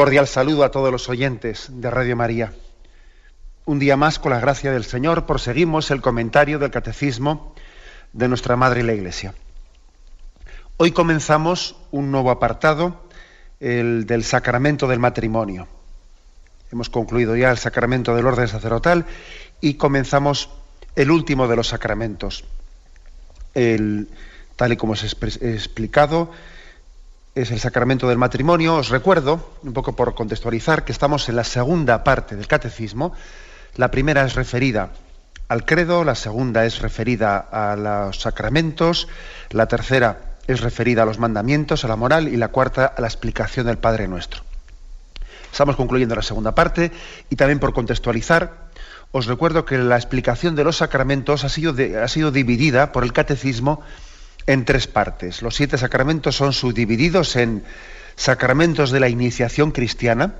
Cordial 0.00 0.26
saludo 0.26 0.64
a 0.64 0.70
todos 0.70 0.90
los 0.90 1.10
oyentes 1.10 1.66
de 1.68 1.90
Radio 1.90 2.16
María. 2.16 2.54
Un 3.66 3.78
día 3.78 3.98
más, 3.98 4.18
con 4.18 4.32
la 4.32 4.40
gracia 4.40 4.72
del 4.72 4.84
Señor, 4.84 5.26
proseguimos 5.26 5.90
el 5.90 6.00
comentario 6.00 6.58
del 6.58 6.70
Catecismo 6.70 7.54
de 8.14 8.26
nuestra 8.26 8.56
Madre 8.56 8.82
la 8.82 8.94
Iglesia. 8.94 9.34
Hoy 10.78 10.92
comenzamos 10.92 11.76
un 11.90 12.10
nuevo 12.10 12.30
apartado, 12.30 13.10
el 13.60 14.06
del 14.06 14.24
sacramento 14.24 14.88
del 14.88 15.00
matrimonio. 15.00 15.68
Hemos 16.72 16.88
concluido 16.88 17.36
ya 17.36 17.50
el 17.50 17.58
sacramento 17.58 18.16
del 18.16 18.26
orden 18.26 18.48
sacerdotal 18.48 19.04
y 19.60 19.74
comenzamos 19.74 20.48
el 20.96 21.10
último 21.10 21.46
de 21.46 21.56
los 21.56 21.68
sacramentos. 21.68 22.46
El, 23.52 24.08
tal 24.56 24.72
y 24.72 24.76
como 24.78 24.94
os 24.94 25.02
he 25.42 25.54
explicado, 25.54 26.30
es 27.34 27.50
el 27.50 27.60
sacramento 27.60 28.08
del 28.08 28.18
matrimonio. 28.18 28.76
Os 28.76 28.88
recuerdo, 28.88 29.54
un 29.62 29.72
poco 29.72 29.94
por 29.94 30.14
contextualizar, 30.14 30.84
que 30.84 30.92
estamos 30.92 31.28
en 31.28 31.36
la 31.36 31.44
segunda 31.44 32.02
parte 32.02 32.36
del 32.36 32.48
catecismo. 32.48 33.12
La 33.76 33.90
primera 33.90 34.24
es 34.24 34.34
referida 34.34 34.90
al 35.48 35.64
credo, 35.64 36.04
la 36.04 36.14
segunda 36.14 36.64
es 36.64 36.80
referida 36.80 37.38
a 37.38 37.74
los 37.74 38.20
sacramentos, 38.20 39.08
la 39.50 39.66
tercera 39.66 40.36
es 40.46 40.60
referida 40.60 41.02
a 41.02 41.06
los 41.06 41.18
mandamientos, 41.18 41.84
a 41.84 41.88
la 41.88 41.96
moral 41.96 42.28
y 42.28 42.36
la 42.36 42.48
cuarta 42.48 42.86
a 42.86 43.00
la 43.00 43.08
explicación 43.08 43.66
del 43.66 43.78
Padre 43.78 44.06
Nuestro. 44.06 44.42
Estamos 45.50 45.74
concluyendo 45.74 46.14
la 46.14 46.22
segunda 46.22 46.54
parte 46.54 46.92
y 47.30 47.36
también 47.36 47.58
por 47.58 47.72
contextualizar, 47.72 48.70
os 49.10 49.26
recuerdo 49.26 49.64
que 49.64 49.76
la 49.76 49.96
explicación 49.96 50.54
de 50.54 50.62
los 50.62 50.76
sacramentos 50.76 51.42
ha 51.42 51.48
sido, 51.48 51.74
ha 52.00 52.06
sido 52.06 52.30
dividida 52.30 52.92
por 52.92 53.02
el 53.02 53.12
catecismo 53.12 53.82
en 54.50 54.64
tres 54.64 54.88
partes. 54.88 55.42
Los 55.42 55.54
siete 55.54 55.78
sacramentos 55.78 56.34
son 56.34 56.52
subdivididos 56.52 57.36
en 57.36 57.62
sacramentos 58.16 58.90
de 58.90 58.98
la 58.98 59.08
iniciación 59.08 59.70
cristiana, 59.70 60.34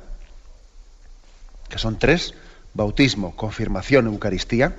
que 1.69 1.79
son 1.79 1.97
tres, 1.97 2.35
bautismo, 2.75 3.37
confirmación, 3.37 4.09
Eucaristía. 4.09 4.75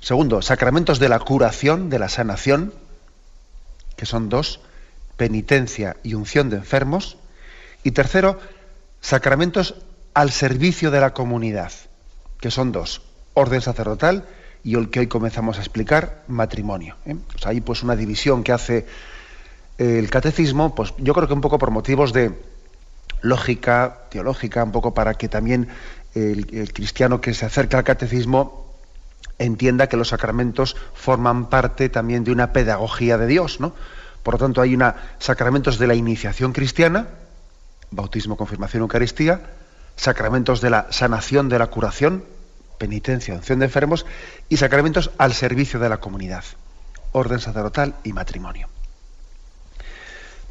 Segundo, 0.00 0.42
sacramentos 0.42 0.98
de 0.98 1.08
la 1.08 1.20
curación, 1.20 1.90
de 1.90 2.00
la 2.00 2.08
sanación, 2.08 2.74
que 3.96 4.04
son 4.04 4.28
dos, 4.28 4.58
penitencia 5.16 5.96
y 6.02 6.14
unción 6.14 6.50
de 6.50 6.56
enfermos. 6.56 7.18
Y 7.84 7.92
tercero, 7.92 8.40
sacramentos 9.00 9.76
al 10.12 10.32
servicio 10.32 10.90
de 10.90 11.00
la 11.00 11.14
comunidad, 11.14 11.70
que 12.40 12.50
son 12.50 12.72
dos, 12.72 13.00
orden 13.34 13.60
sacerdotal 13.60 14.26
y 14.64 14.74
el 14.74 14.90
que 14.90 15.00
hoy 15.00 15.06
comenzamos 15.06 15.58
a 15.58 15.60
explicar, 15.60 16.24
matrimonio. 16.28 16.96
¿eh? 17.06 17.16
hay 17.44 17.60
pues 17.60 17.82
una 17.82 17.96
división 17.96 18.42
que 18.42 18.52
hace 18.52 18.86
el 19.78 20.10
catecismo, 20.10 20.74
pues 20.74 20.92
yo 20.98 21.14
creo 21.14 21.28
que 21.28 21.34
un 21.34 21.40
poco 21.40 21.58
por 21.58 21.70
motivos 21.70 22.12
de 22.12 22.32
lógica, 23.20 24.06
teológica, 24.10 24.64
un 24.64 24.72
poco 24.72 24.94
para 24.94 25.14
que 25.14 25.28
también 25.28 25.68
el, 26.14 26.72
cristiano 26.72 27.20
que 27.20 27.34
se 27.34 27.46
acerca 27.46 27.78
al 27.78 27.84
catecismo 27.84 28.74
entienda 29.38 29.88
que 29.88 29.96
los 29.96 30.08
sacramentos 30.08 30.76
forman 30.94 31.48
parte 31.48 31.88
también 31.88 32.24
de 32.24 32.32
una 32.32 32.52
pedagogía 32.52 33.18
de 33.18 33.26
Dios, 33.26 33.60
¿no? 33.60 33.72
Por 34.22 34.34
lo 34.34 34.38
tanto, 34.38 34.60
hay 34.60 34.74
una 34.74 34.96
sacramentos 35.18 35.78
de 35.78 35.86
la 35.86 35.94
iniciación 35.94 36.52
cristiana, 36.52 37.06
bautismo, 37.90 38.36
confirmación, 38.36 38.82
Eucaristía, 38.82 39.40
sacramentos 39.96 40.60
de 40.60 40.70
la 40.70 40.88
sanación, 40.90 41.48
de 41.48 41.58
la 41.58 41.68
curación, 41.68 42.24
penitencia, 42.78 43.34
unción 43.34 43.58
de 43.58 43.66
enfermos 43.66 44.06
y 44.48 44.56
sacramentos 44.56 45.10
al 45.18 45.34
servicio 45.34 45.78
de 45.80 45.88
la 45.88 45.98
comunidad, 45.98 46.44
orden 47.12 47.40
sacerdotal 47.40 47.96
y 48.04 48.12
matrimonio. 48.12 48.68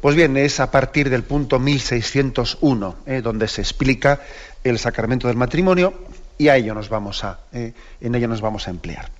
Pues 0.00 0.14
bien, 0.14 0.36
es 0.36 0.60
a 0.60 0.70
partir 0.70 1.10
del 1.10 1.24
punto 1.24 1.58
1601 1.58 2.96
eh, 3.06 3.20
donde 3.20 3.48
se 3.48 3.60
explica 3.60 4.20
el 4.62 4.78
sacramento 4.78 5.26
del 5.26 5.36
matrimonio 5.36 5.94
y 6.36 6.48
a 6.48 6.56
ello 6.56 6.72
nos 6.74 6.88
vamos 6.88 7.24
a, 7.24 7.40
eh, 7.52 7.72
en 8.00 8.14
ello 8.14 8.28
nos 8.28 8.40
vamos 8.40 8.68
a 8.68 8.70
emplear. 8.70 9.10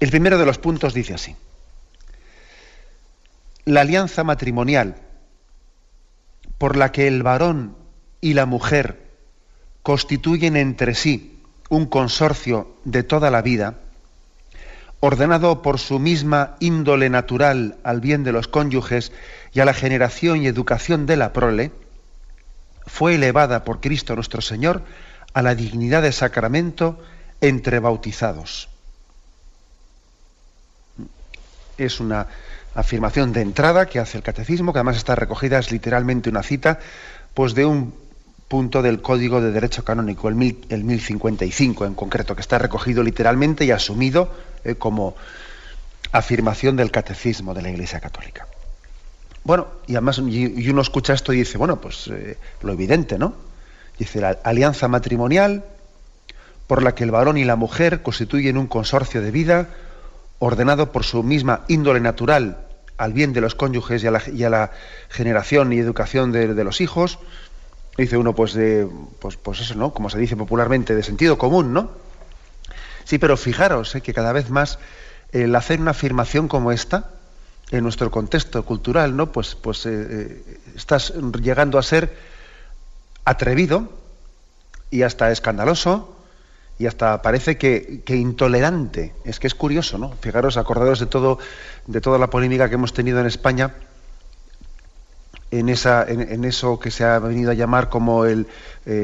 El 0.00 0.10
primero 0.10 0.38
de 0.38 0.46
los 0.46 0.58
puntos 0.58 0.92
dice 0.92 1.14
así: 1.14 1.36
la 3.64 3.82
alianza 3.82 4.24
matrimonial 4.24 4.96
por 6.58 6.76
la 6.76 6.90
que 6.90 7.06
el 7.06 7.22
varón 7.22 7.76
y 8.20 8.34
la 8.34 8.46
mujer 8.46 9.09
constituyen 9.82 10.56
entre 10.56 10.94
sí 10.94 11.38
un 11.68 11.86
consorcio 11.86 12.74
de 12.84 13.02
toda 13.02 13.30
la 13.30 13.42
vida, 13.42 13.74
ordenado 15.00 15.62
por 15.62 15.78
su 15.78 15.98
misma 15.98 16.56
índole 16.60 17.08
natural 17.08 17.76
al 17.84 18.00
bien 18.00 18.22
de 18.22 18.32
los 18.32 18.48
cónyuges 18.48 19.12
y 19.52 19.60
a 19.60 19.64
la 19.64 19.72
generación 19.72 20.42
y 20.42 20.46
educación 20.46 21.06
de 21.06 21.16
la 21.16 21.32
prole, 21.32 21.72
fue 22.86 23.14
elevada 23.14 23.64
por 23.64 23.80
Cristo 23.80 24.14
nuestro 24.14 24.42
Señor 24.42 24.82
a 25.32 25.42
la 25.42 25.54
dignidad 25.54 26.02
de 26.02 26.12
sacramento 26.12 26.98
entre 27.40 27.78
bautizados. 27.78 28.68
Es 31.78 32.00
una 32.00 32.26
afirmación 32.74 33.32
de 33.32 33.40
entrada 33.40 33.86
que 33.86 34.00
hace 34.00 34.18
el 34.18 34.24
catecismo, 34.24 34.72
que 34.72 34.80
además 34.80 34.96
está 34.96 35.14
recogida, 35.14 35.58
es 35.58 35.72
literalmente 35.72 36.28
una 36.28 36.42
cita, 36.42 36.78
pues 37.32 37.54
de 37.54 37.64
un 37.64 37.94
punto 38.50 38.82
del 38.82 39.00
Código 39.00 39.40
de 39.40 39.52
Derecho 39.52 39.84
Canónico, 39.84 40.28
el, 40.28 40.34
1055 40.34 41.86
en 41.86 41.94
concreto, 41.94 42.34
que 42.34 42.40
está 42.40 42.58
recogido 42.58 43.04
literalmente 43.04 43.64
y 43.64 43.70
asumido 43.70 44.28
eh, 44.64 44.74
como 44.74 45.14
afirmación 46.10 46.74
del 46.74 46.90
catecismo 46.90 47.54
de 47.54 47.62
la 47.62 47.70
Iglesia 47.70 48.00
Católica. 48.00 48.48
Bueno, 49.44 49.68
y 49.86 49.92
además 49.92 50.18
y, 50.18 50.68
uno 50.68 50.82
escucha 50.82 51.14
esto 51.14 51.32
y 51.32 51.36
dice, 51.36 51.58
bueno, 51.58 51.80
pues 51.80 52.08
eh, 52.08 52.38
lo 52.62 52.72
evidente, 52.72 53.20
¿no? 53.20 53.34
Dice, 53.96 54.20
la 54.20 54.36
alianza 54.42 54.88
matrimonial 54.88 55.64
por 56.66 56.82
la 56.82 56.96
que 56.96 57.04
el 57.04 57.12
varón 57.12 57.36
y 57.36 57.44
la 57.44 57.54
mujer 57.54 58.02
constituyen 58.02 58.58
un 58.58 58.66
consorcio 58.66 59.22
de 59.22 59.30
vida 59.30 59.68
ordenado 60.40 60.90
por 60.90 61.04
su 61.04 61.22
misma 61.22 61.60
índole 61.68 62.00
natural 62.00 62.66
al 62.96 63.12
bien 63.12 63.32
de 63.32 63.42
los 63.42 63.54
cónyuges 63.54 64.02
y 64.02 64.08
a 64.44 64.50
la, 64.50 64.72
generación 65.08 65.72
y 65.72 65.78
educación 65.78 66.32
de 66.32 66.64
los 66.64 66.80
hijos, 66.80 67.20
dice 68.00 68.16
uno, 68.16 68.34
pues, 68.34 68.54
de, 68.54 68.88
pues, 69.18 69.36
pues 69.36 69.60
eso, 69.60 69.74
¿no? 69.74 69.92
Como 69.92 70.10
se 70.10 70.18
dice 70.18 70.36
popularmente, 70.36 70.94
de 70.94 71.02
sentido 71.02 71.38
común, 71.38 71.72
¿no? 71.72 71.90
Sí, 73.04 73.18
pero 73.18 73.36
fijaros 73.36 73.94
¿eh? 73.94 74.00
que 74.00 74.14
cada 74.14 74.32
vez 74.32 74.50
más 74.50 74.78
el 75.32 75.54
hacer 75.54 75.80
una 75.80 75.92
afirmación 75.92 76.48
como 76.48 76.72
esta, 76.72 77.10
en 77.70 77.84
nuestro 77.84 78.10
contexto 78.10 78.64
cultural, 78.64 79.16
¿no? 79.16 79.32
Pues, 79.32 79.54
pues 79.54 79.86
eh, 79.86 79.90
eh, 79.92 80.60
estás 80.76 81.12
llegando 81.40 81.78
a 81.78 81.82
ser 81.82 82.16
atrevido 83.24 83.88
y 84.90 85.02
hasta 85.02 85.30
escandaloso 85.30 86.16
y 86.78 86.86
hasta 86.86 87.22
parece 87.22 87.58
que, 87.58 88.02
que, 88.04 88.16
intolerante. 88.16 89.14
Es 89.24 89.38
que 89.38 89.46
es 89.46 89.54
curioso, 89.54 89.98
¿no? 89.98 90.12
Fijaros, 90.20 90.56
acordaros 90.56 90.98
de 90.98 91.06
todo, 91.06 91.38
de 91.86 92.00
toda 92.00 92.18
la 92.18 92.30
polémica 92.30 92.68
que 92.68 92.74
hemos 92.74 92.92
tenido 92.92 93.20
en 93.20 93.26
España 93.26 93.74
en, 95.50 95.68
esa, 95.68 96.04
en, 96.08 96.44
eso 96.44 96.78
que 96.78 96.90
se 96.90 97.04
ha 97.04 97.18
venido 97.18 97.50
a 97.50 97.54
llamar 97.54 97.88
como 97.88 98.24
el, 98.24 98.46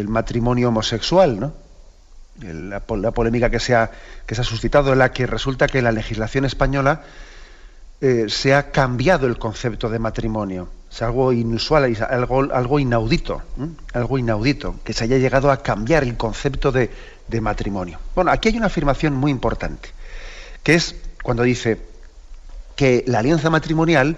matrimonio 0.08 0.68
homosexual, 0.68 1.40
¿no? 1.40 1.52
La, 2.40 2.80
polémica 2.80 3.50
que 3.50 3.60
se, 3.60 3.74
ha, 3.74 3.90
que 4.26 4.34
se 4.34 4.42
ha 4.42 4.44
suscitado 4.44 4.92
en 4.92 4.98
la 4.98 5.12
que 5.12 5.26
resulta 5.26 5.66
que 5.66 5.78
en 5.78 5.84
la 5.84 5.92
legislación 5.92 6.44
española 6.44 7.02
eh, 8.00 8.26
se 8.28 8.54
ha 8.54 8.70
cambiado 8.70 9.26
el 9.26 9.38
concepto 9.38 9.88
de 9.88 9.98
matrimonio. 9.98 10.68
Es 10.90 11.02
algo 11.02 11.32
inusual, 11.32 11.96
algo, 12.08 12.42
algo 12.52 12.78
inaudito, 12.78 13.42
algo 13.92 14.18
inaudito, 14.18 14.76
que 14.84 14.92
se 14.92 15.04
haya 15.04 15.18
llegado 15.18 15.50
a 15.50 15.62
cambiar 15.62 16.04
el 16.04 16.16
concepto 16.16 16.72
de, 16.72 16.90
de 17.26 17.40
matrimonio. 17.40 17.98
Bueno, 18.14 18.30
aquí 18.30 18.48
hay 18.48 18.56
una 18.56 18.66
afirmación 18.66 19.14
muy 19.14 19.30
importante, 19.30 19.88
que 20.62 20.74
es 20.74 20.94
cuando 21.22 21.42
dice 21.42 21.80
que 22.76 23.02
la 23.06 23.18
alianza 23.20 23.50
matrimonial 23.50 24.16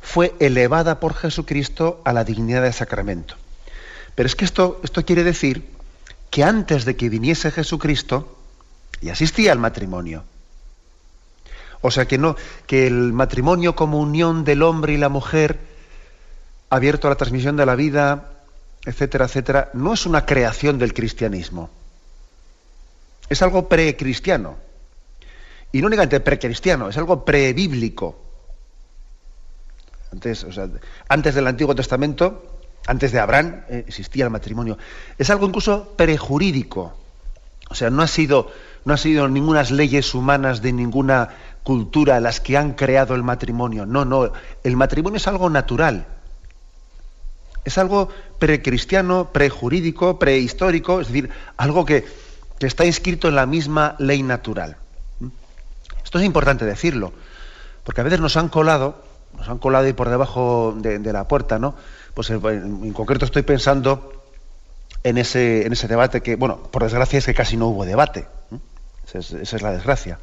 fue 0.00 0.34
elevada 0.40 1.00
por 1.00 1.14
Jesucristo 1.14 2.00
a 2.04 2.12
la 2.12 2.24
dignidad 2.24 2.62
de 2.62 2.72
sacramento. 2.72 3.34
Pero 4.14 4.26
es 4.26 4.36
que 4.36 4.44
esto, 4.44 4.80
esto 4.82 5.04
quiere 5.04 5.24
decir 5.24 5.68
que 6.30 6.44
antes 6.44 6.84
de 6.84 6.96
que 6.96 7.08
viniese 7.08 7.50
Jesucristo, 7.50 8.38
ya 9.00 9.12
existía 9.12 9.52
el 9.52 9.58
matrimonio. 9.58 10.24
O 11.80 11.90
sea 11.90 12.06
que 12.06 12.18
no, 12.18 12.36
que 12.66 12.86
el 12.86 13.12
matrimonio 13.12 13.76
como 13.76 14.00
unión 14.00 14.44
del 14.44 14.62
hombre 14.62 14.94
y 14.94 14.96
la 14.96 15.08
mujer, 15.08 15.58
abierto 16.70 17.06
a 17.06 17.10
la 17.10 17.16
transmisión 17.16 17.56
de 17.56 17.66
la 17.66 17.76
vida, 17.76 18.32
etcétera, 18.84 19.26
etcétera, 19.26 19.70
no 19.74 19.94
es 19.94 20.06
una 20.06 20.26
creación 20.26 20.78
del 20.78 20.92
cristianismo. 20.92 21.70
Es 23.28 23.42
algo 23.42 23.68
precristiano. 23.68 24.56
Y 25.70 25.80
no 25.80 25.86
únicamente 25.86 26.20
precristiano, 26.20 26.88
es 26.88 26.96
algo 26.96 27.24
prebíblico. 27.24 28.27
Antes, 30.12 30.46
antes 31.08 31.34
del 31.34 31.46
Antiguo 31.46 31.74
Testamento, 31.74 32.42
antes 32.86 33.12
de 33.12 33.20
Abraham, 33.20 33.62
eh, 33.68 33.84
existía 33.86 34.24
el 34.24 34.30
matrimonio. 34.30 34.78
Es 35.18 35.30
algo 35.30 35.46
incluso 35.46 35.94
prejurídico. 35.96 36.94
O 37.68 37.74
sea, 37.74 37.90
no 37.90 38.02
ha 38.02 38.06
sido, 38.06 38.50
no 38.84 38.94
ha 38.94 38.96
sido 38.96 39.28
ninguna 39.28 39.62
leyes 39.64 40.14
humanas 40.14 40.62
de 40.62 40.72
ninguna 40.72 41.28
cultura 41.62 42.18
las 42.20 42.40
que 42.40 42.56
han 42.56 42.72
creado 42.72 43.14
el 43.14 43.22
matrimonio. 43.22 43.84
No, 43.84 44.06
no. 44.06 44.32
El 44.64 44.76
matrimonio 44.76 45.18
es 45.18 45.28
algo 45.28 45.50
natural. 45.50 46.06
Es 47.64 47.76
algo 47.76 48.08
precristiano, 48.38 49.30
prejurídico, 49.32 50.18
prehistórico, 50.18 51.02
es 51.02 51.08
decir, 51.08 51.28
algo 51.58 51.84
que, 51.84 52.06
está 52.60 52.86
inscrito 52.86 53.28
en 53.28 53.36
la 53.36 53.44
misma 53.44 53.94
ley 53.98 54.22
natural. 54.22 54.78
Esto 56.02 56.18
es 56.18 56.24
importante 56.24 56.64
decirlo, 56.64 57.12
porque 57.84 58.00
a 58.00 58.04
veces 58.04 58.20
nos 58.20 58.38
han 58.38 58.48
colado, 58.48 59.04
nos 59.38 59.48
han 59.48 59.58
colado 59.58 59.86
ahí 59.86 59.92
por 59.92 60.08
debajo 60.08 60.74
de, 60.76 61.12
la 61.12 61.26
puerta, 61.28 61.58
¿no? 61.58 61.74
Pues 62.14 62.30
en, 62.30 62.44
en, 62.44 62.92
concreto 62.92 63.24
estoy 63.24 63.42
pensando 63.42 64.12
en 65.04 65.18
ese, 65.18 65.66
en 65.66 65.72
ese 65.72 65.88
debate 65.88 66.20
que, 66.20 66.36
bueno, 66.36 66.58
por 66.58 66.82
desgracia 66.82 67.18
es 67.18 67.26
que 67.26 67.34
casi 67.34 67.56
no 67.56 67.68
hubo 67.68 67.84
debate. 67.84 68.26
Esa 69.14 69.38
es, 69.40 69.62
la 69.62 69.72
desgracia. 69.72 70.18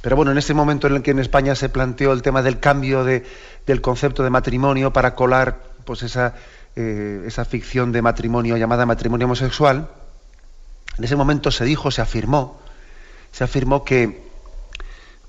Pero 0.00 0.16
bueno, 0.16 0.32
en 0.32 0.38
ese 0.38 0.54
momento 0.54 0.86
en 0.86 0.96
el 0.96 1.02
que 1.02 1.12
en 1.12 1.18
España 1.18 1.54
se 1.54 1.68
planteó 1.68 2.12
el 2.12 2.22
tema 2.22 2.42
del 2.42 2.60
cambio 2.60 3.04
de, 3.04 3.24
del 3.66 3.80
concepto 3.80 4.22
de 4.22 4.30
matrimonio 4.30 4.92
para 4.92 5.14
colar 5.14 5.60
pues 5.84 6.02
esa, 6.02 6.34
eh, 6.76 7.24
esa 7.26 7.44
ficción 7.44 7.92
de 7.92 8.02
matrimonio 8.02 8.56
llamada 8.56 8.86
matrimonio 8.86 9.26
homosexual, 9.26 9.88
en 10.98 11.04
ese 11.04 11.16
momento 11.16 11.50
se 11.50 11.64
dijo, 11.64 11.90
se 11.90 12.02
afirmó, 12.02 12.60
se 13.32 13.44
afirmó 13.44 13.84
que, 13.84 14.31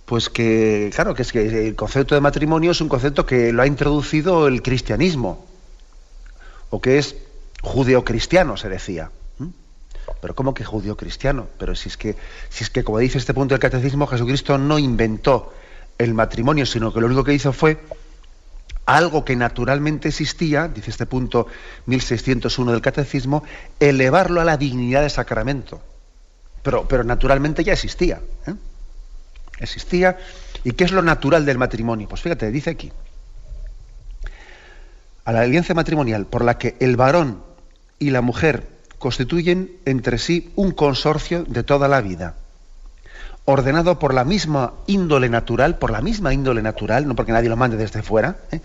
pues 0.05 0.29
que, 0.29 0.91
claro, 0.93 1.13
que 1.13 1.21
es 1.21 1.31
que 1.31 1.67
el 1.67 1.75
concepto 1.75 2.15
de 2.15 2.21
matrimonio 2.21 2.71
es 2.71 2.81
un 2.81 2.89
concepto 2.89 3.25
que 3.25 3.53
lo 3.53 3.61
ha 3.61 3.67
introducido 3.67 4.47
el 4.47 4.61
cristianismo, 4.61 5.45
o 6.69 6.81
que 6.81 6.97
es 6.97 7.15
judeocristiano, 7.61 8.57
se 8.57 8.69
decía. 8.69 9.11
Pero 10.21 10.35
¿cómo 10.35 10.53
que 10.53 10.63
judío-cristiano? 10.63 11.47
Pero 11.57 11.75
si 11.75 11.89
es 11.89 11.97
que, 11.97 12.15
si 12.49 12.63
es 12.63 12.69
que, 12.69 12.83
como 12.83 12.99
dice 12.99 13.17
este 13.17 13.33
punto 13.33 13.53
del 13.53 13.59
catecismo, 13.59 14.07
Jesucristo 14.07 14.57
no 14.57 14.79
inventó 14.79 15.53
el 15.97 16.13
matrimonio, 16.13 16.65
sino 16.65 16.93
que 16.93 16.99
lo 16.99 17.07
único 17.07 17.23
que 17.23 17.33
hizo 17.33 17.53
fue 17.53 17.79
algo 18.85 19.23
que 19.23 19.35
naturalmente 19.35 20.09
existía, 20.09 20.67
dice 20.67 20.91
este 20.91 21.05
punto 21.05 21.47
1601 21.85 22.71
del 22.71 22.81
Catecismo, 22.81 23.43
elevarlo 23.79 24.41
a 24.41 24.45
la 24.45 24.57
dignidad 24.57 25.01
de 25.01 25.09
sacramento. 25.09 25.81
Pero, 26.63 26.87
pero 26.87 27.03
naturalmente 27.03 27.63
ya 27.63 27.73
existía. 27.73 28.21
¿eh? 28.47 28.55
Existía. 29.59 30.17
¿Y 30.63 30.71
qué 30.71 30.83
es 30.83 30.91
lo 30.91 31.01
natural 31.01 31.45
del 31.45 31.57
matrimonio? 31.57 32.07
Pues 32.07 32.21
fíjate, 32.21 32.51
dice 32.51 32.71
aquí. 32.71 32.91
A 35.25 35.31
la 35.31 35.41
alianza 35.41 35.73
matrimonial 35.73 36.25
por 36.25 36.43
la 36.43 36.57
que 36.57 36.75
el 36.79 36.95
varón 36.95 37.43
y 37.99 38.09
la 38.09 38.21
mujer 38.21 38.67
constituyen 38.99 39.71
entre 39.85 40.17
sí 40.17 40.51
un 40.55 40.71
consorcio 40.71 41.43
de 41.43 41.63
toda 41.63 41.87
la 41.87 42.01
vida 42.01 42.35
ordenado 43.45 43.99
por 43.99 44.13
la 44.13 44.23
misma 44.23 44.73
índole 44.87 45.29
natural, 45.29 45.77
por 45.77 45.91
la 45.91 46.01
misma 46.01 46.33
índole 46.33 46.61
natural, 46.61 47.07
no 47.07 47.15
porque 47.15 47.31
nadie 47.31 47.49
lo 47.49 47.57
mande 47.57 47.77
desde 47.77 48.01
fuera, 48.01 48.37
¿eh? 48.51 48.61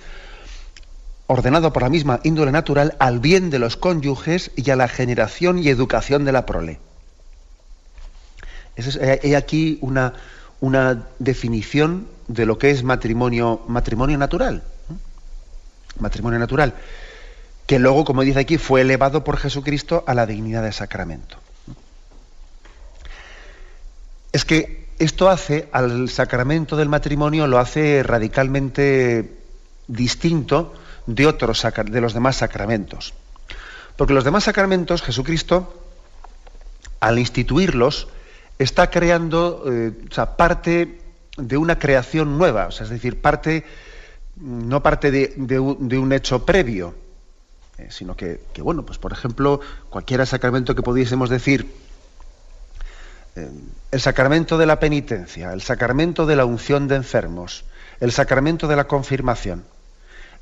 ordenado 1.27 1.73
por 1.73 1.83
la 1.83 1.91
misma 1.91 2.21
índole 2.23 2.53
natural 2.53 2.97
al 2.99 3.19
bien 3.19 3.51
de 3.51 3.59
los 3.59 3.77
cónyuges 3.77 4.51
y 4.57 4.71
a 4.71 4.77
la 4.77 4.89
generación 4.89 5.59
y 5.59 5.69
educación 5.69 6.25
de 6.25 6.33
la 6.33 6.47
prole. 6.47 6.79
Es, 8.77 8.97
hay 8.97 9.35
aquí 9.35 9.79
una, 9.83 10.15
una, 10.61 11.07
definición 11.19 12.09
de 12.27 12.47
lo 12.47 12.59
que 12.59 12.71
es 12.71 12.83
matrimonio, 12.83 13.63
matrimonio 13.69 14.19
natural. 14.19 14.63
Matrimonio 15.99 16.39
natural. 16.39 16.75
Que 17.67 17.79
luego, 17.79 18.05
como 18.05 18.23
dice 18.23 18.41
aquí, 18.41 18.59
fue 18.59 18.83
elevado 18.83 19.25
por 19.25 19.37
Jesucristo 19.37 20.05
a 20.07 20.15
la 20.15 20.27
dignidad 20.27 20.63
de 20.63 20.73
sacramento 20.73 21.39
es 24.33 24.45
que 24.45 24.89
esto 24.99 25.31
hace 25.31 25.69
al 25.73 26.09
sacramento 26.09 26.77
del 26.77 26.89
matrimonio, 26.89 27.47
lo 27.47 27.59
hace 27.59 28.03
radicalmente 28.03 29.39
distinto 29.87 30.75
de 31.07 31.27
otros 31.27 31.67
de 31.87 32.01
los 32.01 32.15
demás 32.15 32.37
sacramentos. 32.37 33.15
Porque 33.97 34.15
los 34.15 34.25
demás 34.25 34.45
sacramentos, 34.45 35.03
Jesucristo, 35.03 35.83
al 37.01 37.19
instituirlos, 37.19 38.09
está 38.59 38.91
creando 38.91 39.65
eh, 39.67 39.93
parte 40.37 41.01
de 41.37 41.57
una 41.57 41.79
creación 41.79 42.37
nueva, 42.39 42.67
o 42.67 42.71
sea, 42.71 42.85
es 42.85 42.91
decir, 42.91 43.21
parte, 43.21 43.65
no 44.37 44.83
parte 44.83 45.11
de, 45.11 45.59
un 45.59 46.13
hecho 46.13 46.45
previo, 46.45 46.95
eh, 47.79 47.87
sino 47.91 48.17
que, 48.17 48.41
que, 48.53 48.61
bueno, 48.63 48.85
pues 48.85 48.99
por 48.99 49.13
ejemplo, 49.13 49.61
cualquier 49.89 50.27
sacramento 50.27 50.75
que 50.75 50.83
pudiésemos 50.83 51.31
decir, 51.31 51.73
eh, 53.37 53.49
el 53.93 54.01
sacramento 54.01 54.59
de 54.59 54.67
la 54.67 54.81
penitencia, 54.81 55.53
el 55.53 55.63
sacramento 55.63 56.27
de 56.27 56.37
la 56.37 56.45
unción 56.45 56.89
de 56.89 56.97
enfermos, 56.97 57.65
el 58.01 58.13
sacramento 58.13 58.67
de 58.69 58.77
la 58.77 58.89
confirmación. 58.89 59.65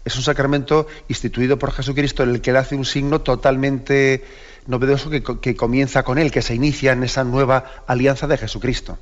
Es 0.04 0.16
un 0.16 0.22
sacramento 0.22 0.86
instituido 1.08 1.58
por 1.58 1.72
Jesucristo 1.72 2.22
en 2.22 2.30
el 2.30 2.40
que 2.40 2.50
él 2.50 2.56
hace 2.56 2.76
un 2.76 2.84
signo 2.84 3.20
totalmente 3.20 4.24
novedoso 4.66 5.10
que, 5.10 5.56
comienza 5.56 6.02
con 6.02 6.18
él, 6.18 6.30
que 6.30 6.42
se 6.42 6.54
inicia 6.54 6.92
en 6.92 7.02
esa 7.04 7.24
nueva 7.24 7.64
alianza 7.86 8.26
de 8.26 8.38
Jesucristo. 8.38 8.98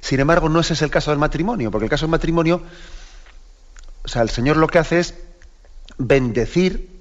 Sin 0.00 0.20
embargo, 0.20 0.48
no 0.48 0.60
ese 0.60 0.74
es 0.74 0.82
el 0.82 0.90
caso 0.90 1.10
del 1.10 1.18
matrimonio, 1.18 1.70
porque 1.70 1.84
el 1.84 1.90
caso 1.90 2.06
del 2.06 2.10
matrimonio, 2.10 2.62
o 4.04 4.08
sea, 4.08 4.22
el 4.22 4.30
Señor 4.30 4.56
lo 4.56 4.66
que 4.66 4.78
hace 4.78 5.00
es 5.00 5.14
bendecir, 5.98 7.00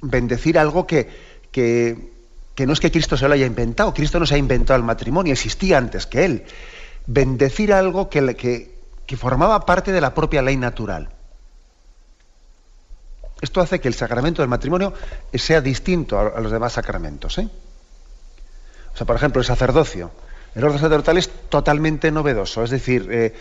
bendecir 0.00 0.58
algo 0.58 0.86
que, 0.86 1.08
que, 1.52 2.10
que 2.54 2.66
no 2.66 2.72
es 2.72 2.80
que 2.80 2.90
Cristo 2.90 3.16
se 3.16 3.26
lo 3.26 3.34
haya 3.34 3.46
inventado, 3.46 3.94
Cristo 3.94 4.18
no 4.18 4.26
se 4.26 4.34
ha 4.34 4.38
inventado 4.38 4.76
el 4.76 4.84
matrimonio, 4.84 5.32
existía 5.32 5.78
antes 5.78 6.06
que 6.06 6.24
Él. 6.24 6.44
Bendecir 7.06 7.72
algo 7.72 8.10
que, 8.10 8.36
que, 9.06 9.16
formaba 9.16 9.64
parte 9.66 9.92
de 9.92 10.00
la 10.00 10.14
propia 10.14 10.42
ley 10.42 10.56
natural. 10.56 11.08
Esto 13.40 13.60
hace 13.60 13.80
que 13.80 13.88
el 13.88 13.94
sacramento 13.94 14.42
del 14.42 14.48
matrimonio 14.48 14.92
sea 15.34 15.60
distinto 15.60 16.18
a, 16.18 16.40
los 16.40 16.52
demás 16.52 16.74
sacramentos. 16.74 17.38
¿eh? 17.38 17.48
O 18.92 18.96
sea, 18.96 19.06
por 19.06 19.16
ejemplo, 19.16 19.40
el 19.40 19.46
sacerdocio. 19.46 20.10
El 20.54 20.64
orden 20.64 20.78
sacerdotal 20.78 21.16
es 21.16 21.30
totalmente 21.48 22.10
novedoso. 22.10 22.62
Es 22.62 22.70
decir, 22.70 23.08
eh, 23.10 23.34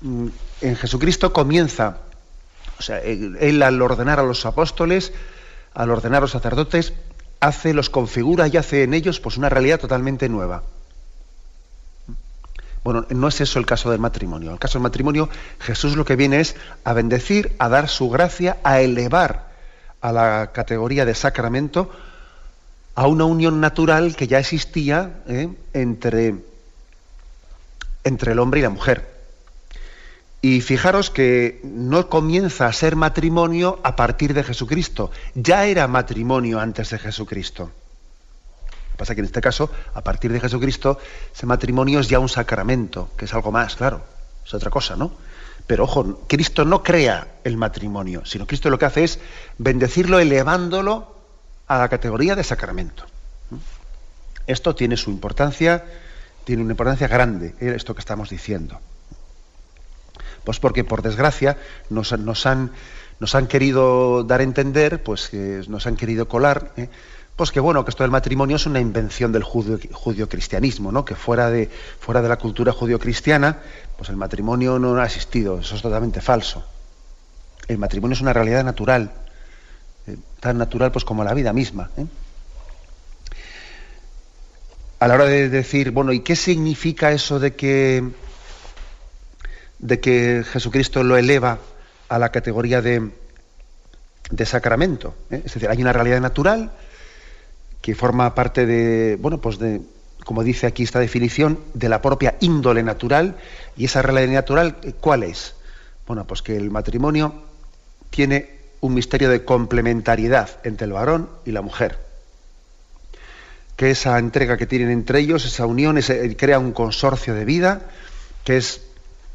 mm, 0.00 0.28
en 0.62 0.76
Jesucristo 0.76 1.32
comienza, 1.32 1.98
o 2.78 2.82
sea, 2.82 3.00
él 3.00 3.62
al 3.62 3.80
ordenar 3.80 4.18
a 4.18 4.22
los 4.22 4.44
apóstoles, 4.46 5.12
al 5.74 5.90
ordenar 5.90 6.18
a 6.18 6.20
los 6.22 6.32
sacerdotes, 6.32 6.94
hace, 7.40 7.74
los 7.74 7.90
configura 7.90 8.48
y 8.48 8.56
hace 8.56 8.82
en 8.82 8.94
ellos 8.94 9.20
pues 9.20 9.36
una 9.36 9.48
realidad 9.48 9.78
totalmente 9.78 10.28
nueva. 10.28 10.62
Bueno, 12.88 13.04
no 13.10 13.28
es 13.28 13.38
eso 13.42 13.58
el 13.58 13.66
caso 13.66 13.90
del 13.90 14.00
matrimonio. 14.00 14.50
El 14.50 14.58
caso 14.58 14.78
del 14.78 14.82
matrimonio, 14.84 15.28
Jesús 15.60 15.94
lo 15.94 16.06
que 16.06 16.16
viene 16.16 16.40
es 16.40 16.56
a 16.84 16.94
bendecir, 16.94 17.54
a 17.58 17.68
dar 17.68 17.86
su 17.86 18.08
gracia, 18.08 18.56
a 18.64 18.80
elevar 18.80 19.50
a 20.00 20.10
la 20.10 20.52
categoría 20.54 21.04
de 21.04 21.14
sacramento 21.14 21.90
a 22.94 23.06
una 23.06 23.26
unión 23.26 23.60
natural 23.60 24.16
que 24.16 24.26
ya 24.26 24.38
existía 24.38 25.20
¿eh? 25.28 25.50
entre, 25.74 26.36
entre 28.04 28.32
el 28.32 28.38
hombre 28.38 28.60
y 28.60 28.62
la 28.62 28.70
mujer. 28.70 29.06
Y 30.40 30.62
fijaros 30.62 31.10
que 31.10 31.60
no 31.64 32.08
comienza 32.08 32.68
a 32.68 32.72
ser 32.72 32.96
matrimonio 32.96 33.80
a 33.82 33.96
partir 33.96 34.32
de 34.32 34.44
Jesucristo. 34.44 35.10
Ya 35.34 35.66
era 35.66 35.88
matrimonio 35.88 36.58
antes 36.58 36.88
de 36.88 36.98
Jesucristo. 36.98 37.70
Pasa 38.98 39.14
que 39.14 39.20
en 39.20 39.26
este 39.26 39.40
caso, 39.40 39.70
a 39.94 40.02
partir 40.02 40.32
de 40.32 40.40
Jesucristo, 40.40 40.98
ese 41.32 41.46
matrimonio 41.46 42.00
es 42.00 42.08
ya 42.08 42.18
un 42.18 42.28
sacramento, 42.28 43.10
que 43.16 43.26
es 43.26 43.32
algo 43.32 43.52
más, 43.52 43.76
claro. 43.76 44.02
Es 44.44 44.52
otra 44.52 44.70
cosa, 44.70 44.96
¿no? 44.96 45.12
Pero 45.68 45.84
ojo, 45.84 46.24
Cristo 46.26 46.64
no 46.64 46.82
crea 46.82 47.28
el 47.44 47.56
matrimonio, 47.56 48.24
sino 48.24 48.44
Cristo 48.44 48.70
lo 48.70 48.78
que 48.78 48.86
hace 48.86 49.04
es 49.04 49.20
bendecirlo 49.56 50.18
elevándolo 50.18 51.14
a 51.68 51.78
la 51.78 51.88
categoría 51.88 52.34
de 52.34 52.42
sacramento. 52.42 53.04
Esto 54.48 54.74
tiene 54.74 54.96
su 54.96 55.10
importancia, 55.10 55.84
tiene 56.42 56.62
una 56.62 56.72
importancia 56.72 57.06
grande, 57.06 57.54
eh, 57.60 57.74
esto 57.76 57.94
que 57.94 58.00
estamos 58.00 58.30
diciendo. 58.30 58.80
Pues 60.42 60.58
porque, 60.58 60.82
por 60.82 61.02
desgracia, 61.02 61.56
nos, 61.88 62.12
han, 62.12 62.24
nos 62.24 63.34
han 63.36 63.46
querido 63.46 64.24
dar 64.24 64.40
a 64.40 64.42
entender, 64.42 65.04
pues 65.04 65.30
nos 65.68 65.86
han 65.86 65.94
querido 65.94 66.26
colar, 66.26 66.72
¿eh? 66.76 66.88
Pues 67.38 67.52
que 67.52 67.60
bueno, 67.60 67.84
que 67.84 67.90
esto 67.90 68.02
del 68.02 68.10
matrimonio 68.10 68.56
es 68.56 68.66
una 68.66 68.80
invención 68.80 69.30
del 69.30 69.44
judío, 69.44 70.28
cristianismo, 70.28 70.90
¿no? 70.90 71.04
Que 71.04 71.14
fuera 71.14 71.48
de, 71.48 71.70
fuera 72.00 72.20
de 72.20 72.28
la 72.28 72.36
cultura 72.36 72.72
judío-cristiana, 72.72 73.60
pues 73.96 74.10
el 74.10 74.16
matrimonio 74.16 74.80
no 74.80 74.96
ha 75.00 75.06
existido, 75.06 75.60
eso 75.60 75.76
es 75.76 75.82
totalmente 75.82 76.20
falso. 76.20 76.64
El 77.68 77.78
matrimonio 77.78 78.14
es 78.14 78.20
una 78.22 78.32
realidad 78.32 78.64
natural, 78.64 79.12
eh, 80.08 80.16
tan 80.40 80.58
natural 80.58 80.90
pues 80.90 81.04
como 81.04 81.22
la 81.22 81.32
vida 81.32 81.52
misma. 81.52 81.90
¿eh? 81.96 82.06
A 84.98 85.06
la 85.06 85.14
hora 85.14 85.26
de 85.26 85.48
decir, 85.48 85.92
bueno, 85.92 86.12
¿y 86.12 86.20
qué 86.20 86.34
significa 86.34 87.12
eso 87.12 87.38
de 87.38 87.54
que, 87.54 88.02
de 89.78 90.00
que 90.00 90.42
Jesucristo 90.44 91.04
lo 91.04 91.16
eleva 91.16 91.60
a 92.08 92.18
la 92.18 92.32
categoría 92.32 92.82
de, 92.82 93.12
de 94.28 94.44
sacramento? 94.44 95.14
¿eh? 95.30 95.42
Es 95.44 95.54
decir, 95.54 95.68
hay 95.68 95.80
una 95.80 95.92
realidad 95.92 96.20
natural, 96.20 96.72
que 97.80 97.94
forma 97.94 98.34
parte 98.34 98.66
de, 98.66 99.16
bueno, 99.16 99.40
pues 99.40 99.58
de, 99.58 99.80
como 100.24 100.44
dice 100.44 100.66
aquí 100.66 100.82
esta 100.82 101.00
definición, 101.00 101.58
de 101.74 101.88
la 101.88 102.02
propia 102.02 102.36
índole 102.40 102.82
natural. 102.82 103.36
Y 103.76 103.86
esa 103.86 104.02
realidad 104.02 104.32
natural, 104.32 104.76
¿cuál 105.00 105.22
es? 105.22 105.54
Bueno, 106.06 106.26
pues 106.26 106.42
que 106.42 106.56
el 106.56 106.70
matrimonio 106.70 107.32
tiene 108.10 108.58
un 108.80 108.94
misterio 108.94 109.30
de 109.30 109.44
complementariedad 109.44 110.50
entre 110.64 110.86
el 110.86 110.92
varón 110.92 111.30
y 111.44 111.52
la 111.52 111.62
mujer. 111.62 111.98
Que 113.76 113.90
esa 113.90 114.18
entrega 114.18 114.56
que 114.56 114.66
tienen 114.66 114.90
entre 114.90 115.20
ellos, 115.20 115.44
esa 115.44 115.66
unión, 115.66 115.98
crea 116.36 116.58
un 116.58 116.72
consorcio 116.72 117.34
de 117.34 117.44
vida 117.44 117.88
que 118.44 118.56
es 118.56 118.82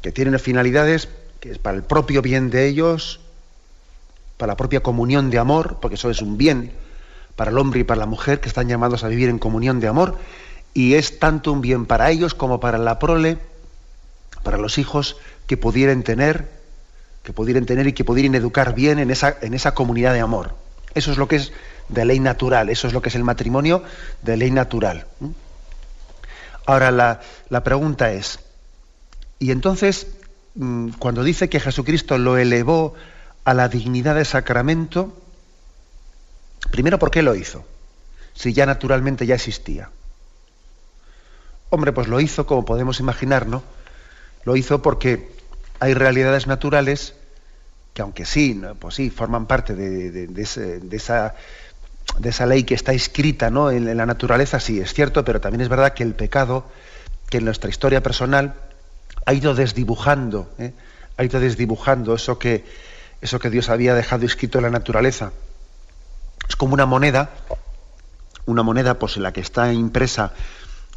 que 0.02 0.12
tiene 0.12 0.38
finalidades 0.38 1.08
que 1.40 1.50
es 1.50 1.58
para 1.58 1.76
el 1.76 1.82
propio 1.82 2.22
bien 2.22 2.50
de 2.50 2.66
ellos, 2.66 3.20
para 4.36 4.52
la 4.52 4.56
propia 4.56 4.80
comunión 4.80 5.30
de 5.30 5.38
amor, 5.38 5.78
porque 5.80 5.96
eso 5.96 6.10
es 6.10 6.20
un 6.22 6.36
bien 6.36 6.72
para 7.36 7.50
el 7.50 7.58
hombre 7.58 7.80
y 7.80 7.84
para 7.84 8.00
la 8.00 8.06
mujer 8.06 8.40
que 8.40 8.48
están 8.48 8.68
llamados 8.68 9.04
a 9.04 9.08
vivir 9.08 9.28
en 9.28 9.38
comunión 9.38 9.80
de 9.80 9.88
amor 9.88 10.18
y 10.74 10.94
es 10.94 11.18
tanto 11.18 11.52
un 11.52 11.60
bien 11.60 11.86
para 11.86 12.10
ellos 12.10 12.34
como 12.34 12.60
para 12.60 12.78
la 12.78 12.98
prole, 12.98 13.38
para 14.42 14.58
los 14.58 14.76
hijos 14.78 15.16
que 15.46 15.56
pudieran 15.56 16.02
tener, 16.02 16.50
que 17.22 17.32
pudieran 17.32 17.64
tener 17.64 17.86
y 17.86 17.92
que 17.92 18.04
pudieran 18.04 18.34
educar 18.34 18.74
bien 18.74 18.98
en 18.98 19.10
esa, 19.10 19.36
en 19.40 19.54
esa 19.54 19.72
comunidad 19.74 20.12
de 20.12 20.20
amor. 20.20 20.54
Eso 20.94 21.12
es 21.12 21.16
lo 21.16 21.28
que 21.28 21.36
es 21.36 21.52
de 21.88 22.04
ley 22.04 22.20
natural, 22.20 22.70
eso 22.70 22.88
es 22.88 22.92
lo 22.92 23.02
que 23.02 23.08
es 23.08 23.14
el 23.14 23.24
matrimonio 23.24 23.82
de 24.22 24.36
ley 24.36 24.50
natural. 24.50 25.06
Ahora 26.66 26.90
la, 26.90 27.20
la 27.50 27.62
pregunta 27.62 28.12
es, 28.12 28.40
y 29.38 29.50
entonces 29.50 30.08
mm, 30.54 30.90
cuando 30.98 31.22
dice 31.22 31.48
que 31.48 31.60
Jesucristo 31.60 32.18
lo 32.18 32.36
elevó 32.36 32.94
a 33.44 33.54
la 33.54 33.68
dignidad 33.68 34.14
de 34.14 34.24
sacramento, 34.24 35.16
Primero, 36.70 36.98
¿por 36.98 37.10
qué 37.10 37.22
lo 37.22 37.34
hizo? 37.34 37.64
Si 38.34 38.52
ya 38.52 38.66
naturalmente 38.66 39.26
ya 39.26 39.34
existía. 39.34 39.90
Hombre, 41.70 41.92
pues 41.92 42.08
lo 42.08 42.20
hizo, 42.20 42.46
como 42.46 42.64
podemos 42.64 43.00
imaginar, 43.00 43.46
¿no? 43.46 43.62
Lo 44.44 44.56
hizo 44.56 44.82
porque 44.82 45.30
hay 45.80 45.94
realidades 45.94 46.46
naturales 46.46 47.14
que 47.94 48.02
aunque 48.02 48.26
sí, 48.26 48.60
pues 48.80 48.96
sí, 48.96 49.08
forman 49.08 49.46
parte 49.46 49.74
de, 49.74 50.28
esa, 50.92 52.46
ley 52.46 52.64
que 52.64 52.74
está 52.74 52.92
escrita 52.92 53.50
¿no? 53.50 53.70
en, 53.70 53.96
la 53.96 54.04
naturaleza, 54.04 54.58
sí, 54.58 54.80
es 54.80 54.92
cierto, 54.92 55.24
pero 55.24 55.40
también 55.40 55.60
es 55.60 55.68
verdad 55.68 55.94
que 55.94 56.02
el 56.02 56.14
pecado, 56.14 56.66
que 57.30 57.38
en 57.38 57.44
nuestra 57.44 57.70
historia 57.70 58.02
personal 58.02 58.54
ha 59.24 59.32
ido 59.32 59.54
desdibujando, 59.54 60.52
¿eh? 60.58 60.72
ha 61.16 61.24
ido 61.24 61.38
desdibujando 61.38 62.16
eso 62.16 62.36
que, 62.36 62.64
eso 63.20 63.38
que 63.38 63.48
Dios 63.48 63.68
había 63.68 63.94
dejado 63.94 64.26
escrito 64.26 64.58
en 64.58 64.64
la 64.64 64.70
naturaleza. 64.70 65.30
Es 66.48 66.56
como 66.56 66.74
una 66.74 66.86
moneda, 66.86 67.30
una 68.46 68.62
moneda 68.62 68.98
pues 68.98 69.16
en 69.16 69.22
la 69.22 69.32
que 69.32 69.40
está 69.40 69.72
impresa 69.72 70.32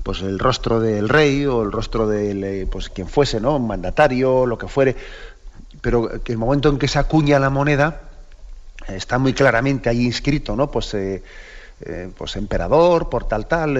pues 0.04 0.22
el 0.22 0.39
rostro 0.39 0.80
del 0.80 1.10
rey 1.10 1.46
o 1.46 1.63
el 1.63 1.72
rostro 1.72 2.08
de 2.08 2.62
eh, 2.62 2.68
pues 2.68 2.89
quien 2.89 3.08
fuese, 3.08 3.42
¿no? 3.42 3.60
Mandatario, 3.60 4.46
lo 4.46 4.58
que 4.58 4.68
fuere, 4.68 4.96
pero 5.82 6.24
que 6.24 6.32
el 6.32 6.38
momento 6.38 6.70
en 6.70 6.77
que 6.77 6.88
se 6.88 7.00
acuña 7.00 7.39
la 7.39 7.50
moneda 7.50 8.01
está 8.88 9.18
muy 9.18 9.34
claramente 9.34 9.89
ahí 9.89 10.06
inscrito, 10.06 10.56
¿no? 10.56 10.72
Pues, 10.72 10.94
eh, 10.94 11.24
eh, 11.82 12.10
pues 12.18 12.36
emperador, 12.36 13.10
por 13.10 13.27
tal 13.27 13.48
tal, 13.48 13.74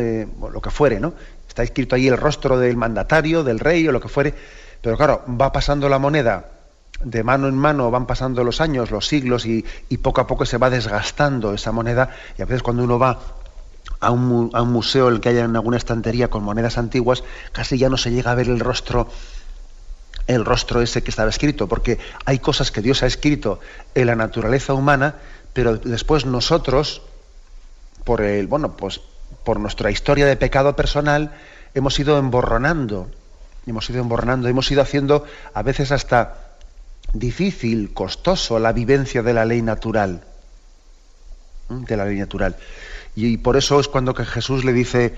lo 0.52 0.62
que 0.62 0.70
fuere, 0.70 1.00
¿no? 1.00 1.14
Está 1.48 1.64
escrito 1.64 1.96
ahí 1.96 2.08
el 2.08 2.18
rostro 2.18 2.60
del 2.60 2.76
mandatario, 2.76 3.44
del 3.44 3.60
rey 3.60 3.88
o 3.88 3.92
lo 3.92 4.02
que 4.02 4.10
fuere, 4.10 4.34
pero 4.82 4.98
claro, 4.98 5.24
va 5.30 5.52
pasando 5.52 5.88
la 5.88 5.98
moneda 5.98 6.57
de 7.04 7.24
mano 7.24 7.48
en 7.48 7.56
mano 7.56 7.92
van 7.92 8.08
pasando 8.08 8.44
los 8.44 8.62
años, 8.62 8.92
los 8.92 9.08
siglos 9.08 9.46
y, 9.46 9.64
poco 10.02 10.22
a 10.22 10.28
poco 10.28 10.46
se 10.46 10.58
va 10.58 10.70
desgastando 10.70 11.54
esa 11.54 11.72
moneda. 11.72 12.10
Y 12.38 12.42
a 12.42 12.46
veces 12.46 12.64
cuando 12.64 12.84
uno 12.84 13.00
va 13.00 13.20
a 14.00 14.12
un, 14.12 14.50
a 14.54 14.62
un 14.62 14.72
museo 14.72 15.10
el 15.10 15.20
que 15.20 15.30
haya 15.30 15.44
en 15.44 15.56
alguna 15.56 15.78
estantería 15.78 16.30
con 16.30 16.44
monedas 16.44 16.78
antiguas, 16.78 17.24
casi 17.52 17.78
ya 17.78 17.90
no 17.90 17.98
se 17.98 18.12
llega 18.12 18.32
a 18.32 18.36
ver 18.36 18.50
el 18.50 18.60
rostro 18.60 19.08
el 20.28 20.44
rostro 20.44 20.82
ese 20.82 21.04
que 21.04 21.10
estaba 21.10 21.30
escrito, 21.30 21.68
porque 21.68 22.00
hay 22.26 22.40
cosas 22.40 22.70
que 22.70 22.82
Dios 22.82 23.02
ha 23.02 23.06
escrito 23.06 23.62
en 23.96 24.08
la 24.08 24.16
naturaleza 24.16 24.74
humana, 24.74 25.16
pero 25.54 25.78
después 25.78 26.26
nosotros, 26.26 27.02
por 28.04 28.22
el, 28.22 28.48
bueno, 28.48 28.76
pues 28.76 29.00
por 29.46 29.60
nuestra 29.60 29.90
historia 29.90 30.26
de 30.26 30.36
pecado 30.36 30.76
personal, 30.76 31.32
hemos 31.74 31.98
ido 32.00 32.20
emborronando, 32.20 33.10
hemos 33.66 33.90
ido 33.90 34.02
emborronando, 34.02 34.50
hemos 34.50 34.70
ido 34.70 34.82
haciendo 34.82 35.26
a 35.54 35.64
veces 35.64 35.94
hasta 35.94 36.47
difícil, 37.14 37.94
costoso 37.94 38.60
la 38.60 38.74
vivencia 38.74 39.24
de 39.24 39.34
la 39.34 39.46
ley 39.46 39.62
natural. 39.62 40.24
De 41.70 41.98
la 41.98 42.06
ley 42.06 42.18
natural. 42.18 42.56
Y 43.16 43.38
por 43.38 43.58
eso 43.58 43.80
es 43.80 43.88
cuando 43.88 44.14
que 44.14 44.26
Jesús 44.26 44.64
le 44.64 44.74
dice, 44.74 45.16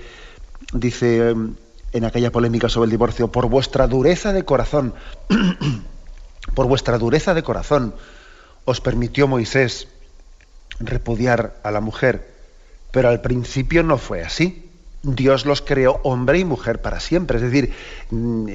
dice 0.72 1.30
em, 1.30 1.54
en 1.92 2.04
aquella 2.04 2.32
polémica 2.32 2.68
sobre 2.68 2.86
el 2.86 2.90
divorcio, 2.90 3.30
por 3.30 3.48
vuestra 3.48 3.86
dureza 3.86 4.32
de 4.32 4.44
corazón, 4.44 4.94
por 6.54 6.66
vuestra 6.66 6.98
dureza 6.98 7.34
de 7.34 7.42
corazón, 7.42 7.94
os 8.64 8.80
permitió 8.80 9.28
Moisés 9.28 9.88
repudiar 10.78 11.56
a 11.62 11.70
la 11.70 11.80
mujer, 11.80 12.32
pero 12.90 13.08
al 13.08 13.20
principio 13.20 13.82
no 13.82 13.98
fue 13.98 14.22
así. 14.22 14.69
Dios 15.02 15.46
los 15.46 15.62
creó 15.62 16.00
hombre 16.02 16.38
y 16.38 16.44
mujer 16.44 16.82
para 16.82 17.00
siempre. 17.00 17.38
Es 17.38 17.42
decir, 17.42 17.72
mm, 18.10 18.48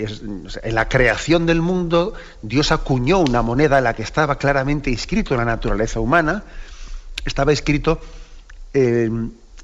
en 0.63 0.75
la 0.75 0.87
creación 0.87 1.45
del 1.45 1.61
mundo, 1.61 2.13
Dios 2.41 2.71
acuñó 2.71 3.19
una 3.19 3.41
moneda 3.41 3.79
en 3.79 3.85
la 3.85 3.95
que 3.95 4.03
estaba 4.03 4.37
claramente 4.37 4.91
inscrito 4.91 5.35
la 5.35 5.45
naturaleza 5.45 5.99
humana, 5.99 6.43
estaba 7.25 7.51
escrito 7.51 7.99
eh, 8.73 9.09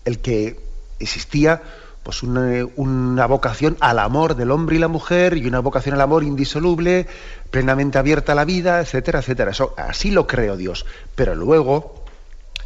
el 0.05 0.19
que 0.19 0.59
existía 0.99 1.61
pues 2.03 2.23
una, 2.23 3.25
vocación 3.27 3.77
al 3.79 3.99
amor 3.99 4.35
del 4.35 4.49
hombre 4.49 4.77
y 4.77 4.79
la 4.79 4.87
mujer 4.87 5.37
y 5.37 5.45
una 5.45 5.59
vocación 5.59 5.93
al 5.93 6.01
amor 6.01 6.23
indisoluble, 6.23 7.05
plenamente 7.51 7.99
abierta 7.99 8.31
a 8.31 8.35
la 8.35 8.45
vida, 8.45 8.81
etcétera, 8.81 9.19
etcétera. 9.19 9.51
Eso 9.51 9.75
así 9.77 10.09
lo 10.09 10.25
creó 10.25 10.57
Dios. 10.57 10.87
Pero 11.13 11.35
luego 11.35 12.03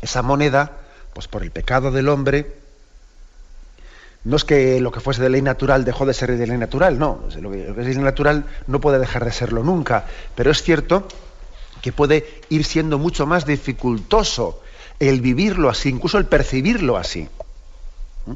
esa 0.02 0.22
moneda, 0.22 0.78
pues 1.14 1.28
por 1.28 1.44
el 1.44 1.52
pecado 1.52 1.92
del 1.92 2.08
hombre, 2.08 2.65
no 4.26 4.38
es 4.38 4.44
que 4.44 4.82
lo 4.82 4.92
que 4.92 5.00
fuese 5.00 5.22
de 5.22 5.30
ley 5.30 5.44
natural 5.44 5.86
dejó 5.86 6.06
de 6.08 6.14
ser 6.14 6.36
de 6.36 6.48
ley 6.48 6.58
natural, 6.58 6.98
no. 6.98 7.26
Lo 7.40 7.52
que 7.52 7.70
es 7.70 7.78
ley 7.78 7.98
natural 8.00 8.46
no 8.66 8.82
puede 8.82 8.98
dejar 8.98 9.24
de 9.24 9.32
serlo 9.32 9.64
nunca. 9.64 10.06
Pero 10.34 10.50
es 10.50 10.64
cierto 10.64 11.08
que 11.84 11.92
puede 11.92 12.42
ir 12.50 12.66
siendo 12.66 12.98
mucho 12.98 13.28
más 13.28 13.46
dificultoso 13.46 14.64
el 15.00 15.22
vivirlo 15.22 15.70
así, 15.70 15.90
incluso 15.90 16.18
el 16.18 16.26
percibirlo 16.26 16.98
así. 16.98 17.30
¿Mm? 18.26 18.34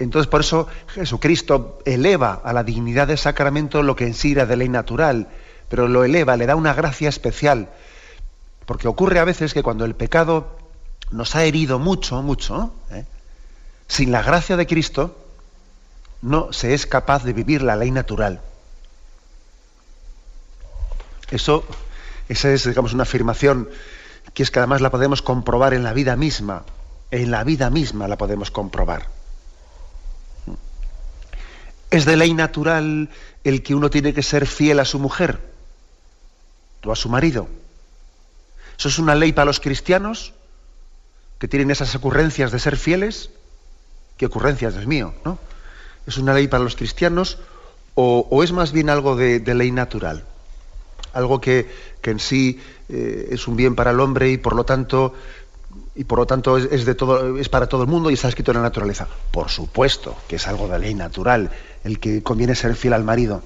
Entonces, 0.00 0.26
por 0.26 0.40
eso 0.40 0.66
Jesucristo 0.88 1.78
eleva 1.84 2.40
a 2.44 2.52
la 2.52 2.64
dignidad 2.64 3.06
del 3.06 3.18
sacramento 3.18 3.84
lo 3.84 3.94
que 3.94 4.06
en 4.06 4.14
sí 4.14 4.32
era 4.32 4.46
de 4.46 4.56
ley 4.56 4.68
natural, 4.68 5.28
pero 5.68 5.86
lo 5.86 6.02
eleva, 6.02 6.36
le 6.36 6.46
da 6.46 6.56
una 6.56 6.74
gracia 6.74 7.08
especial. 7.08 7.68
Porque 8.64 8.88
ocurre 8.88 9.20
a 9.20 9.24
veces 9.24 9.54
que 9.54 9.62
cuando 9.62 9.84
el 9.84 9.94
pecado 9.94 10.56
nos 11.12 11.36
ha 11.36 11.44
herido 11.44 11.78
mucho, 11.78 12.20
mucho, 12.20 12.72
¿eh? 12.90 13.04
Sin 13.88 14.12
la 14.12 14.22
gracia 14.22 14.56
de 14.56 14.66
Cristo 14.66 15.16
no 16.22 16.52
se 16.52 16.74
es 16.74 16.86
capaz 16.86 17.24
de 17.24 17.32
vivir 17.32 17.62
la 17.62 17.76
ley 17.76 17.90
natural. 17.90 18.40
Eso, 21.30 21.64
esa 22.28 22.50
es, 22.50 22.64
digamos, 22.64 22.92
una 22.92 23.04
afirmación 23.04 23.68
que 24.34 24.42
es 24.42 24.50
que 24.50 24.58
además 24.58 24.80
la 24.80 24.90
podemos 24.90 25.22
comprobar 25.22 25.74
en 25.74 25.84
la 25.84 25.92
vida 25.92 26.16
misma. 26.16 26.64
En 27.10 27.30
la 27.30 27.44
vida 27.44 27.70
misma 27.70 28.08
la 28.08 28.18
podemos 28.18 28.50
comprobar. 28.50 29.08
¿Es 31.90 32.04
de 32.04 32.16
ley 32.16 32.34
natural 32.34 33.10
el 33.44 33.62
que 33.62 33.74
uno 33.74 33.90
tiene 33.90 34.12
que 34.12 34.22
ser 34.22 34.46
fiel 34.46 34.80
a 34.80 34.84
su 34.84 34.98
mujer 34.98 35.40
o 36.84 36.92
a 36.92 36.96
su 36.96 37.08
marido? 37.08 37.48
¿Eso 38.78 38.88
es 38.88 38.98
una 38.98 39.14
ley 39.14 39.32
para 39.32 39.46
los 39.46 39.60
cristianos 39.60 40.34
que 41.38 41.48
tienen 41.48 41.70
esas 41.70 41.94
ocurrencias 41.94 42.50
de 42.52 42.58
ser 42.58 42.76
fieles? 42.76 43.30
Qué 44.16 44.26
ocurrencias, 44.26 44.74
es 44.74 44.86
mío, 44.86 45.14
¿no? 45.24 45.38
¿Es 46.06 46.18
una 46.18 46.34
ley 46.34 46.48
para 46.48 46.62
los 46.62 46.76
cristianos 46.76 47.38
o, 47.94 48.42
es 48.42 48.52
más 48.52 48.72
bien 48.72 48.90
algo 48.90 49.16
de, 49.16 49.40
ley 49.54 49.72
natural? 49.72 50.24
Algo 51.12 51.40
que, 51.40 51.68
en 52.02 52.20
sí 52.20 52.60
eh, 52.88 53.30
es 53.32 53.48
un 53.48 53.56
bien 53.56 53.74
para 53.74 53.90
el 53.90 53.98
hombre 53.98 54.30
y 54.30 54.38
por 54.38 54.54
lo 54.54 54.64
tanto 54.64 55.12
y 55.96 56.04
por 56.04 56.18
lo 56.18 56.26
tanto 56.26 56.56
es, 56.58 56.84
de 56.84 56.94
todo, 56.94 57.38
es 57.38 57.48
para 57.48 57.68
todo 57.68 57.82
el 57.82 57.88
mundo 57.88 58.10
y 58.10 58.14
está 58.14 58.28
escrito 58.28 58.52
en 58.52 58.58
la 58.58 58.62
naturaleza. 58.62 59.08
Por 59.30 59.48
supuesto 59.48 60.14
que 60.28 60.36
es 60.36 60.46
algo 60.46 60.68
de 60.68 60.78
ley 60.78 60.94
natural 60.94 61.50
el 61.84 61.98
que 61.98 62.22
conviene 62.22 62.54
ser 62.54 62.76
fiel 62.76 62.92
al 62.92 63.02
marido. 63.02 63.42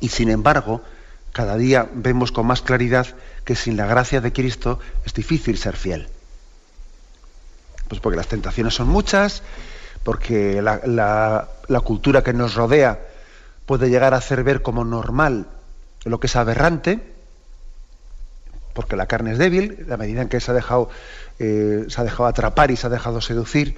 Y 0.00 0.08
sin 0.08 0.30
embargo, 0.30 0.82
cada 1.32 1.56
día 1.56 1.88
vemos 1.94 2.32
con 2.32 2.46
más 2.46 2.62
claridad 2.62 3.06
que 3.44 3.54
sin 3.54 3.76
la 3.76 3.86
gracia 3.86 4.20
de 4.20 4.32
Cristo 4.32 4.80
es 5.04 5.12
difícil 5.12 5.58
ser 5.58 5.76
fiel. 5.76 6.08
Pues 7.88 8.00
porque 8.00 8.16
las 8.16 8.28
tentaciones 8.28 8.74
son 8.74 8.88
muchas, 8.88 9.42
porque 10.02 10.62
la, 10.62 11.48
cultura 11.84 12.22
que 12.22 12.32
nos 12.32 12.54
rodea 12.54 13.00
puede 13.66 13.90
llegar 13.90 14.14
a 14.14 14.18
hacer 14.18 14.42
ver 14.42 14.62
como 14.62 14.84
normal 14.84 15.46
lo 16.04 16.18
que 16.18 16.26
es 16.26 16.36
aberrante, 16.36 17.00
porque 18.74 18.96
la 18.96 19.06
carne 19.06 19.32
es 19.32 19.38
débil, 19.38 19.84
la 19.86 19.96
medida 19.96 20.22
en 20.22 20.28
que 20.28 20.40
se 20.40 20.50
ha 20.50 20.54
dejado, 20.54 20.88
eh, 21.38 21.84
se 21.88 22.00
ha 22.00 22.04
dejado 22.04 22.26
atrapar 22.26 22.70
y 22.70 22.76
se 22.76 22.86
ha 22.86 22.90
dejado 22.90 23.20
seducir 23.20 23.76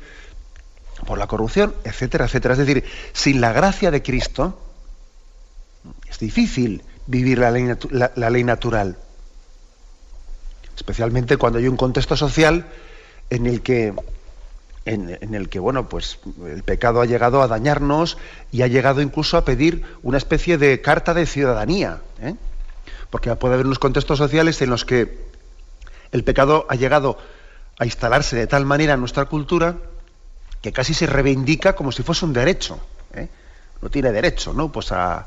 por 1.07 1.19
la 1.19 1.26
corrupción, 1.26 1.75
etcétera, 1.85 2.26
etcétera. 2.26 2.55
Es 2.55 2.59
decir, 2.59 2.85
sin 3.12 3.41
la 3.41 3.52
gracia 3.52 3.91
de 3.91 4.02
Cristo 4.02 4.59
es 6.09 6.19
difícil 6.19 6.85
vivir 7.07 7.38
la, 7.38 7.50
ley 8.31 8.45
natural, 8.45 8.97
especialmente 10.76 11.37
cuando 11.37 11.59
hay 11.59 11.67
un 11.67 11.76
contexto 11.76 12.17
social 12.17 12.67
en 13.31 13.47
el 13.47 13.62
que 13.62 13.93
en, 14.85 15.35
el 15.35 15.49
que 15.49 15.59
bueno 15.59 15.89
pues 15.89 16.19
el 16.45 16.62
pecado 16.62 17.01
ha 17.01 17.07
llegado 17.07 17.43
a 17.43 17.49
dañarnos 17.49 18.19
y 18.51 18.62
ha 18.62 18.67
llegado 18.67 19.01
incluso 19.01 19.37
a 19.37 19.45
pedir 19.45 19.85
una 20.03 20.19
especie 20.19 20.59
de 20.59 20.81
carta 20.81 21.15
de 21.15 21.27
ciudadanía 21.27 22.01
¿eh? 22.21 22.35
porque 23.11 23.35
puede 23.37 23.55
haber 23.55 23.67
unos 23.67 23.79
contextos 23.79 24.19
sociales 24.19 24.61
en 24.62 24.71
los 24.71 24.85
que 24.85 25.27
el 26.11 26.25
pecado 26.25 26.67
ha 26.69 26.75
llegado 26.75 27.19
a 27.79 27.85
instalarse 27.85 28.37
de 28.37 28.47
tal 28.47 28.65
manera 28.65 28.95
en 28.95 29.01
nuestra 29.01 29.27
cultura 29.27 29.77
que 30.62 30.73
casi 30.73 30.95
se 30.95 31.07
reivindica 31.07 31.75
como 31.75 31.93
si 31.93 32.03
fuese 32.03 32.25
un 32.25 32.33
derecho. 32.33 32.79
¿eh? 33.15 33.29
No 33.83 33.91
tiene 33.91 34.12
derecho, 34.12 34.53
¿no? 34.55 34.71
Pues 34.71 34.93
a, 34.93 35.27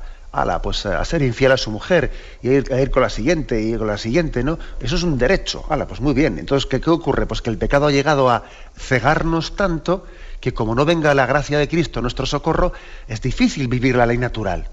pues 0.62 0.86
a 0.86 1.04
ser 1.06 1.22
infiel 1.22 1.52
a 1.52 1.58
su 1.58 1.72
mujer 1.72 2.12
y 2.42 2.50
a 2.50 2.82
ir, 2.82 2.92
con 2.92 3.02
la 3.02 3.10
siguiente 3.10 3.62
y 3.62 3.76
con 3.78 3.88
la 3.88 3.98
siguiente, 3.98 4.44
¿no? 4.44 4.60
Eso 4.80 4.96
es 4.96 5.04
un 5.04 5.18
derecho. 5.18 5.66
Ala, 5.70 5.88
pues 5.88 6.02
muy 6.02 6.14
bien. 6.14 6.38
Entonces, 6.40 6.66
¿qué, 6.66 6.82
¿qué 6.82 6.90
ocurre? 6.90 7.26
Pues 7.26 7.42
que 7.42 7.50
el 7.50 7.58
pecado 7.58 7.88
ha 7.88 7.92
llegado 7.92 8.30
a 8.30 8.44
cegarnos 8.78 9.56
tanto 9.56 10.06
que 10.40 10.54
como 10.54 10.76
no 10.76 10.86
venga 10.86 11.14
la 11.14 11.26
gracia 11.26 11.58
de 11.58 11.68
Cristo, 11.68 12.02
nuestro 12.02 12.26
socorro, 12.26 12.74
es 13.08 13.22
difícil 13.22 13.68
vivir 13.68 13.96
la 13.96 14.06
ley 14.06 14.18
natural. 14.18 14.68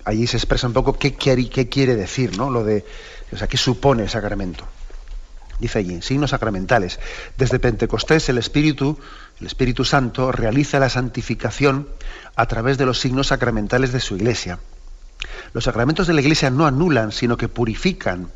allí 0.06 0.28
se 0.28 0.38
expresa 0.38 0.68
un 0.68 0.74
poco 0.74 0.98
qué 0.98 1.14
quiere, 1.14 1.50
qué 1.50 1.70
quiere 1.70 1.96
decir, 1.96 2.38
¿no? 2.38 2.50
Lo 2.50 2.64
de, 2.64 2.86
o 3.32 3.38
sea, 3.38 3.48
qué 3.48 3.58
supone 3.58 4.04
el 4.04 4.10
sacramento. 4.10 4.66
Dice 5.60 5.80
allí, 5.80 6.02
signos 6.02 6.32
sacramentales. 6.32 7.00
Desde 7.38 7.60
Pentecostés 7.60 8.28
el 8.30 8.38
Espíritu, 8.38 8.98
el 9.40 9.48
Espíritu 9.48 9.86
Santo, 9.86 10.32
realiza 10.32 10.80
la 10.80 10.90
santificación 10.90 11.88
a 12.36 12.48
través 12.48 12.78
de 12.78 12.86
los 12.86 13.00
signos 13.00 13.28
sacramentales 13.28 13.94
de 13.94 14.00
su 14.00 14.16
Iglesia. 14.16 14.60
Los 15.54 15.66
sacramentos 15.66 16.08
de 16.08 16.14
la 16.14 16.22
Iglesia 16.22 16.50
no 16.50 16.66
anulan, 16.66 17.12
sino 17.12 17.38
que 17.38 17.48
purifican 17.48 18.32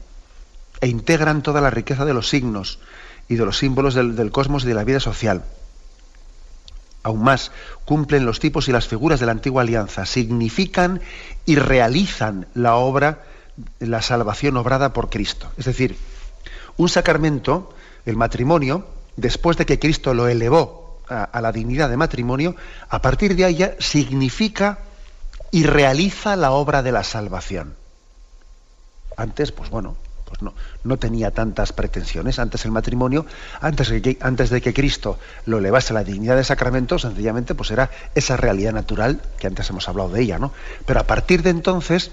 e 0.79 0.87
integran 0.87 1.41
toda 1.41 1.61
la 1.61 1.69
riqueza 1.69 2.05
de 2.05 2.13
los 2.13 2.29
signos 2.29 2.79
y 3.27 3.35
de 3.35 3.45
los 3.45 3.57
símbolos 3.57 3.95
del, 3.95 4.31
cosmos 4.31 4.63
y 4.63 4.67
de 4.67 4.73
la 4.73 4.83
vida 4.83 4.99
social. 4.99 5.43
Aún 7.07 7.23
más, 7.23 7.53
cumplen 7.85 8.25
los 8.25 8.41
tipos 8.41 8.67
y 8.67 8.73
las 8.73 8.85
figuras 8.85 9.21
de 9.21 9.27
la 9.27 9.31
antigua 9.31 9.61
alianza, 9.61 10.05
significan 10.05 10.99
y 11.45 11.55
realizan 11.55 12.47
la 12.53 12.75
obra, 12.75 13.23
la 13.79 14.01
salvación 14.01 14.57
obrada 14.57 14.91
por 14.91 15.09
Cristo. 15.09 15.49
Es 15.55 15.63
decir, 15.63 15.97
un 16.75 16.89
sacramento, 16.89 17.73
el 18.05 18.17
matrimonio, 18.17 18.85
después 19.15 19.55
de 19.55 19.65
que 19.65 19.79
Cristo 19.79 20.13
lo 20.13 20.27
elevó 20.27 20.99
a, 21.07 21.39
la 21.39 21.53
dignidad 21.53 21.89
de 21.89 21.95
matrimonio, 21.95 22.57
a 22.89 23.01
partir 23.01 23.37
de 23.37 23.45
ahí 23.45 23.65
significa 23.79 24.79
y 25.49 25.63
realiza 25.63 26.35
la 26.35 26.51
obra 26.51 26.83
de 26.83 26.91
la 26.91 27.05
salvación. 27.05 27.77
Antes, 29.15 29.53
pues 29.53 29.69
bueno, 29.69 29.95
pues 30.27 30.41
no, 30.41 30.53
no 30.83 30.97
tenía 30.97 31.31
tantas 31.31 31.71
pretensiones. 31.71 32.39
Antes 32.39 32.65
el 32.65 32.71
matrimonio, 32.71 33.25
antes 33.61 33.89
que, 33.89 34.17
antes 34.21 34.49
de 34.49 34.61
que 34.61 34.73
Cristo 34.73 35.17
lo 35.45 35.59
elevase 35.59 35.93
a 35.93 35.95
la 35.95 36.03
dignidad 36.03 36.35
de 36.35 36.43
sacramento, 36.43 36.99
sencillamente 36.99 37.55
pues 37.55 37.71
era 37.71 37.89
esa 38.13 38.35
realidad 38.35 38.73
natural 38.73 39.21
que 39.39 39.47
antes 39.47 39.69
hemos 39.69 39.87
hablado 39.87 40.09
de 40.09 40.21
ella, 40.21 40.37
¿no? 40.37 40.51
Pero 40.85 40.99
a 40.99 41.03
partir 41.03 41.43
de 41.43 41.51
entonces, 41.51 42.11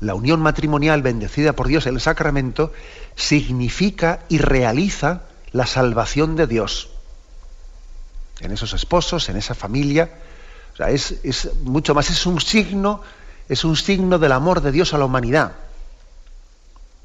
la 0.00 0.14
unión 0.14 0.40
matrimonial 0.40 1.02
bendecida 1.02 1.54
por 1.54 1.66
Dios 1.66 1.86
el 1.86 2.00
sacramento 2.00 2.72
significa 3.16 4.20
y 4.28 4.38
realiza 4.38 5.22
la 5.52 5.66
salvación 5.66 6.36
de 6.36 6.46
Dios. 6.46 6.90
En 8.40 8.52
esos 8.52 8.74
esposos, 8.74 9.28
en 9.28 9.36
esa 9.36 9.54
familia, 9.54 10.10
es, 10.86 11.50
mucho 11.64 11.94
más, 11.94 12.10
es 12.10 12.26
un 12.26 12.40
signo, 12.40 13.02
es 13.48 13.64
un 13.64 13.76
signo 13.76 14.18
del 14.18 14.32
amor 14.32 14.60
de 14.60 14.70
Dios 14.70 14.94
a 14.94 14.98
la 14.98 15.06
humanidad. 15.06 15.52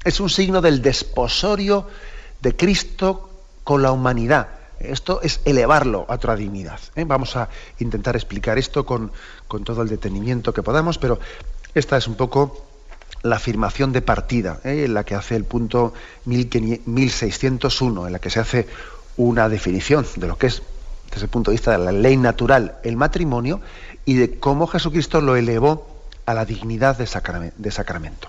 Es 0.04 0.20
un 0.20 0.28
signo 0.28 0.60
del 0.60 0.82
desposorio 0.82 1.86
de 2.42 2.54
Cristo 2.54 3.30
con 3.64 3.82
la 3.82 3.90
humanidad. 3.90 4.48
Esto 4.78 5.22
es 5.22 5.40
elevarlo 5.44 6.04
a 6.08 6.14
otra 6.14 6.36
dignidad. 6.36 6.78
¿eh? 6.94 7.04
Vamos 7.04 7.36
a 7.36 7.48
intentar 7.78 8.14
explicar 8.14 8.58
esto 8.58 8.84
con, 8.84 9.12
todo 9.64 9.82
el 9.82 9.88
detenimiento 9.88 10.52
que 10.52 10.62
podamos, 10.62 10.98
pero 10.98 11.18
esta 11.74 11.96
es 11.96 12.06
un 12.06 12.16
poco 12.16 12.66
la 13.22 13.36
afirmación 13.36 13.92
de 13.92 14.02
partida, 14.02 14.60
¿eh? 14.64 14.84
en 14.84 14.92
la 14.92 15.04
que 15.04 15.14
hace 15.14 15.36
el 15.36 15.44
punto 15.44 15.94
1601, 16.26 18.06
en 18.06 18.12
la 18.12 18.18
que 18.18 18.28
se 18.28 18.40
hace 18.40 18.66
una 19.16 19.48
definición 19.48 20.06
de 20.16 20.26
lo 20.26 20.36
que 20.36 20.48
es 20.48 20.62
desde 21.10 21.26
el 21.26 21.30
punto 21.30 21.50
de 21.50 21.54
vista 21.54 21.72
de 21.72 21.78
la 21.78 21.92
ley 21.92 22.16
natural, 22.16 22.76
el 22.82 22.96
matrimonio 22.96 23.60
y 24.04 24.14
de 24.14 24.38
cómo 24.38 24.66
Jesucristo 24.66 25.20
lo 25.20 25.36
elevó 25.36 25.86
a 26.26 26.34
la 26.34 26.44
dignidad 26.44 26.98
de, 26.98 27.06
sacramento. 27.06 28.28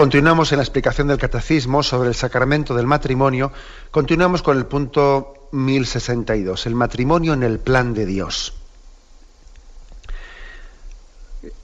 Continuamos 0.00 0.50
en 0.50 0.56
la 0.56 0.62
explicación 0.62 1.08
del 1.08 1.18
catecismo 1.18 1.82
sobre 1.82 2.08
el 2.08 2.14
sacramento 2.14 2.74
del 2.74 2.86
matrimonio. 2.86 3.52
Continuamos 3.90 4.42
con 4.42 4.56
el 4.56 4.64
punto 4.64 5.48
1062, 5.52 6.64
el 6.64 6.74
matrimonio 6.74 7.34
en 7.34 7.42
el 7.42 7.58
plan 7.58 7.92
de 7.92 8.06
Dios. 8.06 8.54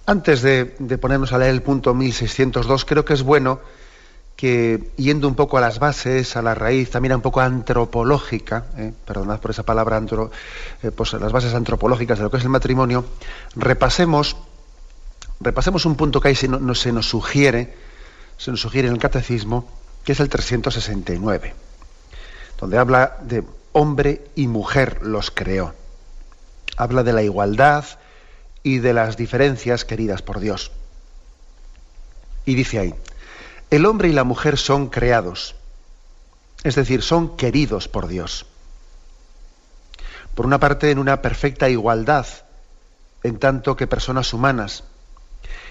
Antes 0.05 0.42
de, 0.42 0.66
ponernos 1.01 1.33
a 1.33 1.38
leer 1.38 1.53
el 1.53 1.62
punto 1.62 1.94
1602, 1.94 2.85
creo 2.85 3.07
que 3.07 3.14
es 3.14 3.22
bueno 3.22 3.61
que, 4.37 4.90
yendo 4.99 5.29
un 5.29 5.35
poco 5.35 5.57
a 5.57 5.62
las 5.62 5.79
bases, 5.79 6.37
a 6.37 6.42
la 6.42 6.55
raíz, 6.55 6.90
también 6.90 7.14
un 7.14 7.22
poco 7.22 7.40
antropológica, 7.40 8.66
eh, 8.77 8.92
perdonad 9.07 9.40
por 9.40 9.53
esa 9.53 9.62
palabra, 9.62 9.99
eh, 10.83 10.90
pues 10.90 11.14
las 11.14 11.33
bases 11.33 11.55
antropológicas 11.55 12.18
de 12.18 12.25
lo 12.25 12.31
que 12.31 12.37
es 12.37 12.42
el 12.44 12.51
matrimonio, 12.51 13.03
repasemos, 13.55 14.37
repasemos 15.40 15.87
un 15.87 15.96
punto 15.96 16.20
que 16.20 16.29
ahí 16.29 16.35
se, 16.35 16.51
se 16.75 16.92
nos 16.92 17.09
sugiere, 17.09 17.87
se 18.38 18.51
nos 18.51 18.61
sugiere 18.61 18.88
en 18.88 18.94
el 18.94 19.01
catecismo, 19.01 19.68
que 20.05 20.12
es 20.12 20.20
el 20.20 20.29
369, 20.29 21.55
donde 22.59 22.79
habla 22.79 23.18
de 23.22 23.44
hombre 23.72 24.25
y 24.35 24.46
mujer 24.46 25.03
los 25.03 25.31
creó. 25.31 25.75
Habla 26.77 27.03
de 27.03 27.12
la 27.12 27.22
igualdad 27.22 27.85
y 28.62 28.79
de 28.79 28.92
las 28.92 29.16
diferencias 29.16 29.85
queridas 29.85 30.22
por 30.22 30.40
Dios. 30.40 30.70
Y 32.44 32.55
dice 32.55 32.79
ahí, 32.79 32.94
el 33.70 33.87
hombre 33.87 34.09
y 34.09 34.12
la 34.12 34.25
mujer 34.25 34.59
son 34.59 34.88
creados, 34.88 35.57
es 36.62 36.75
decir, 36.75 37.03
son 37.03 37.37
queridos 37.37 37.88
por 37.88 38.07
Dios. 38.07 38.46
Por 40.35 40.46
una 40.46 40.61
parte, 40.61 40.90
en 40.90 40.99
una 40.99 41.22
perfecta 41.22 41.68
igualdad, 41.68 42.27
en 43.22 43.38
tanto 43.38 43.77
que 43.77 43.87
personas 43.87 44.33
humanas, 44.33 44.85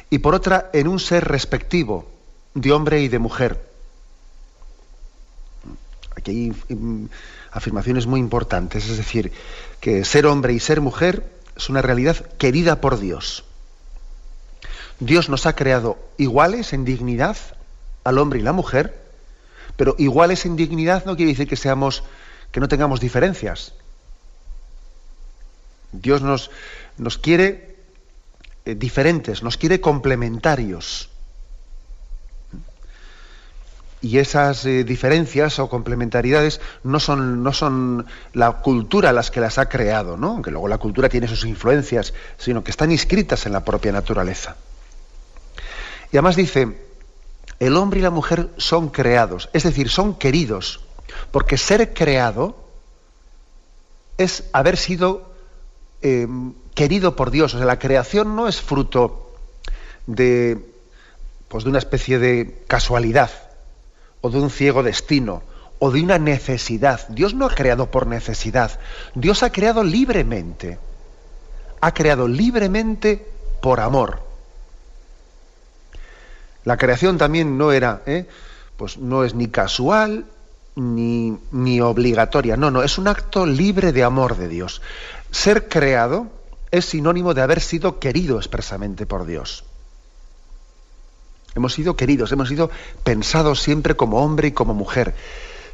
y 0.10 0.20
por 0.20 0.36
otra, 0.36 0.70
en 0.74 0.88
un 0.88 1.00
ser 1.00 1.24
respectivo 1.26 2.15
de 2.56 2.72
hombre 2.72 3.02
y 3.02 3.10
de 3.10 3.20
mujer. 3.20 3.62
Aquí 6.16 6.32
hay 6.32 6.76
mm, 6.76 7.06
afirmaciones 7.52 8.08
muy 8.08 8.20
importantes, 8.20 8.90
es 8.90 8.98
decir, 8.98 9.32
que 9.80 10.04
ser 10.06 10.26
hombre 10.26 10.54
y 10.54 10.60
ser 10.60 10.82
mujer 10.82 11.30
es 11.56 11.70
una 11.70 11.82
realidad 11.82 12.16
querida 12.38 12.82
por 12.82 12.98
Dios. 12.98 13.44
Dios 15.00 15.30
nos 15.30 15.46
ha 15.46 15.56
creado 15.56 16.00
iguales 16.18 16.72
en 16.74 16.86
dignidad 16.86 17.38
al 18.06 18.18
hombre 18.18 18.40
y 18.40 18.44
la 18.44 18.54
mujer, 18.54 18.98
pero 19.76 19.96
iguales 20.00 20.46
en 20.46 20.56
dignidad 20.56 21.06
no 21.06 21.18
quiere 21.18 21.34
decir 21.34 21.48
que 21.48 21.58
seamos 21.58 22.04
que 22.52 22.62
no 22.62 22.70
tengamos 22.70 23.02
diferencias. 23.02 23.74
Dios 25.92 26.22
nos, 26.22 26.50
nos 26.98 27.18
quiere 27.18 27.76
eh, 28.64 28.76
diferentes, 28.76 29.44
nos 29.44 29.58
quiere 29.58 29.82
complementarios 29.82 31.10
y 34.02 34.20
esas 34.20 34.66
eh, 34.66 34.84
diferencias 34.84 35.58
o 35.60 35.70
complementariedades 35.70 36.62
no 36.84 37.00
son, 37.00 37.44
no 37.44 37.54
son 37.54 38.06
la 38.34 38.52
cultura 38.54 39.12
las 39.12 39.32
que 39.32 39.40
las 39.40 39.58
ha 39.58 39.68
creado, 39.68 40.18
¿no? 40.18 40.32
aunque 40.32 40.52
luego 40.52 40.68
la 40.68 40.78
cultura 40.78 41.10
tiene 41.10 41.28
sus 41.28 41.46
influencias, 41.46 42.14
sino 42.38 42.64
que 42.64 42.72
están 42.72 42.92
inscritas 42.92 43.46
en 43.46 43.54
la 43.54 43.64
propia 43.64 43.92
naturaleza. 43.92 44.58
Y 46.12 46.18
además 46.18 46.36
dice, 46.36 46.86
el 47.60 47.78
hombre 47.78 48.00
y 48.00 48.04
la 48.04 48.12
mujer 48.12 48.50
son 48.58 48.90
creados, 48.90 49.50
es 49.54 49.64
decir, 49.64 49.90
son 49.90 50.16
queridos, 50.16 50.82
porque 51.32 51.58
ser 51.58 51.94
creado 51.94 52.58
es 54.18 54.44
haber 54.54 54.78
sido 54.78 55.34
eh, 56.02 56.28
querido 56.74 57.16
por 57.16 57.32
Dios. 57.32 57.54
O 57.54 57.58
sea, 57.58 57.66
la 57.66 57.80
creación 57.80 58.36
no 58.36 58.48
es 58.48 58.62
fruto 58.62 59.34
de, 60.08 60.64
pues, 61.48 61.64
de 61.64 61.70
una 61.70 61.80
especie 61.80 62.20
de 62.20 62.64
casualidad 62.68 63.32
o 64.26 64.30
de 64.32 64.40
un 64.40 64.50
ciego 64.50 64.82
destino 64.82 65.44
o 65.78 65.92
de 65.92 66.02
una 66.02 66.18
necesidad. 66.18 67.08
Dios 67.10 67.36
no 67.36 67.46
ha 67.46 67.54
creado 67.54 67.92
por 67.92 68.08
necesidad, 68.08 68.80
Dios 69.14 69.44
ha 69.44 69.52
creado 69.52 69.84
libremente. 69.84 70.80
Ha 71.80 71.94
creado 71.94 72.28
libremente 72.28 73.24
por 73.62 73.80
amor. 73.80 74.24
La 76.64 76.78
creación 76.78 77.20
también 77.20 77.60
no 77.60 77.72
era, 77.72 78.02
¿eh? 78.08 78.26
pues 78.78 78.98
no 78.98 79.24
es 79.24 79.36
ni 79.36 79.48
casual 79.48 80.26
ni, 80.76 81.38
ni 81.52 81.80
obligatoria. 81.82 82.58
No, 82.58 82.72
no, 82.72 82.82
es 82.82 82.98
un 82.98 83.08
acto 83.08 83.46
libre 83.46 83.92
de 83.92 84.04
amor 84.04 84.38
de 84.38 84.48
Dios. 84.48 84.82
Ser 85.30 85.70
creado 85.70 86.32
es 86.72 86.86
sinónimo 86.86 87.36
de 87.36 87.44
haber 87.44 87.62
sido 87.62 88.00
querido 88.00 88.38
expresamente 88.38 89.06
por 89.06 89.28
Dios. 89.28 89.66
Hemos 91.56 91.74
sido 91.74 91.96
queridos, 91.96 92.32
hemos 92.34 92.50
sido 92.50 92.70
pensados 93.04 93.62
siempre 93.62 93.96
como 93.96 94.24
hombre 94.24 94.50
y 94.50 94.52
como 94.52 94.74
mujer. 94.74 95.16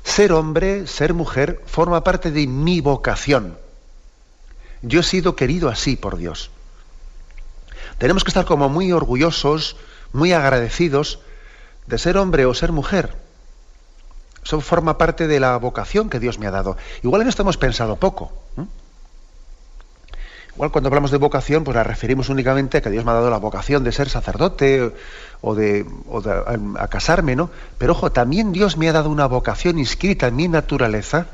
Ser 0.03 0.31
hombre, 0.31 0.85
ser 0.87 1.13
mujer, 1.13 1.61
forma 1.65 2.03
parte 2.03 2.31
de 2.31 2.45
mi 2.47 2.81
vocación. 2.81 3.57
Yo 4.83 4.99
he 5.01 5.03
sido 5.03 5.35
querido 5.35 5.69
así 5.69 5.95
por 5.95 6.17
Dios. 6.17 6.51
Tenemos 7.97 8.23
que 8.23 8.29
estar 8.29 8.45
como 8.45 8.69
muy 8.69 8.91
orgullosos, 8.91 9.75
muy 10.13 10.33
agradecidos 10.33 11.19
de 11.87 11.97
ser 11.97 12.17
hombre 12.17 12.45
o 12.45 12.53
ser 12.53 12.71
mujer. 12.71 13.15
Eso 14.43 14.61
forma 14.61 14.97
parte 14.97 15.27
de 15.27 15.39
la 15.39 15.57
vocación 15.57 16.09
que 16.09 16.19
Dios 16.19 16.39
me 16.39 16.47
ha 16.47 16.51
dado. 16.51 16.77
Igual 17.03 17.23
en 17.23 17.27
esto 17.27 17.43
hemos 17.43 17.57
pensado 17.57 17.95
poco. 17.95 18.31
Igual 20.61 20.73
cuando 20.73 20.89
hablamos 20.89 21.09
de 21.09 21.17
vocación, 21.17 21.63
pues 21.63 21.73
la 21.73 21.83
referimos 21.83 22.29
únicamente 22.29 22.77
a 22.77 22.81
que 22.81 22.91
Dios 22.91 23.03
me 23.03 23.09
ha 23.09 23.15
dado 23.15 23.31
la 23.31 23.39
vocación 23.39 23.83
de 23.83 23.91
ser 23.91 24.09
sacerdote 24.09 24.93
o 25.41 25.55
de, 25.55 25.87
a, 26.77 26.87
casarme, 26.87 27.35
¿no? 27.35 27.49
Pero 27.79 27.93
ojo, 27.93 28.11
también 28.11 28.51
Dios 28.51 28.77
me 28.77 28.87
ha 28.87 28.93
dado 28.93 29.09
una 29.09 29.25
vocación 29.25 29.79
inscrita 29.79 30.27
en 30.27 30.35
mi 30.35 30.47
naturaleza 30.47 31.25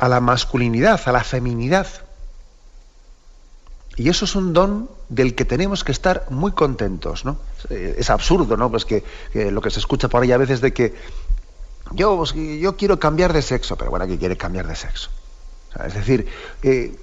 a 0.00 0.08
la 0.08 0.20
masculinidad, 0.20 1.00
a 1.04 1.12
la 1.12 1.22
feminidad. 1.22 1.86
Y 3.94 4.08
eso 4.08 4.24
es 4.24 4.34
un 4.34 4.52
don 4.52 4.90
del 5.08 5.36
que 5.36 5.44
tenemos 5.44 5.84
que 5.84 5.92
estar 5.92 6.26
muy 6.30 6.50
contentos, 6.50 7.24
¿no? 7.24 7.38
Es 7.70 8.10
absurdo, 8.10 8.56
¿no? 8.56 8.72
Pues 8.72 8.84
que, 8.84 9.04
lo 9.34 9.62
que 9.62 9.70
se 9.70 9.78
escucha 9.78 10.08
por 10.08 10.24
ahí 10.24 10.32
a 10.32 10.36
veces 10.36 10.62
de 10.62 10.72
que 10.72 10.96
yo, 11.92 12.16
pues, 12.16 12.32
yo 12.32 12.76
quiero 12.76 12.98
cambiar 12.98 13.32
de 13.32 13.40
sexo, 13.40 13.76
pero 13.76 13.92
bueno, 13.92 14.08
¿qué 14.08 14.18
quiere 14.18 14.36
cambiar 14.36 14.66
de 14.66 14.74
sexo? 14.74 15.10
es 15.86 15.94
decir, 15.94 16.26
eh, 16.64 16.98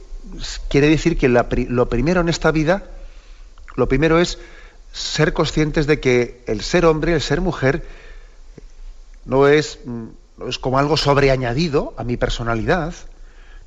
quiere 0.69 0.87
decir 0.87 1.17
que 1.17 1.29
lo 1.29 1.89
primero 1.89 2.21
en 2.21 2.29
esta 2.29 2.51
vida, 2.51 2.83
lo 3.75 3.87
primero 3.87 4.19
es 4.19 4.39
ser 4.91 5.33
conscientes 5.33 5.87
de 5.87 5.99
que 5.99 6.43
el 6.47 6.61
ser 6.61 6.85
hombre, 6.85 7.13
el 7.13 7.21
ser 7.21 7.41
mujer, 7.41 7.85
no 9.25 9.47
es, 9.47 9.79
como 10.59 10.79
algo 10.79 10.97
sobreañadido 10.97 11.93
a 11.97 12.03
mi 12.03 12.17
personalidad, 12.17 12.93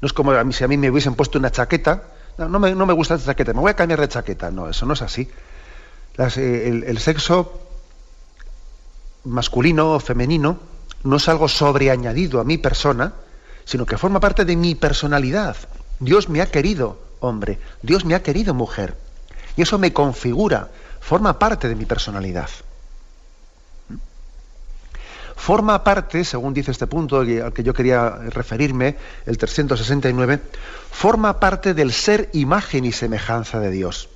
no 0.01 0.07
es 0.07 0.12
como 0.12 0.33
a 0.33 0.44
mí, 0.44 0.53
si 0.53 0.64
a 0.64 0.68
mí 0.68 0.77
me 0.77 0.90
hubiesen 0.90 1.14
puesto 1.14 1.38
una 1.38 1.51
chaqueta, 1.51 2.05
no, 2.38 2.59
me, 2.59 2.75
no 2.75 2.87
me, 2.87 2.92
gusta 2.92 3.14
esta 3.14 3.33
chaqueta, 3.33 3.53
me 3.53 3.61
voy 3.61 3.70
a 3.70 3.77
cambiar 3.77 4.01
de 4.01 4.09
chaqueta, 4.09 4.51
no, 4.51 4.68
eso 4.68 4.87
no 4.87 4.94
es 4.94 5.03
así. 5.03 5.29
Eh, 6.18 6.64
el, 6.68 6.85
el 6.85 6.98
sexo 6.98 7.61
masculino 9.25 9.92
o 9.92 10.01
femenino 10.01 10.59
no 11.05 11.16
es 11.16 11.29
algo 11.29 11.48
sobreañadido 11.48 12.40
a 12.40 12.44
mi 12.44 12.59
persona, 12.59 13.12
sino 13.64 13.87
que 13.87 13.96
forma 13.96 14.18
parte 14.18 14.44
de 14.44 14.57
mi 14.57 14.75
personalidad. 14.75 15.57
Dios 16.02 16.28
me 16.28 16.42
ha 16.42 16.50
querido 16.50 16.98
hombre, 17.20 17.60
Dios 17.80 18.04
me 18.04 18.16
ha 18.16 18.24
querido 18.24 18.54
mujer. 18.54 18.96
Y 19.56 19.62
eso 19.62 19.78
me 19.78 19.92
configura, 19.92 20.68
forma 21.00 21.38
parte 21.38 21.68
de 21.68 21.76
mi 21.76 21.84
personalidad. 21.84 22.50
Forma 25.36 25.84
parte, 25.84 26.24
según 26.24 26.54
dice 26.54 26.72
este 26.72 26.88
punto 26.88 27.20
al 27.20 27.52
que 27.52 27.62
yo 27.62 27.72
quería 27.72 28.10
referirme, 28.30 28.96
el 29.26 29.38
369, 29.38 30.40
forma 30.90 31.38
parte 31.38 31.72
del 31.72 31.92
ser 31.92 32.30
imagen 32.32 32.84
y 32.84 32.90
semejanza 32.90 33.60
de 33.60 33.70
Dios. 33.70 34.08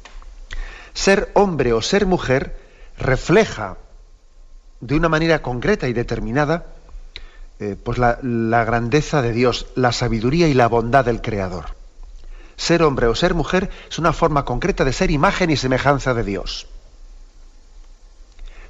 Ser 0.92 1.30
hombre 1.34 1.72
o 1.72 1.82
ser 1.82 2.04
mujer 2.04 2.58
refleja 2.98 3.76
de 4.80 4.96
una 4.96 5.08
manera 5.08 5.40
concreta 5.40 5.86
y 5.86 5.92
determinada 5.92 6.66
eh, 7.58 7.76
pues 7.82 7.98
la, 7.98 8.18
la 8.22 8.64
grandeza 8.64 9.22
de 9.22 9.32
Dios, 9.32 9.68
la 9.76 9.92
sabiduría 9.92 10.48
y 10.48 10.54
la 10.54 10.66
bondad 10.66 11.04
del 11.04 11.22
Creador. 11.22 11.75
Ser 12.56 12.82
hombre 12.82 13.06
o 13.06 13.14
ser 13.14 13.34
mujer 13.34 13.70
es 13.88 13.98
una 13.98 14.12
forma 14.12 14.44
concreta 14.44 14.84
de 14.84 14.92
ser 14.92 15.10
imagen 15.10 15.50
y 15.50 15.56
semejanza 15.56 16.14
de 16.14 16.24
Dios. 16.24 16.66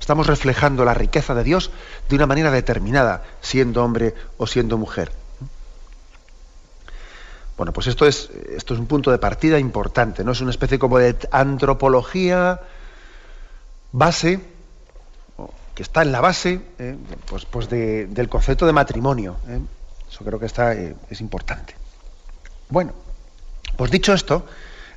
Estamos 0.00 0.26
reflejando 0.26 0.84
la 0.84 0.94
riqueza 0.94 1.34
de 1.34 1.44
Dios 1.44 1.70
de 2.08 2.16
una 2.16 2.26
manera 2.26 2.50
determinada, 2.50 3.24
siendo 3.40 3.82
hombre 3.84 4.14
o 4.38 4.46
siendo 4.46 4.78
mujer. 4.78 5.10
Bueno, 7.56 7.72
pues 7.72 7.86
esto 7.86 8.06
es, 8.06 8.30
esto 8.54 8.74
es 8.74 8.80
un 8.80 8.86
punto 8.86 9.10
de 9.10 9.18
partida 9.18 9.58
importante, 9.58 10.22
¿no? 10.24 10.32
Es 10.32 10.40
una 10.40 10.50
especie 10.50 10.78
como 10.78 10.98
de 10.98 11.16
antropología 11.30 12.60
base, 13.92 14.40
que 15.74 15.82
está 15.82 16.02
en 16.02 16.12
la 16.12 16.20
base 16.20 16.60
eh, 16.78 16.96
pues, 17.24 17.46
pues 17.46 17.68
del 17.68 18.28
concepto 18.28 18.66
de 18.66 18.72
matrimonio. 18.72 19.36
¿eh? 19.48 19.60
Eso 20.10 20.24
creo 20.24 20.38
que 20.38 20.46
está, 20.46 20.74
eh, 20.74 20.94
es 21.10 21.20
importante. 21.20 21.74
Bueno, 22.68 22.92
pues 23.76 23.90
dicho 23.90 24.12
esto, 24.12 24.46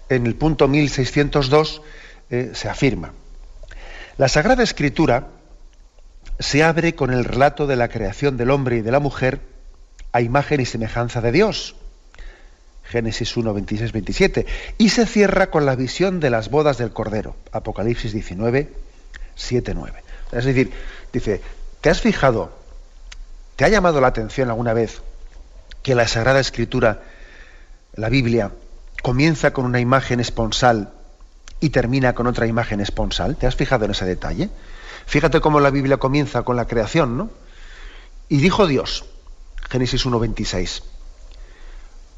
en 0.10 0.26
el 0.26 0.36
punto 0.36 0.68
1602 0.68 1.82
se 2.30 2.70
afirma, 2.70 3.14
La 4.18 4.28
Sagrada 4.28 4.64
Escritura 4.64 5.28
se 6.40 6.64
abre 6.64 6.96
con 6.96 7.12
el 7.12 7.26
relato 7.26 7.68
de 7.68 7.76
la 7.76 7.90
creación 7.90 8.38
del 8.38 8.52
hombre 8.52 8.78
y 8.78 8.82
de 8.82 8.92
la 8.92 9.00
mujer 9.00 9.42
a 10.12 10.22
imagen 10.22 10.62
y 10.62 10.66
semejanza 10.66 11.22
de 11.22 11.32
Dios. 11.32 11.76
Génesis 12.84 13.38
1, 13.38 13.54
26, 13.54 13.92
27. 13.92 14.46
Y 14.78 14.90
se 14.90 15.06
cierra 15.06 15.52
con 15.52 15.66
la 15.66 15.76
visión 15.76 16.20
de 16.20 16.30
las 16.32 16.50
bodas 16.50 16.78
del 16.78 16.92
Cordero. 16.92 17.36
Apocalipsis 17.52 18.14
19, 18.14 18.70
7, 19.36 19.74
9. 19.76 20.04
Es 20.32 20.46
decir, 20.46 20.72
dice, 21.14 21.42
¿te 21.82 21.90
has 21.90 22.02
fijado, 22.02 22.52
te 23.56 23.66
ha 23.66 23.70
llamado 23.70 24.02
la 24.02 24.08
atención 24.08 24.50
alguna 24.50 24.74
vez 24.74 25.02
que 25.84 25.94
la 25.94 26.08
Sagrada 26.08 26.40
Escritura, 26.40 27.04
la 27.94 28.10
Biblia, 28.10 28.52
comienza 29.02 29.52
con 29.54 29.66
una 29.66 29.80
imagen 29.80 30.20
esponsal 30.20 30.94
y 31.60 31.70
termina 31.70 32.14
con 32.14 32.28
otra 32.28 32.48
imagen 32.48 32.80
esponsal? 32.82 33.36
¿Te 33.36 33.48
has 33.48 33.56
fijado 33.56 33.86
en 33.86 33.92
ese 33.92 34.06
detalle? 34.06 34.50
Fíjate 35.06 35.42
cómo 35.42 35.60
la 35.60 35.72
Biblia 35.72 35.98
comienza 35.98 36.44
con 36.44 36.56
la 36.56 36.68
creación, 36.68 37.18
¿no? 37.18 37.30
Y 38.28 38.38
dijo 38.38 38.68
Dios, 38.68 39.06
Génesis 39.70 40.06
1.26, 40.06 40.84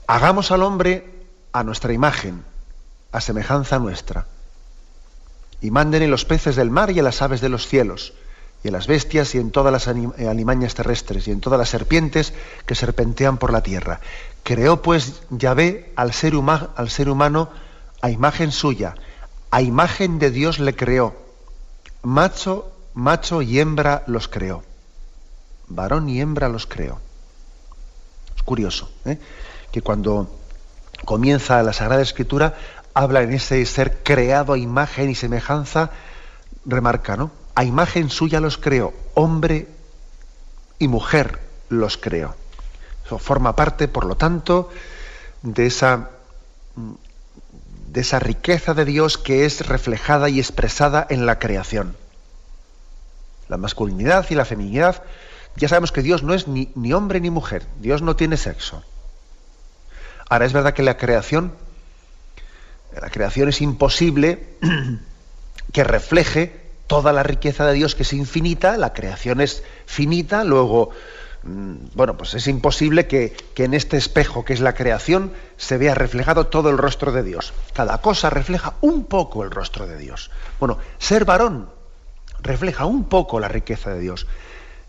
hagamos 0.07 0.51
al 0.51 0.63
hombre 0.63 1.25
a 1.53 1.63
nuestra 1.63 1.93
imagen, 1.93 2.43
a 3.11 3.21
semejanza 3.21 3.79
nuestra, 3.79 4.27
y 5.61 5.71
manden 5.71 6.03
en 6.03 6.11
los 6.11 6.25
peces 6.25 6.55
del 6.55 6.69
mar 6.69 6.91
y 6.91 6.99
en 6.99 7.05
las 7.05 7.21
aves 7.21 7.39
de 7.39 7.49
los 7.49 7.67
cielos, 7.67 8.13
y 8.63 8.67
en 8.67 8.74
las 8.74 8.88
bestias 8.88 9.34
y 9.36 9.39
en 9.39 9.52
todas 9.52 9.71
las 9.71 9.88
eh, 9.88 10.28
alimañas 10.28 10.76
terrestres, 10.76 11.28
y 11.28 11.32
en 11.32 11.41
todas 11.41 11.60
las 11.60 11.69
serpientes 11.69 12.34
que 12.65 12.76
serpentean 12.76 13.38
por 13.38 13.52
la 13.52 13.63
tierra. 13.63 14.00
Creó 14.43 14.82
pues 14.82 15.21
Yahvé 15.30 15.91
al 15.95 16.13
ser, 16.13 16.34
al 16.76 16.89
ser 16.89 17.10
humano 17.10 17.50
a 18.02 18.10
imagen 18.10 18.52
suya, 18.52 18.95
a 19.50 19.62
imagen 19.62 20.19
de 20.19 20.32
Dios 20.32 20.60
le 20.60 20.76
creó, 20.76 21.15
macho 22.04 22.71
macho 22.93 23.41
y 23.41 23.60
hembra 23.60 24.04
los 24.08 24.28
creó. 24.28 24.63
Varón 25.67 26.10
y 26.10 26.19
hembra 26.19 26.50
los 26.50 26.65
creó. 26.67 27.00
Es 28.36 28.43
curioso 28.43 28.91
¿eh? 29.06 29.17
que 29.71 29.82
cuando 29.82 30.30
comienza 31.06 31.63
la 31.63 31.74
Sagrada 31.74 32.02
Escritura 32.02 32.56
habla 32.93 33.21
en 33.21 33.34
ese 33.34 33.65
ser 33.65 34.04
creado 34.04 34.54
a 34.54 34.58
imagen 34.58 35.10
y 35.10 35.15
semejanza, 35.15 35.91
remarca, 36.65 37.15
¿no? 37.15 37.32
A 37.55 37.63
imagen 37.63 38.09
suya 38.09 38.39
los 38.39 38.57
creó, 38.57 38.93
hombre 39.13 39.67
y 40.79 40.87
mujer 40.87 41.39
los 41.69 41.97
creó. 41.97 42.35
Eso 43.05 43.19
forma 43.19 43.55
parte, 43.55 43.87
por 43.87 44.05
lo 44.05 44.15
tanto, 44.15 44.69
de 45.41 45.65
esa, 45.65 46.11
de 47.87 48.01
esa 48.01 48.19
riqueza 48.19 48.73
de 48.73 48.85
Dios 48.85 49.17
que 49.17 49.45
es 49.45 49.67
reflejada 49.67 50.29
y 50.29 50.39
expresada 50.39 51.05
en 51.09 51.25
la 51.25 51.39
creación 51.39 51.95
la 53.51 53.57
masculinidad 53.57 54.25
y 54.29 54.35
la 54.35 54.45
feminidad, 54.45 55.03
ya 55.57 55.67
sabemos 55.67 55.91
que 55.91 56.01
Dios 56.01 56.23
no 56.23 56.33
es 56.33 56.47
ni, 56.47 56.71
ni 56.73 56.93
hombre 56.93 57.19
ni 57.19 57.29
mujer, 57.29 57.65
Dios 57.81 58.01
no 58.01 58.15
tiene 58.15 58.37
sexo. 58.37 58.81
Ahora 60.29 60.45
es 60.45 60.53
verdad 60.53 60.73
que 60.73 60.83
la 60.83 60.95
creación, 60.95 61.53
la 62.99 63.09
creación 63.09 63.49
es 63.49 63.61
imposible 63.61 64.55
que 65.73 65.83
refleje 65.83 66.61
toda 66.91 67.13
la 67.13 67.23
riqueza 67.23 67.65
de 67.65 67.71
Dios 67.71 67.95
que 67.95 68.04
es 68.04 68.12
infinita, 68.12 68.75
la 68.75 68.91
creación 68.91 69.39
es 69.39 69.63
finita, 69.86 70.43
luego, 70.43 70.89
mm, 71.43 71.75
bueno, 71.95 72.17
pues 72.17 72.34
es 72.34 72.47
imposible 72.47 73.08
que, 73.08 73.32
que, 73.56 73.63
en 73.63 73.73
este 73.73 73.95
espejo 73.95 74.43
que 74.43 74.51
es 74.51 74.60
la 74.60 74.75
creación 74.75 75.32
se 75.56 75.77
vea 75.77 75.95
reflejado 75.95 76.47
todo 76.47 76.69
el 76.69 76.77
rostro 76.77 77.13
de 77.13 77.23
Dios. 77.23 77.54
Cada 77.73 78.01
cosa 78.01 78.30
refleja 78.30 78.73
un 78.82 79.06
poco 79.06 79.45
el 79.45 79.51
rostro 79.51 79.88
de 79.88 79.97
Dios. 79.97 80.32
Bueno, 80.60 80.80
ser 80.99 81.23
varón 81.23 81.69
refleja 82.41 82.84
un 82.84 83.06
poco 83.06 83.39
la 83.39 83.47
riqueza 83.47 83.91
de 83.93 84.01
Dios. 84.01 84.27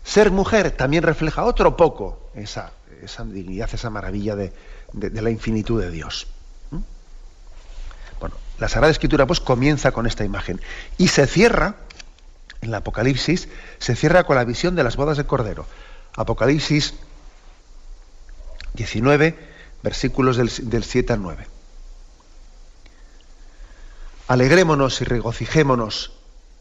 Ser 0.03 0.29
mujer 0.29 0.71
también 0.71 1.03
refleja 1.03 1.45
otro 1.45 1.77
poco 1.77 2.19
esa, 2.35 2.73
esa 3.01 3.23
dignidad, 3.23 3.69
esa 3.71 3.89
maravilla 3.89 4.35
de, 4.35 4.51
la 4.91 5.29
infinitud 5.29 5.81
de 5.81 5.89
Dios. 5.89 6.27
¿Mm? 6.69 6.79
Bueno, 8.19 8.35
la 8.59 8.67
Sagrada 8.67 8.91
Escritura 8.91 9.25
pues 9.25 9.39
comienza 9.39 9.93
con 9.93 10.05
esta 10.05 10.25
imagen 10.25 10.59
y 10.97 11.07
se 11.07 11.27
cierra, 11.27 11.75
en 12.63 12.69
el 12.69 12.75
Apocalipsis, 12.75 13.47
se 13.77 13.95
cierra 13.95 14.23
con 14.23 14.35
la 14.35 14.45
visión 14.45 14.75
de 14.75 14.83
las 14.83 14.95
bodas 14.95 15.17
de 15.17 15.25
Cordero. 15.25 15.65
Apocalipsis 16.15 16.95
19, 18.73 19.37
versículos 19.83 20.37
del, 20.37 20.51
del 20.69 20.83
7 20.83 21.13
al 21.13 21.21
9. 21.21 21.47
Alegrémonos 24.27 25.01
y 25.01 25.03
regocijémonos 25.05 26.13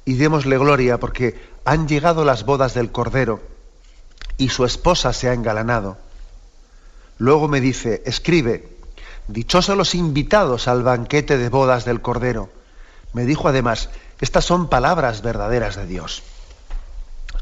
y 0.04 0.14
démosle 0.14 0.58
gloria 0.58 0.98
porque 0.98 1.40
han 1.64 1.86
llegado 1.86 2.24
las 2.24 2.44
bodas 2.44 2.74
del 2.74 2.90
Cordero 2.90 3.40
y 4.36 4.48
su 4.48 4.64
esposa 4.64 5.12
se 5.12 5.28
ha 5.28 5.34
engalanado. 5.34 5.96
Luego 7.18 7.46
me 7.46 7.60
dice, 7.60 8.02
escribe, 8.04 8.68
dichosos 9.28 9.76
los 9.76 9.94
invitados 9.94 10.66
al 10.66 10.82
banquete 10.82 11.38
de 11.38 11.48
bodas 11.48 11.84
del 11.84 12.00
Cordero. 12.02 12.50
Me 13.12 13.24
dijo 13.24 13.48
además, 13.48 13.90
estas 14.22 14.44
son 14.44 14.68
palabras 14.68 15.20
verdaderas 15.20 15.74
de 15.74 15.84
Dios. 15.84 16.22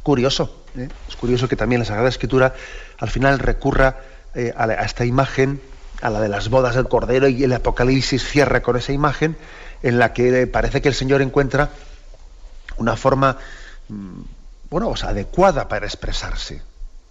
Curioso, 0.03 0.65
¿eh? 0.79 0.89
es 1.07 1.15
curioso 1.15 1.47
que 1.47 1.55
también 1.55 1.81
la 1.81 1.85
Sagrada 1.85 2.09
Escritura 2.09 2.55
al 2.99 3.11
final 3.11 3.39
recurra 3.39 3.99
eh, 4.35 4.55
a, 4.57 4.67
esta 4.83 5.05
imagen, 5.05 5.61
a 6.01 6.09
la 6.09 6.23
de 6.23 6.31
las 6.31 6.49
bodas 6.49 6.75
del 6.75 6.89
Cordero, 6.89 7.29
y 7.29 7.45
el 7.45 7.53
Apocalipsis 7.53 8.25
cierra 8.25 8.63
con 8.63 8.79
esa 8.79 8.93
imagen 8.93 9.37
en 9.83 9.99
la 9.99 10.15
que 10.15 10.47
parece 10.47 10.81
que 10.81 10.89
el 10.89 10.95
Señor 10.95 11.21
encuentra 11.21 11.69
una 12.79 12.97
forma 12.97 13.37
mm, 13.89 14.23
bueno, 14.71 14.95
adecuada 15.03 15.69
para 15.69 15.85
expresarse, 15.85 16.63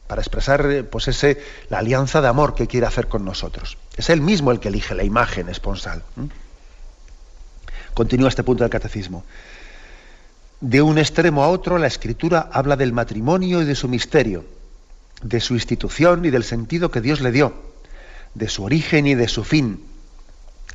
para 0.08 0.23
expresar 0.23 0.65
eh, 0.65 0.84
pues 0.84 1.10
ese, 1.10 1.43
la 1.69 1.77
alianza 1.77 2.21
de 2.21 2.27
amor 2.27 2.55
que 2.55 2.65
quiere 2.65 2.88
hacer 2.88 3.08
con 3.08 3.23
nosotros. 3.23 3.77
Es 3.95 4.10
él 4.10 4.21
mismo 4.21 4.51
el 4.51 4.60
que 4.60 4.69
elige 4.69 4.95
la 4.95 5.03
imagen 5.03 5.47
esponsal. 5.47 6.01
Continúa 7.93 8.29
este 8.29 8.43
punto 8.43 8.63
del 8.63 8.71
catecismo. 8.71 9.23
De 10.62 10.82
un 10.82 10.98
extremo 10.98 11.43
a 11.43 11.48
otro, 11.48 11.78
la 11.78 11.88
escritura 11.88 12.50
habla 12.52 12.76
del 12.76 12.91
matrimonio 12.91 13.62
y 13.62 13.65
de 13.65 13.76
su 13.76 13.88
misterio, 13.88 14.45
de 15.22 15.39
su 15.39 15.54
institución 15.54 16.26
y 16.26 16.30
del 16.30 16.43
sentido 16.43 16.91
que 16.91 17.00
Dios 17.00 17.22
le 17.22 17.32
dio, 17.32 17.54
de 18.34 18.50
su 18.50 18.63
origen 18.63 19.08
y 19.08 19.15
de 19.15 19.30
su 19.30 19.45
fin, 19.45 19.86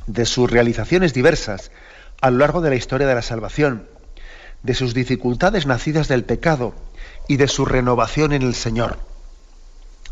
de 0.07 0.25
sus 0.25 0.49
realizaciones 0.49 1.13
diversas 1.13 1.71
a 2.21 2.31
lo 2.31 2.39
largo 2.39 2.61
de 2.61 2.71
la 2.71 2.75
historia 2.75 3.05
de 3.05 3.13
la 3.13 3.21
salvación, 3.21 3.87
de 4.63 4.73
sus 4.73 4.95
dificultades 4.95 5.67
nacidas 5.67 6.07
del 6.07 6.23
pecado 6.23 6.73
y 7.27 7.37
de 7.37 7.47
su 7.47 7.65
renovación 7.65 8.33
en 8.33 8.41
el 8.41 8.55
Señor. 8.55 8.97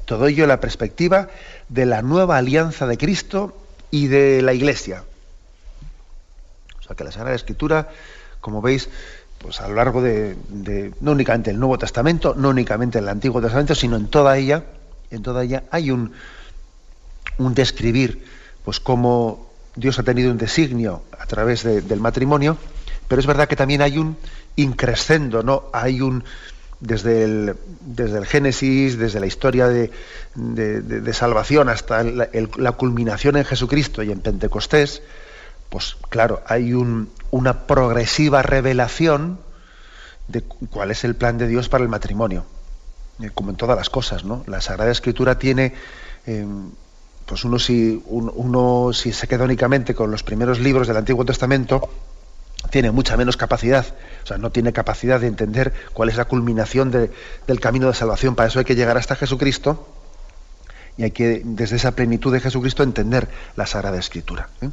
Todo 0.06 0.28
ello 0.28 0.44
en 0.44 0.50
la 0.50 0.60
perspectiva 0.60 1.30
de 1.70 1.88
la 1.88 2.04
nueva 2.04 2.38
alianza 2.38 2.86
de 2.86 2.98
Cristo 2.98 3.58
y 3.90 4.08
de 4.08 4.44
la 4.44 4.54
Iglesia. 4.54 5.04
O 6.80 6.84
sea 6.84 6.96
que 6.96 7.04
la 7.04 7.12
Sagrada 7.12 7.36
Escritura, 7.36 7.90
como 8.42 8.62
veis, 8.62 8.90
pues 9.44 9.60
a 9.60 9.68
lo 9.68 9.76
largo 9.76 10.02
de, 10.02 10.36
no 11.02 11.12
únicamente 11.12 11.52
el 11.52 11.60
Nuevo 11.60 11.78
Testamento, 11.78 12.34
no 12.36 12.50
únicamente 12.50 13.00
el 13.00 13.10
Antiguo 13.10 13.42
Testamento, 13.42 13.76
sino 13.76 13.98
en 13.98 14.08
toda 14.08 14.38
ella, 14.38 14.64
en 15.12 15.22
toda 15.22 15.44
ella 15.44 15.66
hay 15.70 15.92
un, 15.92 16.14
un 17.38 17.54
describir, 17.54 18.24
pues 18.64 18.80
cómo 18.80 19.52
Dios 19.76 20.00
ha 20.00 20.04
tenido 20.04 20.32
un 20.32 20.38
designio 20.38 21.04
a 21.20 21.26
través 21.26 21.64
del 21.64 22.00
matrimonio, 22.00 22.58
pero 23.08 23.20
es 23.20 23.28
verdad 23.28 23.50
que 23.50 23.58
también 23.58 23.82
hay 23.82 23.98
un 23.98 24.16
increscendo, 24.56 25.44
¿no? 25.44 25.66
Hay 25.74 26.00
un 26.00 26.24
desde 26.80 27.24
el, 27.24 27.56
desde 27.82 28.18
el 28.18 28.26
Génesis, 28.26 28.98
desde 28.98 29.20
la 29.20 29.26
historia 29.26 29.68
de, 29.68 29.92
salvación 31.14 31.70
hasta 31.70 32.04
la, 32.04 32.72
culminación 32.74 33.36
en 33.38 33.46
Jesucristo 33.46 34.04
y 34.04 34.12
en 34.12 34.20
Pentecostés, 34.20 35.02
pues 35.70 35.98
claro, 36.10 36.44
hay 36.46 36.74
un, 36.74 37.10
una 37.34 37.66
progresiva 37.66 38.44
revelación 38.44 39.40
de 40.28 40.44
cuál 40.44 40.92
es 40.92 41.04
el 41.04 41.16
plan 41.16 41.40
de 41.40 41.48
Dios 41.48 41.68
para 41.68 41.84
el 41.84 41.90
matrimonio, 41.90 42.46
eh, 43.24 43.32
como 43.34 43.50
en 43.50 43.56
todas 43.56 43.76
las 43.76 43.90
cosas, 43.90 44.24
¿no? 44.24 44.44
La 44.46 44.62
Sagrada 44.62 44.92
Escritura 44.92 45.40
tiene, 45.40 45.74
eh, 46.28 46.46
pues 47.26 47.44
uno 47.44 47.58
si, 47.58 48.04
uno 48.06 48.94
si 48.94 49.14
se 49.14 49.28
queda 49.28 49.46
únicamente 49.46 49.96
con 49.96 50.12
los 50.12 50.22
primeros 50.22 50.60
libros 50.60 50.88
del 50.88 50.98
Antiguo 50.98 51.26
Testamento, 51.26 51.90
tiene 52.70 52.92
mucha 52.92 53.18
menos 53.18 53.36
capacidad, 53.36 53.84
o 54.24 54.28
sea, 54.28 54.38
no 54.38 54.52
tiene 54.52 54.72
capacidad 54.72 55.20
de 55.20 55.26
entender 55.26 55.74
cuál 55.94 56.10
es 56.10 56.18
la 56.18 56.26
culminación 56.26 56.92
del 56.92 57.60
camino 57.60 57.88
de 57.88 57.96
salvación. 57.96 58.36
Para 58.36 58.50
eso 58.50 58.60
hay 58.60 58.66
que 58.66 58.76
llegar 58.76 58.96
hasta 58.96 59.16
Jesucristo 59.16 59.88
y 60.98 61.04
hay 61.04 61.12
que, 61.12 61.42
desde 61.44 61.78
esa 61.78 61.94
plenitud 61.94 62.32
de 62.32 62.42
Jesucristo, 62.42 62.84
entender 62.84 63.28
la 63.56 63.66
Sagrada 63.66 63.98
Escritura. 63.98 64.50
¿eh? 64.62 64.70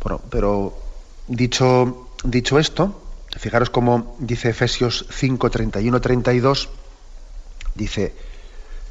Bueno, 0.00 0.22
pero 0.30 0.89
dicho, 1.30 2.08
dicho 2.24 2.58
esto, 2.58 3.00
fijaros 3.38 3.70
cómo 3.70 4.16
dice 4.18 4.50
Efesios 4.50 5.06
5, 5.10 5.48
31, 5.50 6.00
32, 6.00 6.68
dice, 7.74 8.12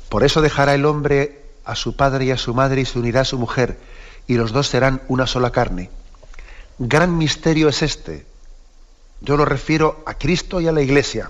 por 0.08 0.24
eso 0.24 0.42
dejará 0.42 0.74
el 0.74 0.86
hombre 0.86 1.42
a 1.66 1.76
su 1.76 1.96
padre 1.96 2.26
y 2.26 2.32
a 2.32 2.38
su 2.38 2.54
madre 2.56 2.82
y 2.82 2.86
se 2.86 2.98
unirá 2.98 3.22
a 3.22 3.26
su 3.26 3.38
mujer, 3.38 3.78
y 4.26 4.36
los 4.36 4.54
dos 4.54 4.68
serán 4.68 5.02
una 5.10 5.28
sola 5.28 5.52
carne. 5.52 5.90
Gran 6.80 7.18
misterio 7.18 7.68
es 7.68 7.82
este. 7.82 8.26
Yo 9.22 9.36
lo 9.36 9.44
refiero 9.44 10.02
a 10.06 10.14
Cristo 10.14 10.62
y 10.62 10.68
a 10.68 10.72
la 10.72 10.82
Iglesia. 10.82 11.30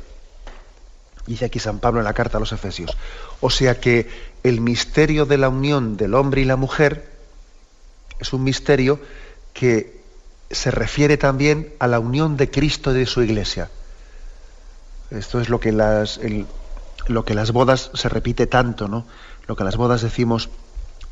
Dice 1.26 1.46
aquí 1.46 1.60
San 1.60 1.80
Pablo 1.80 2.00
en 2.00 2.06
la 2.06 2.14
carta 2.14 2.38
a 2.38 2.40
los 2.40 2.52
Efesios. 2.52 2.96
O 3.42 3.50
sea 3.50 3.80
que 3.80 4.08
el 4.44 4.62
misterio 4.62 5.26
de 5.26 5.38
la 5.38 5.50
unión 5.50 5.98
del 5.98 6.14
hombre 6.14 6.42
y 6.42 6.46
la 6.46 6.56
mujer 6.56 7.10
es 8.20 8.32
un 8.32 8.44
misterio 8.44 9.00
que 9.54 9.99
se 10.52 10.72
refiere 10.72 11.18
también 11.18 11.74
a 11.80 11.88
la 11.88 12.00
unión 12.00 12.38
de 12.38 12.50
Cristo 12.50 12.92
y 12.92 13.00
de 13.00 13.06
su 13.06 13.22
Iglesia. 13.22 13.70
Esto 15.12 15.40
es 15.40 15.50
lo 15.50 15.60
que 15.60 15.72
las, 15.72 16.20
lo 17.08 17.26
que 17.26 17.34
las 17.34 17.52
bodas 17.52 17.92
se 17.94 18.10
repite 18.10 18.48
tanto, 18.48 18.88
¿no? 18.88 19.06
Lo 19.48 19.56
que 19.56 19.64
las 19.64 19.78
bodas 19.78 20.02
decimos, 20.02 20.50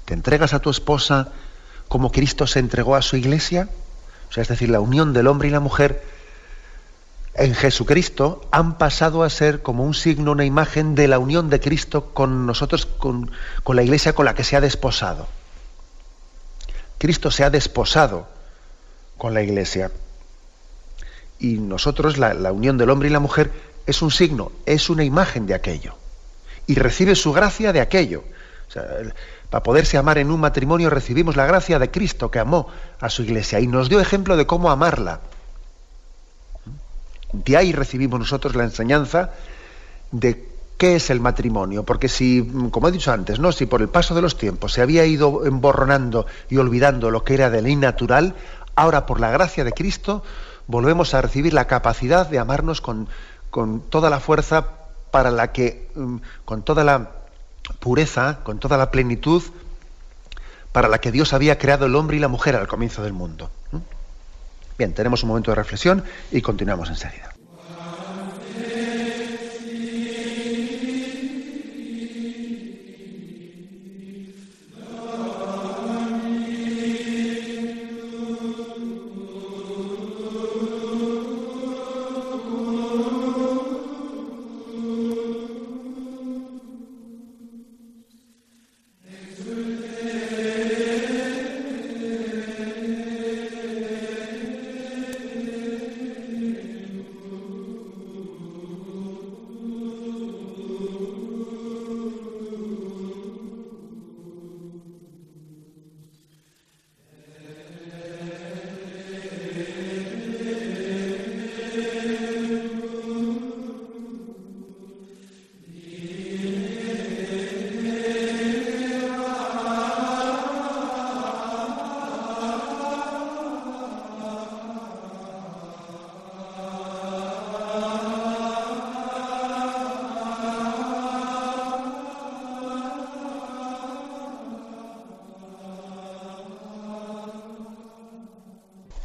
¿te 0.05 0.13
entregas 0.13 0.53
a 0.53 0.59
tu 0.59 0.69
esposa 0.69 1.29
como 1.87 2.11
Cristo 2.11 2.47
se 2.47 2.59
entregó 2.59 2.95
a 2.95 3.01
su 3.01 3.15
Iglesia? 3.15 3.69
O 4.29 4.33
sea, 4.33 4.41
es 4.41 4.47
decir, 4.47 4.69
la 4.69 4.79
unión 4.79 5.13
del 5.13 5.27
hombre 5.27 5.47
y 5.47 5.51
la 5.51 5.59
mujer 5.59 6.03
en 7.33 7.53
Jesucristo 7.53 8.41
han 8.51 8.77
pasado 8.77 9.23
a 9.23 9.29
ser 9.29 9.61
como 9.61 9.83
un 9.83 9.93
signo, 9.93 10.31
una 10.31 10.45
imagen 10.45 10.95
de 10.95 11.07
la 11.07 11.19
unión 11.19 11.49
de 11.49 11.59
Cristo 11.59 12.11
con 12.13 12.47
nosotros, 12.47 12.87
con, 12.87 13.31
con 13.63 13.75
la 13.75 13.83
Iglesia 13.83 14.13
con 14.13 14.25
la 14.25 14.33
que 14.33 14.43
se 14.43 14.55
ha 14.55 14.61
desposado. 14.61 15.27
Cristo 16.97 17.29
se 17.29 17.43
ha 17.43 17.51
desposado 17.51 18.36
con 19.17 19.33
la 19.33 19.41
Iglesia. 19.41 19.91
Y 21.39 21.53
nosotros, 21.55 22.17
la, 22.17 22.51
unión 22.51 22.77
del 22.77 22.89
hombre 22.89 23.09
y 23.09 23.11
la 23.11 23.19
mujer, 23.19 23.51
es 23.85 24.01
un 24.01 24.11
signo, 24.11 24.51
es 24.65 24.89
una 24.89 25.03
imagen 25.03 25.45
de 25.45 25.53
aquello. 25.53 25.95
Y 26.65 26.75
recibe 26.75 27.15
su 27.15 27.31
gracia 27.31 27.73
de 27.73 27.81
aquello. 27.81 28.23
Para 29.49 29.63
poderse 29.63 29.97
amar 29.97 30.17
en 30.17 30.31
un 30.31 30.39
matrimonio 30.39 30.89
recibimos 30.89 31.35
la 31.35 31.45
gracia 31.45 31.79
de 31.79 31.89
Cristo 31.89 32.29
que 32.29 32.39
amó 32.39 32.67
a 32.99 33.09
su 33.09 33.23
iglesia 33.23 33.59
y 33.59 33.67
nos 33.67 33.87
dio 33.87 34.01
ejemplo 34.01 34.35
de 34.35 34.45
cómo 34.45 34.69
amarla. 34.71 35.21
De 37.31 37.55
ahí 37.55 37.71
recibimos 37.71 38.19
nosotros 38.19 38.55
la 38.55 38.65
enseñanza 38.65 39.31
de 40.11 40.47
qué 40.77 40.95
es 40.95 41.09
el 41.09 41.19
matrimonio, 41.19 41.83
porque 41.83 42.07
si, 42.07 42.47
como 42.71 42.87
he 42.87 42.91
dicho 42.91 43.11
antes, 43.11 43.39
¿no? 43.39 43.51
si 43.51 43.65
por 43.65 43.81
el 43.81 43.89
paso 43.89 44.13
de 44.13 44.21
los 44.21 44.37
tiempos 44.37 44.73
se 44.73 44.81
había 44.81 45.05
ido 45.05 45.45
emborronando 45.45 46.25
y 46.49 46.57
olvidando 46.57 47.09
lo 47.09 47.23
que 47.23 47.33
era 47.33 47.49
de 47.49 47.61
ley 47.61 47.75
natural, 47.75 48.35
ahora 48.77 49.05
por 49.05 49.19
la 49.19 49.29
gracia 49.29 49.65
de 49.65 49.73
Cristo 49.73 50.23
volvemos 50.67 51.13
a 51.13 51.21
recibir 51.21 51.53
la 51.53 51.67
capacidad 51.67 52.27
de 52.27 52.39
amarnos 52.39 52.79
con, 52.79 53.09
con 53.49 53.81
toda 53.81 54.09
la 54.09 54.21
fuerza 54.21 54.67
para 55.11 55.31
la 55.31 55.51
que, 55.51 55.89
mm, 55.95 56.17
con 56.45 56.61
toda 56.63 56.83
la 56.83 57.11
pureza, 57.79 58.39
con 58.43 58.59
toda 58.59 58.77
la 58.77 58.91
plenitud 58.91 59.43
para 60.71 60.87
la 60.87 60.99
que 60.99 61.11
Dios 61.11 61.33
había 61.33 61.57
creado 61.57 61.87
el 61.87 61.95
hombre 61.95 62.17
y 62.17 62.19
la 62.19 62.27
mujer 62.27 62.55
al 62.55 62.67
comienzo 62.67 63.03
del 63.03 63.13
mundo. 63.13 63.49
Bien, 64.77 64.93
tenemos 64.93 65.23
un 65.23 65.29
momento 65.29 65.49
de 65.51 65.55
reflexión 65.55 66.03
y 66.31 66.41
continuamos 66.41 66.89
enseguida. 66.89 67.36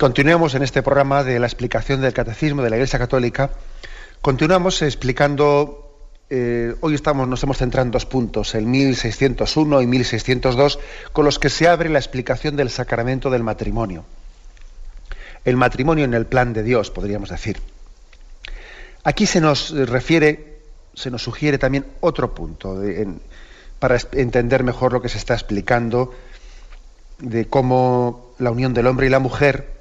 Continuamos 0.02 0.56
en 0.56 0.64
este 0.64 0.82
programa 0.82 1.22
de 1.22 1.38
la 1.38 1.46
explicación 1.46 2.00
del 2.00 2.12
Catecismo 2.12 2.60
de 2.60 2.70
la 2.70 2.74
Iglesia 2.74 2.98
Católica. 2.98 3.50
Continuamos 4.20 4.82
explicando, 4.82 5.96
eh, 6.28 6.74
hoy 6.80 6.96
estamos, 6.96 7.28
nos 7.28 7.40
hemos 7.44 7.58
centrado 7.58 7.86
en 7.86 7.92
dos 7.92 8.04
puntos, 8.04 8.56
el 8.56 8.66
1601 8.66 9.80
y 9.80 9.86
1602, 9.86 10.80
con 11.12 11.24
los 11.24 11.38
que 11.38 11.48
se 11.50 11.68
abre 11.68 11.88
la 11.88 12.00
explicación 12.00 12.56
del 12.56 12.68
sacramento 12.68 13.30
del 13.30 13.44
matrimonio. 13.44 14.04
El 15.44 15.56
matrimonio 15.56 16.04
en 16.04 16.14
el 16.14 16.26
plan 16.26 16.52
de 16.52 16.64
Dios, 16.64 16.90
podríamos 16.90 17.28
decir. 17.28 17.60
Aquí 19.04 19.26
se 19.26 19.40
nos 19.40 19.70
refiere, 19.70 20.62
se 20.94 21.12
nos 21.12 21.22
sugiere 21.22 21.58
también 21.58 21.86
otro 22.00 22.34
punto 22.34 22.82
para 23.78 23.98
entender 24.14 24.64
mejor 24.64 24.94
lo 24.94 25.00
que 25.00 25.08
se 25.08 25.18
está 25.18 25.34
explicando 25.34 26.12
de 27.20 27.46
cómo 27.46 28.34
la 28.40 28.50
unión 28.50 28.74
del 28.74 28.88
hombre 28.88 29.06
y 29.06 29.10
la 29.10 29.20
mujer 29.20 29.80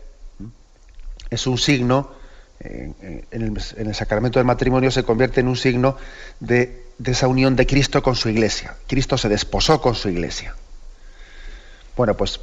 es 1.32 1.48
un 1.48 1.58
signo, 1.58 2.12
en, 2.60 3.26
el, 3.32 3.96
sacramento 3.96 4.38
del 4.38 4.46
matrimonio 4.46 4.92
se 4.92 5.04
convierte 5.04 5.40
en 5.40 5.48
un 5.48 5.56
signo 5.56 5.96
de, 6.42 6.84
esa 7.04 7.28
unión 7.28 7.56
de 7.56 7.66
Cristo 7.66 8.04
con 8.04 8.16
su 8.16 8.30
iglesia. 8.30 8.76
Cristo 8.86 9.18
se 9.18 9.30
desposó 9.30 9.82
con 9.82 9.96
su 9.96 10.10
iglesia. 10.10 10.56
Bueno, 11.96 12.16
pues 12.16 12.42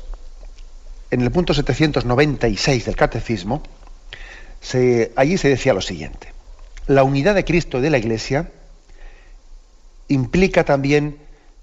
en 1.10 1.20
el 1.20 1.30
punto 1.30 1.52
796 1.54 2.86
del 2.86 2.96
Catecismo, 2.96 3.62
allí 5.16 5.36
se 5.36 5.48
decía 5.48 5.74
lo 5.74 5.82
siguiente. 5.82 6.32
La 6.86 7.04
unidad 7.04 7.34
de 7.34 7.44
Cristo 7.44 7.78
y 7.78 7.82
de 7.82 7.90
la 7.90 7.98
iglesia 7.98 8.50
implica 10.08 10.64
también 10.64 11.18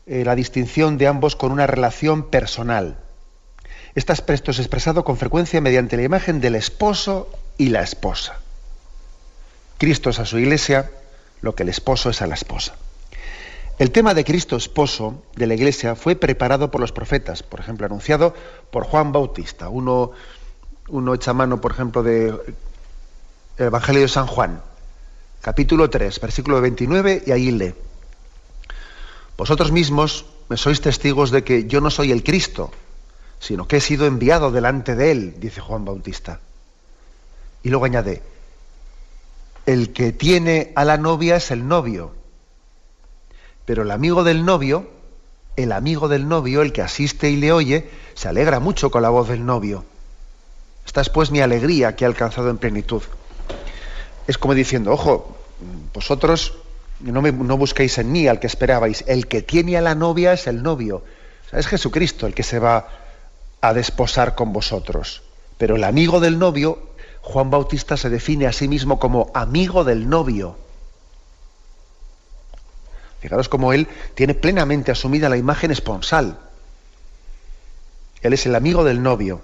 eh, 0.06 0.24
la 0.24 0.36
distinción 0.36 1.00
de 1.00 1.08
ambos 1.08 1.36
con 1.36 1.52
una 1.52 1.66
relación 1.66 2.30
personal 2.30 3.00
este 3.96 4.12
aspecto 4.12 4.52
es 4.52 4.60
expresado 4.60 5.06
con 5.06 5.16
frecuencia 5.18 5.62
mediante 5.62 5.96
la 5.96 6.04
imagen 6.04 6.42
del 6.42 6.56
esposo 6.56 7.30
y 7.58 7.70
la 7.70 7.82
esposa. 7.82 8.40
Cristo 9.78 10.10
es 10.10 10.20
a 10.20 10.26
su 10.26 10.38
iglesia 10.38 10.92
lo 11.42 11.56
que 11.56 11.64
el 11.64 11.70
esposo 11.70 12.10
es 12.10 12.22
a 12.22 12.28
la 12.28 12.36
esposa. 12.36 12.76
El 13.80 13.92
tema 13.92 14.14
de 14.14 14.26
Cristo 14.26 14.58
esposo 14.58 15.24
de 15.36 15.48
la 15.48 15.54
iglesia 15.54 15.96
fue 15.96 16.16
preparado 16.16 16.72
por 16.72 16.82
los 16.82 16.92
profetas, 16.92 17.44
por 17.44 17.60
ejemplo, 17.62 17.86
anunciado 17.86 18.34
por 18.72 18.84
Juan 18.86 19.12
Bautista. 19.12 19.70
Uno, 19.70 20.12
uno 20.90 21.14
echa 21.14 21.34
mano, 21.34 21.62
por 21.62 21.72
ejemplo, 21.72 22.04
de 22.04 22.34
Evangelio 23.58 24.02
de 24.02 24.08
San 24.10 24.28
Juan, 24.28 24.62
capítulo 25.42 25.90
3, 25.90 26.20
versículo 26.20 26.60
29, 26.60 27.24
y 27.28 27.32
ahí 27.32 27.52
lee. 27.52 27.74
Vosotros 29.38 29.72
mismos 29.72 30.26
me 30.50 30.58
sois 30.58 30.80
testigos 30.80 31.32
de 31.32 31.44
que 31.44 31.66
yo 31.68 31.82
no 31.82 31.90
soy 31.90 32.12
el 32.12 32.24
Cristo, 32.24 32.72
sino 33.46 33.68
que 33.68 33.78
he 33.78 33.82
sido 33.82 34.08
enviado 34.08 34.50
delante 34.50 34.96
de 34.96 35.12
él, 35.12 35.36
dice 35.38 35.62
Juan 35.62 35.86
Bautista. 35.86 36.40
Y 37.62 37.70
luego 37.70 37.86
añade, 37.86 38.24
el 39.68 39.94
que 39.94 40.12
tiene 40.12 40.74
a 40.76 40.84
la 40.84 40.98
novia 40.98 41.36
es 41.36 41.52
el 41.52 41.68
novio, 41.68 42.12
pero 43.66 43.84
el 43.84 43.92
amigo 43.92 44.24
del 44.24 44.46
novio, 44.46 44.90
el 45.58 45.74
amigo 45.74 46.08
del 46.08 46.28
novio, 46.28 46.64
el 46.64 46.74
que 46.74 46.82
asiste 46.82 47.30
y 47.30 47.36
le 47.36 47.52
oye, 47.52 47.88
se 48.16 48.28
alegra 48.28 48.60
mucho 48.60 48.90
con 48.90 49.04
la 49.04 49.10
voz 49.10 49.28
del 49.28 49.46
novio. 49.46 49.86
Esta 50.84 51.02
es 51.02 51.10
pues 51.10 51.30
mi 51.30 51.42
alegría 51.42 51.96
que 51.96 52.04
he 52.04 52.08
alcanzado 52.08 52.50
en 52.50 52.58
plenitud. 52.58 53.04
Es 54.26 54.40
como 54.40 54.56
diciendo, 54.56 54.92
ojo, 54.92 55.38
vosotros 55.94 56.58
no, 57.00 57.22
me, 57.22 57.32
no 57.32 57.58
busquéis 57.58 58.00
en 58.00 58.12
mí 58.12 58.28
al 58.28 58.40
que 58.40 58.48
esperabais, 58.48 59.04
el 59.06 59.28
que 59.28 59.44
tiene 59.44 59.78
a 59.78 59.82
la 59.82 59.94
novia 59.94 60.34
es 60.34 60.48
el 60.48 60.64
novio. 60.64 61.04
es 61.52 61.68
Jesucristo 61.68 62.26
el 62.26 62.34
que 62.34 62.42
se 62.42 62.58
va 62.58 63.05
a 63.68 63.74
desposar 63.74 64.36
con 64.36 64.54
vosotros. 64.54 65.24
Pero 65.58 65.76
el 65.76 65.84
amigo 65.84 66.20
del 66.20 66.38
novio, 66.38 66.90
Juan 67.22 67.50
Bautista 67.50 67.98
se 67.98 68.10
define 68.10 68.46
a 68.48 68.52
sí 68.52 68.68
mismo 68.68 69.00
como 69.00 69.32
amigo 69.34 69.84
del 69.84 70.08
novio. 70.10 70.58
Fijaros 73.22 73.50
cómo 73.50 73.74
él 73.74 73.88
tiene 74.14 74.36
plenamente 74.36 74.92
asumida 74.92 75.30
la 75.30 75.38
imagen 75.38 75.72
esponsal. 75.72 76.38
Él 78.22 78.34
es 78.34 78.46
el 78.46 78.56
amigo 78.56 78.84
del 78.84 79.02
novio. 79.02 79.42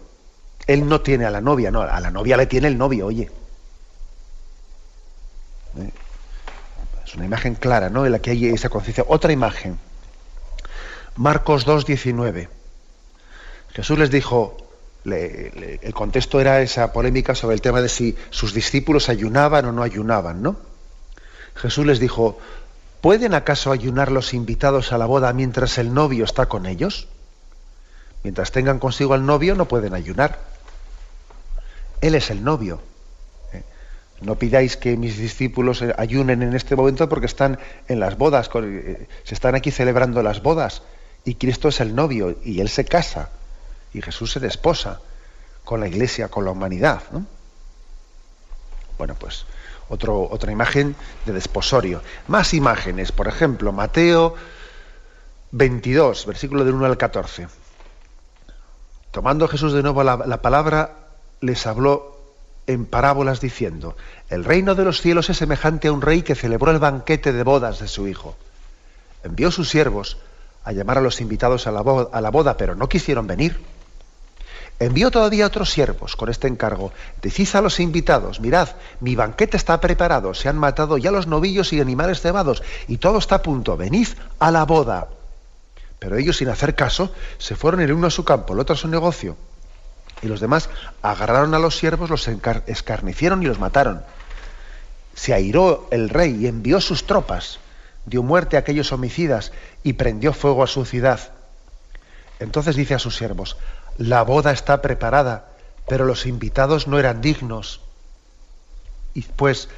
Él 0.67 0.87
no 0.87 1.01
tiene 1.01 1.25
a 1.25 1.31
la 1.31 1.41
novia, 1.41 1.71
no, 1.71 1.81
a 1.81 1.99
la 1.99 2.11
novia 2.11 2.37
le 2.37 2.45
tiene 2.45 2.67
el 2.67 2.77
novio, 2.77 3.07
oye. 3.07 3.31
¿eh? 5.79 5.91
Es 7.03 7.15
una 7.15 7.25
imagen 7.25 7.55
clara, 7.55 7.89
¿no? 7.89 8.05
En 8.05 8.11
la 8.11 8.19
que 8.19 8.31
hay 8.31 8.45
esa 8.49 8.69
conciencia. 8.69 9.03
Otra 9.07 9.31
imagen. 9.31 9.79
Marcos 11.15 11.65
2.19. 11.65 12.60
Jesús 13.73 13.97
les 13.97 14.11
dijo, 14.11 14.57
el 15.05 15.93
contexto 15.93 16.39
era 16.39 16.61
esa 16.61 16.91
polémica 16.91 17.35
sobre 17.35 17.55
el 17.55 17.61
tema 17.61 17.81
de 17.81 17.89
si 17.89 18.17
sus 18.29 18.53
discípulos 18.53 19.09
ayunaban 19.09 19.65
o 19.65 19.71
no 19.71 19.81
ayunaban, 19.83 20.41
¿no? 20.41 20.57
Jesús 21.55 21.85
les 21.85 21.99
dijo, 21.99 22.37
¿pueden 23.01 23.33
acaso 23.33 23.71
ayunar 23.71 24.11
los 24.11 24.33
invitados 24.33 24.91
a 24.91 24.97
la 24.97 25.05
boda 25.05 25.33
mientras 25.33 25.77
el 25.77 25.93
novio 25.93 26.25
está 26.25 26.47
con 26.47 26.65
ellos? 26.65 27.07
Mientras 28.23 28.51
tengan 28.51 28.79
consigo 28.79 29.13
al 29.13 29.25
novio 29.25 29.55
no 29.55 29.67
pueden 29.67 29.93
ayunar. 29.93 30.39
Él 32.01 32.15
es 32.15 32.29
el 32.29 32.43
novio. 32.43 32.81
¿eh? 33.53 33.63
No 34.21 34.35
pidáis 34.35 34.77
que 34.77 34.97
mis 34.97 35.17
discípulos 35.17 35.83
ayunen 35.97 36.43
en 36.43 36.55
este 36.55 36.75
momento 36.75 37.09
porque 37.09 37.25
están 37.25 37.57
en 37.87 37.99
las 37.99 38.17
bodas, 38.17 38.49
eh, 38.53 39.07
se 39.23 39.33
están 39.33 39.55
aquí 39.55 39.71
celebrando 39.71 40.21
las 40.21 40.43
bodas 40.43 40.83
y 41.25 41.35
Cristo 41.35 41.69
es 41.69 41.79
el 41.79 41.95
novio 41.95 42.37
y 42.43 42.61
Él 42.61 42.69
se 42.69 42.85
casa 42.85 43.29
y 43.93 44.01
Jesús 44.01 44.31
se 44.31 44.39
desposa 44.39 44.99
con 45.63 45.79
la 45.79 45.87
iglesia, 45.87 46.29
con 46.29 46.45
la 46.45 46.51
humanidad. 46.51 47.01
Bueno, 48.97 49.15
pues 49.15 49.45
otra 49.91 50.51
imagen 50.51 50.95
de 51.25 51.33
desposorio. 51.33 52.01
Más 52.27 52.53
imágenes, 52.53 53.11
por 53.11 53.27
ejemplo, 53.27 53.71
Mateo 53.71 54.35
22, 55.51 56.25
versículo 56.25 56.63
del 56.63 56.75
1 56.75 56.85
al 56.85 56.97
14. 56.97 57.47
Tomando 59.11 59.47
Jesús 59.47 59.73
de 59.73 59.83
nuevo 59.83 60.03
la, 60.03 60.17
la 60.17 60.41
palabra, 60.41 60.95
les 61.41 61.67
habló 61.67 62.17
en 62.67 62.85
parábolas 62.85 63.41
diciendo, 63.41 63.97
el 64.29 64.45
reino 64.45 64.75
de 64.75 64.85
los 64.85 65.01
cielos 65.01 65.29
es 65.29 65.37
semejante 65.37 65.89
a 65.89 65.91
un 65.91 66.01
rey 66.01 66.21
que 66.21 66.35
celebró 66.35 66.71
el 66.71 66.79
banquete 66.79 67.33
de 67.33 67.43
bodas 67.43 67.79
de 67.79 67.89
su 67.89 68.07
hijo. 68.07 68.37
Envió 69.23 69.51
sus 69.51 69.69
siervos 69.69 70.17
a 70.63 70.71
llamar 70.71 70.99
a 70.99 71.01
los 71.01 71.19
invitados 71.19 71.67
a 71.67 71.71
la 71.71 71.81
boda, 71.81 72.55
pero 72.55 72.75
no 72.75 72.87
quisieron 72.87 73.27
venir. 73.27 73.59
Envió 74.81 75.11
todavía 75.11 75.45
otros 75.45 75.69
siervos 75.69 76.15
con 76.15 76.29
este 76.29 76.47
encargo. 76.47 76.91
Decid 77.21 77.49
a 77.53 77.61
los 77.61 77.79
invitados, 77.79 78.39
mirad, 78.39 78.67
mi 78.99 79.15
banquete 79.15 79.55
está 79.55 79.79
preparado, 79.79 80.33
se 80.33 80.49
han 80.49 80.57
matado 80.57 80.97
ya 80.97 81.11
los 81.11 81.27
novillos 81.27 81.71
y 81.71 81.79
animales 81.79 82.19
cebados, 82.19 82.63
y 82.87 82.97
todo 82.97 83.19
está 83.19 83.35
a 83.35 83.41
punto, 83.43 83.77
venid 83.77 84.07
a 84.39 84.49
la 84.49 84.65
boda. 84.65 85.09
Pero 85.99 86.17
ellos, 86.17 86.37
sin 86.37 86.49
hacer 86.49 86.73
caso, 86.73 87.13
se 87.37 87.55
fueron 87.55 87.81
el 87.81 87.93
uno 87.93 88.07
a 88.07 88.09
su 88.09 88.25
campo, 88.25 88.53
el 88.53 88.59
otro 88.59 88.73
a 88.73 88.77
su 88.77 88.87
negocio. 88.87 89.37
Y 90.23 90.27
los 90.27 90.39
demás 90.39 90.67
agarraron 91.03 91.53
a 91.53 91.59
los 91.59 91.77
siervos, 91.77 92.09
los 92.09 92.27
escarnecieron 92.65 93.43
y 93.43 93.45
los 93.45 93.59
mataron. 93.59 94.01
Se 95.13 95.35
airó 95.35 95.89
el 95.91 96.09
rey 96.09 96.39
y 96.41 96.47
envió 96.47 96.81
sus 96.81 97.05
tropas, 97.05 97.59
dio 98.07 98.23
muerte 98.23 98.55
a 98.55 98.61
aquellos 98.61 98.91
homicidas 98.91 99.51
y 99.83 99.93
prendió 99.93 100.33
fuego 100.33 100.63
a 100.63 100.67
su 100.67 100.85
ciudad. 100.85 101.19
Entonces 102.39 102.75
dice 102.75 102.95
a 102.95 102.99
sus 102.99 103.15
siervos, 103.15 103.57
la 103.97 104.23
boda 104.23 104.51
está 104.51 104.81
preparada, 104.81 105.49
pero 105.87 106.05
los 106.05 106.25
invitados 106.25 106.87
no 106.87 106.99
eran 106.99 107.21
dignos. 107.21 107.81
Y 109.13 109.23
pues 109.23 109.69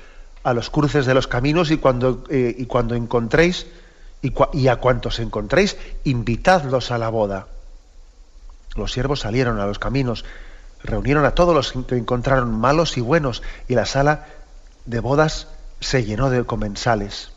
a 0.44 0.54
los 0.54 0.70
cruces 0.70 1.06
de 1.06 1.14
los 1.14 1.28
caminos 1.28 1.72
y 1.72 1.78
cuando, 1.78 2.24
eh, 2.30 2.56
y 2.58 2.66
cuando 2.66 2.96
encontréis, 2.96 3.68
y, 4.22 4.68
a 4.68 4.78
cuantos 4.78 5.20
encontréis, 5.20 5.78
invitadlos 6.06 6.92
a 6.92 6.98
la 6.98 7.10
boda. 7.10 7.48
Los 8.76 8.94
siervos 8.94 9.22
salieron 9.22 9.60
a 9.60 9.66
los 9.66 9.80
caminos, 9.80 10.24
reunieron 10.82 11.26
a 11.26 11.32
todos 11.32 11.54
los 11.54 11.86
que 11.86 11.98
encontraron 11.98 12.58
malos 12.58 12.98
y 12.98 13.02
buenos, 13.02 13.44
y 13.68 13.76
la 13.76 13.86
sala 13.86 14.28
de 14.86 15.00
bodas 15.00 15.48
se 15.82 16.06
llenó 16.06 16.30
de 16.30 16.46
comensales, 16.46 17.32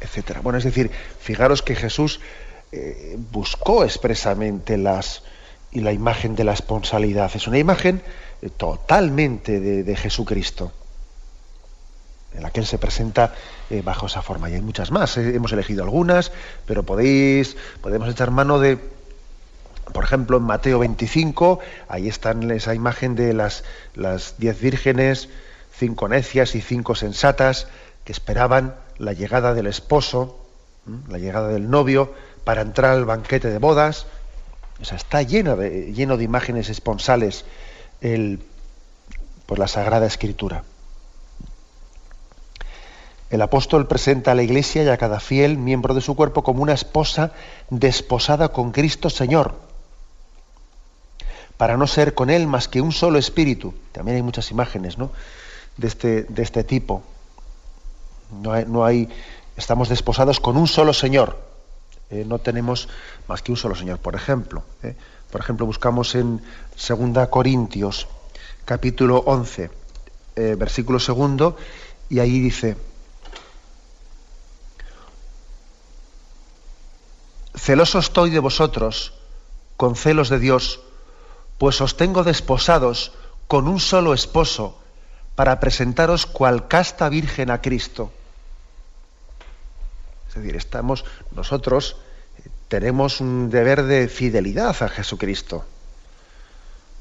etcétera. 0.00 0.40
Bueno, 0.42 0.58
es 0.58 0.64
decir, 0.64 0.90
fijaros 1.18 1.62
que 1.62 1.74
Jesús 1.74 2.20
eh, 2.72 3.16
buscó 3.30 3.84
expresamente 3.84 4.76
las, 4.76 5.22
y 5.70 5.80
la 5.80 5.92
imagen 5.92 6.34
de 6.34 6.44
la 6.44 6.52
esponsalidad. 6.52 7.30
Es 7.34 7.46
una 7.46 7.58
imagen 7.58 8.02
eh, 8.42 8.50
totalmente 8.50 9.60
de, 9.60 9.96
Jesucristo, 9.96 10.72
en 12.34 12.42
la 12.42 12.50
que 12.50 12.60
Él 12.60 12.66
se 12.66 12.78
presenta 12.78 13.34
eh, 13.70 13.82
bajo 13.82 14.06
esa 14.06 14.22
forma. 14.22 14.50
Y 14.50 14.54
hay 14.54 14.62
muchas 14.62 14.90
más, 14.90 15.16
hemos 15.16 15.52
elegido 15.52 15.84
algunas, 15.84 16.32
pero 16.66 16.82
podéis, 16.82 17.56
podemos 17.82 18.08
echar 18.08 18.30
mano 18.30 18.58
de, 18.58 18.78
por 19.92 20.04
ejemplo, 20.04 20.38
en 20.38 20.42
Mateo 20.42 20.78
25, 20.80 21.60
ahí 21.88 22.08
está 22.08 22.32
esa 22.52 22.74
imagen 22.74 23.14
de 23.14 23.32
las, 23.32 23.64
las 23.94 24.34
diez 24.38 24.60
vírgenes, 24.60 25.28
cinco 25.72 26.08
necias 26.08 26.54
y 26.54 26.60
cinco 26.60 26.94
sensatas, 26.94 27.68
que 28.04 28.12
esperaban 28.12 28.76
la 28.98 29.12
llegada 29.12 29.54
del 29.54 29.66
esposo, 29.66 30.38
la 31.08 31.18
llegada 31.18 31.48
del 31.48 31.70
novio, 31.70 32.14
para 32.46 32.62
entrar 32.62 32.92
al 32.92 33.04
banquete 33.04 33.50
de 33.50 33.58
bodas. 33.58 34.06
O 34.80 34.84
sea, 34.84 34.96
está 34.96 35.20
lleno 35.22 35.56
de, 35.56 35.92
lleno 35.92 36.16
de 36.16 36.22
imágenes 36.22 36.68
esponsales 36.68 37.44
el, 38.00 38.40
por 39.46 39.58
la 39.58 39.66
Sagrada 39.66 40.06
Escritura. 40.06 40.62
El 43.30 43.42
apóstol 43.42 43.88
presenta 43.88 44.30
a 44.30 44.36
la 44.36 44.44
iglesia 44.44 44.84
y 44.84 44.88
a 44.88 44.96
cada 44.96 45.18
fiel 45.18 45.58
miembro 45.58 45.92
de 45.92 46.00
su 46.00 46.14
cuerpo 46.14 46.44
como 46.44 46.62
una 46.62 46.74
esposa 46.74 47.32
desposada 47.68 48.50
con 48.50 48.70
Cristo 48.70 49.10
Señor, 49.10 49.56
para 51.56 51.76
no 51.76 51.88
ser 51.88 52.14
con 52.14 52.30
él 52.30 52.46
más 52.46 52.68
que 52.68 52.80
un 52.80 52.92
solo 52.92 53.18
espíritu. 53.18 53.74
También 53.90 54.18
hay 54.18 54.22
muchas 54.22 54.52
imágenes 54.52 54.98
¿no? 54.98 55.10
de, 55.78 55.88
este, 55.88 56.22
de 56.22 56.42
este 56.44 56.62
tipo. 56.62 57.02
No 58.40 58.52
hay, 58.52 58.66
no 58.68 58.84
hay, 58.84 59.08
estamos 59.56 59.88
desposados 59.88 60.38
con 60.38 60.56
un 60.56 60.68
solo 60.68 60.92
Señor. 60.92 61.45
Eh, 62.10 62.24
no 62.26 62.38
tenemos 62.38 62.88
más 63.26 63.42
que 63.42 63.50
un 63.50 63.56
solo 63.56 63.74
Señor. 63.74 63.98
Por 63.98 64.14
ejemplo, 64.14 64.62
eh, 64.82 64.94
por 65.30 65.40
ejemplo, 65.40 65.66
buscamos 65.66 66.14
en 66.14 66.40
2 66.76 67.28
Corintios, 67.28 68.06
capítulo 68.64 69.18
11, 69.26 69.70
eh, 70.36 70.54
versículo 70.56 71.00
segundo, 71.00 71.56
y 72.08 72.20
ahí 72.20 72.38
dice, 72.38 72.76
celoso 77.54 77.98
estoy 77.98 78.30
de 78.30 78.38
vosotros, 78.38 79.14
con 79.76 79.96
celos 79.96 80.28
de 80.28 80.38
Dios, 80.38 80.80
pues 81.58 81.80
os 81.80 81.96
tengo 81.96 82.22
desposados 82.22 83.12
con 83.48 83.66
un 83.66 83.80
solo 83.80 84.14
esposo, 84.14 84.78
para 85.34 85.60
presentaros 85.60 86.24
cual 86.24 86.68
casta 86.68 87.08
virgen 87.08 87.50
a 87.50 87.60
Cristo. 87.60 88.12
Es 90.36 90.42
decir, 90.42 90.56
estamos 90.56 91.06
nosotros 91.34 91.96
eh, 92.38 92.48
tenemos 92.68 93.22
un 93.22 93.48
deber 93.48 93.84
de 93.84 94.06
fidelidad 94.06 94.76
a 94.82 94.88
Jesucristo. 94.90 95.64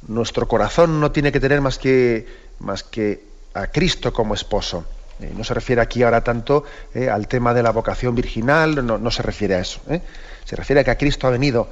Nuestro 0.07 0.47
corazón 0.47 1.01
no 1.01 1.11
tiene 1.11 1.33
que 1.33 1.41
tener 1.41 1.59
más 1.59 1.77
que, 1.77 2.27
más 2.59 2.83
que 2.83 3.25
a 3.53 3.67
Cristo 3.67 4.13
como 4.13 4.35
esposo. 4.35 4.85
Eh, 5.19 5.33
no 5.35 5.43
se 5.43 5.53
refiere 5.53 5.81
aquí 5.81 6.01
ahora 6.03 6.23
tanto 6.23 6.63
eh, 6.93 7.09
al 7.09 7.27
tema 7.27 7.53
de 7.53 7.63
la 7.63 7.71
vocación 7.71 8.15
virginal, 8.15 8.85
no, 8.85 9.11
se 9.11 9.21
refiere 9.21 9.55
a 9.55 9.59
eso. 9.59 9.81
Se 10.45 10.55
refiere 10.55 10.79
a 10.79 10.83
que 10.85 10.91
a 10.91 10.97
Cristo 10.97 11.27
ha 11.27 11.31
venido 11.31 11.69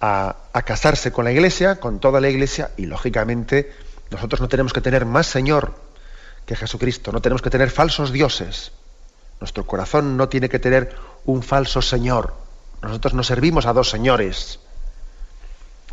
a, 0.00 0.36
a, 0.54 0.62
casarse 0.62 1.12
con 1.12 1.26
la 1.26 1.32
iglesia, 1.32 1.76
con 1.76 2.00
toda 2.00 2.18
la 2.20 2.30
iglesia, 2.30 2.70
y 2.78 2.86
lógicamente 2.86 3.72
nosotros 4.10 4.40
no 4.40 4.48
tenemos 4.48 4.72
que 4.72 4.80
tener 4.80 5.04
más 5.04 5.26
Señor 5.26 5.74
que 6.46 6.56
Jesucristo, 6.56 7.12
no 7.12 7.20
tenemos 7.20 7.42
que 7.42 7.50
tener 7.50 7.70
falsos 7.70 8.10
dioses. 8.10 8.72
Nuestro 9.44 9.66
corazón 9.66 10.16
no 10.16 10.30
tiene 10.30 10.48
que 10.48 10.58
tener 10.58 10.96
un 11.26 11.42
falso 11.42 11.82
Señor. 11.82 12.32
Nosotros 12.80 13.12
no 13.12 13.22
servimos 13.22 13.66
a 13.66 13.74
dos 13.74 13.90
señores. 13.90 14.58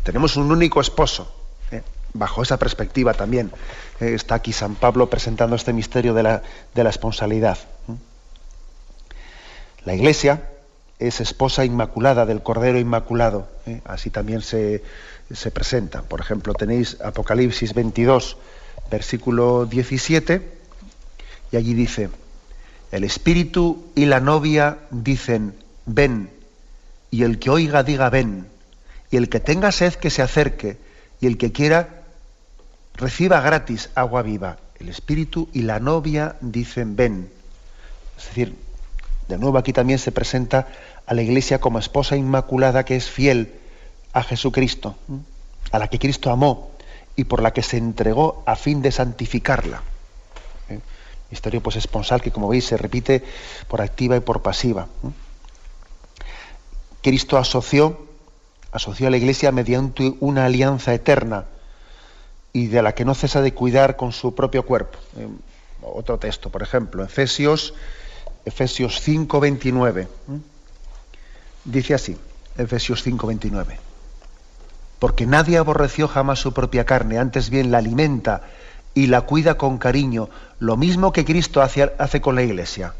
Tenemos 0.04 0.38
un 0.38 0.50
único 0.50 0.80
esposo. 0.80 1.30
¿eh? 1.70 1.82
Bajo 2.14 2.42
esa 2.42 2.56
perspectiva 2.56 3.12
también 3.12 3.52
eh, 4.00 4.14
está 4.14 4.36
aquí 4.36 4.54
San 4.54 4.74
Pablo 4.74 5.10
presentando 5.10 5.54
este 5.54 5.74
misterio 5.74 6.14
de 6.14 6.22
la, 6.22 6.42
de 6.74 6.82
la 6.82 6.88
esponsalidad. 6.88 7.58
¿eh? 7.58 7.92
La 9.84 9.92
Iglesia 9.92 10.48
es 10.98 11.20
esposa 11.20 11.66
inmaculada 11.66 12.24
del 12.24 12.42
Cordero 12.42 12.78
Inmaculado. 12.78 13.48
Así 13.84 14.08
también 14.08 14.40
se, 14.40 14.82
se 15.30 15.50
presenta. 15.50 16.00
Por 16.00 16.20
ejemplo, 16.20 16.54
tenéis 16.54 16.96
Apocalipsis 17.02 17.74
22, 17.74 18.38
versículo 18.90 19.66
17, 19.66 20.40
y 21.50 21.56
allí 21.58 21.74
dice, 21.74 22.08
el 22.92 23.04
espíritu 23.04 23.90
y 23.94 24.04
la 24.04 24.20
novia 24.20 24.78
dicen, 24.90 25.54
ven, 25.86 26.30
y 27.10 27.24
el 27.24 27.38
que 27.38 27.48
oiga 27.48 27.82
diga, 27.82 28.10
ven, 28.10 28.46
y 29.10 29.16
el 29.16 29.30
que 29.30 29.40
tenga 29.40 29.72
sed 29.72 29.94
que 29.94 30.10
se 30.10 30.20
acerque, 30.20 30.76
y 31.18 31.26
el 31.26 31.38
que 31.38 31.52
quiera 31.52 32.02
reciba 32.94 33.40
gratis 33.40 33.88
agua 33.94 34.20
viva. 34.22 34.58
El 34.78 34.90
espíritu 34.90 35.48
y 35.54 35.62
la 35.62 35.80
novia 35.80 36.36
dicen, 36.42 36.94
ven. 36.94 37.30
Es 38.18 38.26
decir, 38.26 38.56
de 39.26 39.38
nuevo 39.38 39.56
aquí 39.56 39.72
también 39.72 39.98
se 39.98 40.12
presenta 40.12 40.68
a 41.06 41.14
la 41.14 41.22
iglesia 41.22 41.60
como 41.60 41.78
esposa 41.78 42.16
inmaculada 42.16 42.84
que 42.84 42.96
es 42.96 43.08
fiel 43.08 43.54
a 44.12 44.22
Jesucristo, 44.22 44.96
a 45.70 45.78
la 45.78 45.88
que 45.88 45.98
Cristo 45.98 46.30
amó 46.30 46.72
y 47.16 47.24
por 47.24 47.40
la 47.42 47.52
que 47.52 47.62
se 47.62 47.78
entregó 47.78 48.42
a 48.44 48.54
fin 48.54 48.82
de 48.82 48.92
santificarla. 48.92 49.82
¿Eh? 51.32 51.34
Misterio 51.34 51.62
pues 51.62 51.76
esponsal 51.76 52.20
que 52.20 52.30
como 52.30 52.48
veis 52.48 52.66
se 52.66 52.76
repite 52.76 53.24
por 53.68 53.80
activa 53.80 54.16
y 54.16 54.20
por 54.20 54.42
pasiva. 54.42 54.86
Cristo 57.02 57.38
asoció, 57.38 58.06
asoció 58.70 59.08
a 59.08 59.10
la 59.10 59.16
Iglesia 59.16 59.50
mediante 59.50 60.14
una 60.20 60.44
alianza 60.44 60.94
eterna 60.94 61.46
y 62.52 62.66
de 62.66 62.82
la 62.82 62.94
que 62.94 63.04
no 63.04 63.14
cesa 63.14 63.40
de 63.40 63.54
cuidar 63.54 63.96
con 63.96 64.12
su 64.12 64.34
propio 64.34 64.64
cuerpo. 64.64 64.98
Eh, 65.16 65.26
otro 65.82 66.18
texto, 66.18 66.50
por 66.50 66.62
ejemplo, 66.62 67.02
Efesios, 67.02 67.74
Efesios 68.44 69.00
5, 69.00 69.40
29. 69.40 70.08
Dice 71.64 71.94
así, 71.94 72.16
Efesios 72.56 73.02
5, 73.02 73.26
29. 73.26 73.78
Porque 74.98 75.26
nadie 75.26 75.58
aborreció 75.58 76.06
jamás 76.06 76.38
su 76.38 76.52
propia 76.52 76.84
carne, 76.84 77.18
antes 77.18 77.50
bien 77.50 77.72
la 77.72 77.78
alimenta 77.78 78.42
y 78.94 79.06
la 79.06 79.22
cuida 79.22 79.56
con 79.56 79.78
cariño, 79.78 80.28
lo 80.58 80.76
mismo 80.76 81.12
que 81.12 81.24
Cristo 81.24 81.62
hace, 81.62 81.92
hace 81.98 82.20
con 82.20 82.34
la 82.34 82.42
iglesia. 82.42 82.94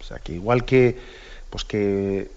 O 0.00 0.04
sea, 0.04 0.18
que 0.18 0.32
igual 0.32 0.64
que, 0.64 0.98
pues 1.50 1.64
que, 1.64 2.30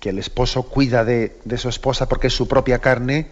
que 0.00 0.10
el 0.10 0.18
esposo 0.18 0.64
cuida 0.64 1.04
de, 1.04 1.38
de 1.44 1.58
su 1.58 1.68
esposa 1.68 2.08
porque 2.08 2.26
es 2.28 2.34
su 2.34 2.48
propia 2.48 2.78
carne, 2.78 3.28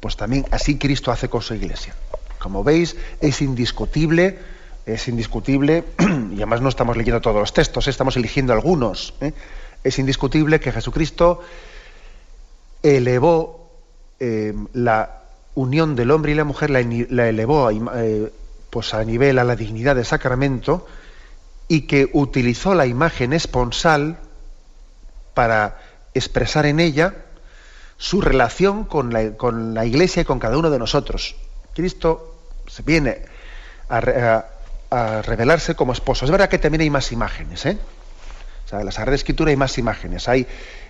pues 0.00 0.16
también 0.16 0.46
así 0.50 0.78
Cristo 0.78 1.10
hace 1.10 1.28
con 1.28 1.42
su 1.42 1.54
iglesia. 1.54 1.94
Como 2.38 2.62
veis, 2.62 2.96
es 3.20 3.42
indiscutible, 3.42 4.38
es 4.86 5.08
indiscutible, 5.08 5.84
y 6.32 6.36
además 6.36 6.60
no 6.60 6.68
estamos 6.68 6.96
leyendo 6.96 7.20
todos 7.20 7.36
los 7.36 7.52
textos, 7.52 7.88
estamos 7.88 8.16
eligiendo 8.16 8.52
algunos. 8.52 9.14
¿eh? 9.20 9.32
Es 9.84 9.98
indiscutible 9.98 10.60
que 10.60 10.72
Jesucristo 10.72 11.42
elevó 12.82 13.70
eh, 14.20 14.54
la 14.72 15.22
unión 15.54 15.96
del 15.96 16.10
hombre 16.10 16.32
y 16.32 16.34
la 16.34 16.44
mujer, 16.44 16.70
la, 16.70 16.80
elevó 16.80 17.70
eh, 17.70 18.32
pues 18.70 18.94
a 18.94 19.04
nivel, 19.04 19.38
a 19.38 19.44
la 19.44 19.56
dignidad 19.56 19.96
de 19.96 20.04
sacramento, 20.04 20.86
y 21.68 21.82
que 21.82 22.08
utilizó 22.12 22.74
la 22.74 22.86
imagen 22.86 23.32
esponsal 23.32 24.18
para 25.34 25.78
expresar 26.14 26.66
en 26.66 26.80
ella 26.80 27.14
su 27.98 28.20
relación 28.20 28.84
con 28.84 29.12
la, 29.12 29.32
con 29.32 29.74
la, 29.74 29.84
Iglesia 29.84 30.22
y 30.22 30.24
con 30.24 30.38
cada 30.38 30.56
uno 30.56 30.70
de 30.70 30.78
nosotros. 30.78 31.36
Cristo 31.74 32.34
se 32.66 32.82
viene 32.82 33.22
a, 33.88 34.44
revelarse 35.22 35.74
como 35.74 35.92
esposo. 35.92 36.24
Es 36.24 36.30
verdad 36.30 36.48
que 36.48 36.58
también 36.58 36.82
hay 36.82 36.90
más 36.90 37.12
imágenes, 37.12 37.66
¿eh? 37.66 37.78
O 38.64 38.68
sea, 38.68 38.80
en 38.80 38.86
la 38.86 38.92
Sagrada 38.92 39.16
Escritura 39.16 39.50
hay 39.50 39.56
más 39.56 39.76
imágenes. 39.78 40.28
Hay, 40.28 40.46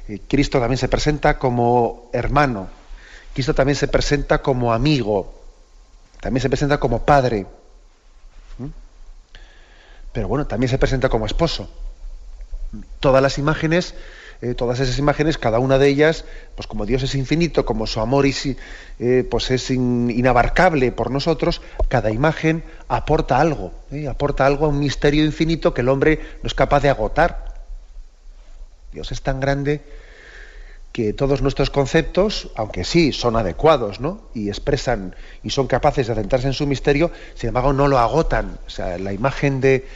eh, 0.09 0.21
Cristo 0.29 0.61
también 0.61 0.79
se 0.79 0.89
presenta 0.89 1.39
como 1.39 2.11
hermano. 2.13 2.69
Cristo 3.39 3.55
también 3.55 3.77
se 3.77 3.87
presenta 3.87 4.43
como 4.43 4.73
amigo. 4.73 5.33
También 6.21 6.43
se 6.43 6.49
presenta 6.49 6.81
como 6.81 7.07
padre. 7.07 7.47
Pero 10.13 10.27
bueno, 10.27 10.49
también 10.49 10.69
se 10.69 10.77
presenta 10.77 11.09
como 11.09 11.25
esposo. 11.25 11.71
Todas 12.99 13.23
las 13.23 13.39
imágenes 13.39 13.95
eh, 14.43 14.55
todas 14.55 14.81
esas 14.81 14.99
imágenes, 14.99 15.39
cada 15.39 15.61
una 15.61 15.79
de 15.79 15.87
ellas, 15.87 16.25
pues 16.57 16.67
como 16.67 16.85
Dios 16.85 17.05
es 17.05 17.15
infinito, 17.15 17.65
como 17.65 17.87
su 17.87 18.01
amor 18.01 18.27
eh, 18.27 19.25
pues 19.31 19.53
es 19.53 19.71
inabarcable 19.71 20.91
por 20.91 21.13
nosotros, 21.13 21.61
cada 21.89 22.11
imagen 22.11 22.65
aporta 22.89 23.41
algo, 23.41 23.73
¿eh? 23.93 24.09
aporta 24.09 24.47
algo 24.47 24.67
a 24.67 24.69
un 24.69 24.81
misterio 24.81 25.25
infinito 25.25 25.75
que 25.75 25.83
el 25.83 25.89
hombre 25.89 26.21
no 26.43 26.49
es 26.49 26.55
capaz 26.55 26.81
de 26.81 26.89
agotar. 26.89 27.55
Dios 28.93 29.13
es 29.13 29.23
tan 29.23 29.39
grande 29.39 29.81
que 30.99 31.13
todos 31.13 31.43
nuestros 31.43 31.71
conceptos, 31.71 32.51
aunque 32.57 32.83
sí 32.83 33.13
son 33.13 33.37
adecuados, 33.37 34.01
¿no? 34.01 34.21
Y 34.35 34.49
expresan 34.49 35.15
y 35.45 35.51
son 35.51 35.69
capaces 35.69 36.09
de 36.09 36.13
adentrarse 36.13 36.49
en 36.49 36.55
su 36.55 36.67
misterio, 36.67 37.13
sin 37.37 37.51
embargo 37.51 37.73
no 37.73 37.87
lo 37.87 38.01
agotan. 38.01 38.59
O 38.67 38.71
sea, 38.71 38.99
la 38.99 39.13
imagen 39.13 39.61
de, 39.61 39.87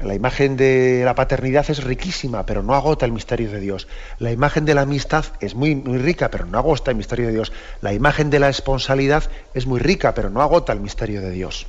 la 0.00 0.14
imagen 0.14 0.56
de 0.56 1.02
la 1.04 1.14
paternidad 1.14 1.66
es 1.68 1.84
riquísima, 1.84 2.46
pero 2.46 2.62
no 2.62 2.74
agota 2.74 3.04
el 3.04 3.12
misterio 3.12 3.50
de 3.50 3.60
Dios. 3.60 3.86
La 4.18 4.32
imagen 4.32 4.64
de 4.64 4.72
la 4.72 4.80
amistad 4.80 5.26
es 5.40 5.54
muy, 5.54 5.74
muy 5.74 5.98
rica, 5.98 6.30
pero 6.30 6.46
no 6.46 6.56
agota 6.56 6.90
el 6.90 6.96
misterio 6.96 7.26
de 7.26 7.34
Dios. 7.34 7.52
La 7.82 7.92
imagen 7.92 8.30
de 8.30 8.38
la 8.38 8.48
esponsalidad 8.48 9.24
es 9.52 9.66
muy 9.66 9.80
rica, 9.80 10.14
pero 10.14 10.30
no 10.30 10.40
agota 10.40 10.72
el 10.72 10.80
misterio 10.80 11.20
de 11.20 11.30
Dios. 11.30 11.66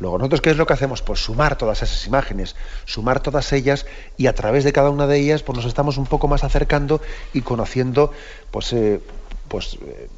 Luego, 0.00 0.18
nosotros, 0.18 0.40
¿qué 0.40 0.50
es 0.50 0.56
lo 0.56 0.66
que 0.66 0.72
hacemos? 0.72 1.02
Pues 1.02 1.20
sumar 1.20 1.56
todas 1.56 1.82
esas 1.82 2.06
imágenes, 2.06 2.56
sumar 2.84 3.20
todas 3.20 3.52
ellas 3.52 3.86
y 4.16 4.26
a 4.26 4.34
través 4.34 4.64
de 4.64 4.72
cada 4.72 4.90
una 4.90 5.06
de 5.06 5.18
ellas 5.18 5.42
pues 5.42 5.56
nos 5.56 5.66
estamos 5.66 5.98
un 5.98 6.06
poco 6.06 6.26
más 6.26 6.42
acercando 6.42 7.00
y 7.32 7.42
conociendo 7.42 8.12
pues, 8.50 8.72
eh, 8.72 9.00
pues 9.48 9.78
eh, 9.82 10.08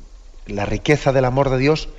la 0.46 0.64
riqueza 0.64 1.12
del 1.12 1.26
amor 1.26 1.50
de 1.50 1.58
Dios, 1.58 1.90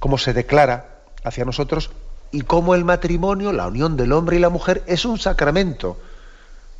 cómo 0.00 0.18
se 0.18 0.32
declara 0.32 1.02
hacia 1.22 1.44
nosotros 1.44 1.90
y 2.32 2.42
cómo 2.42 2.74
el 2.74 2.84
matrimonio, 2.84 3.52
la 3.52 3.68
unión 3.68 3.96
del 3.96 4.12
hombre 4.12 4.36
y 4.36 4.40
la 4.40 4.48
mujer, 4.48 4.82
es 4.86 5.04
un 5.04 5.18
sacramento, 5.18 5.98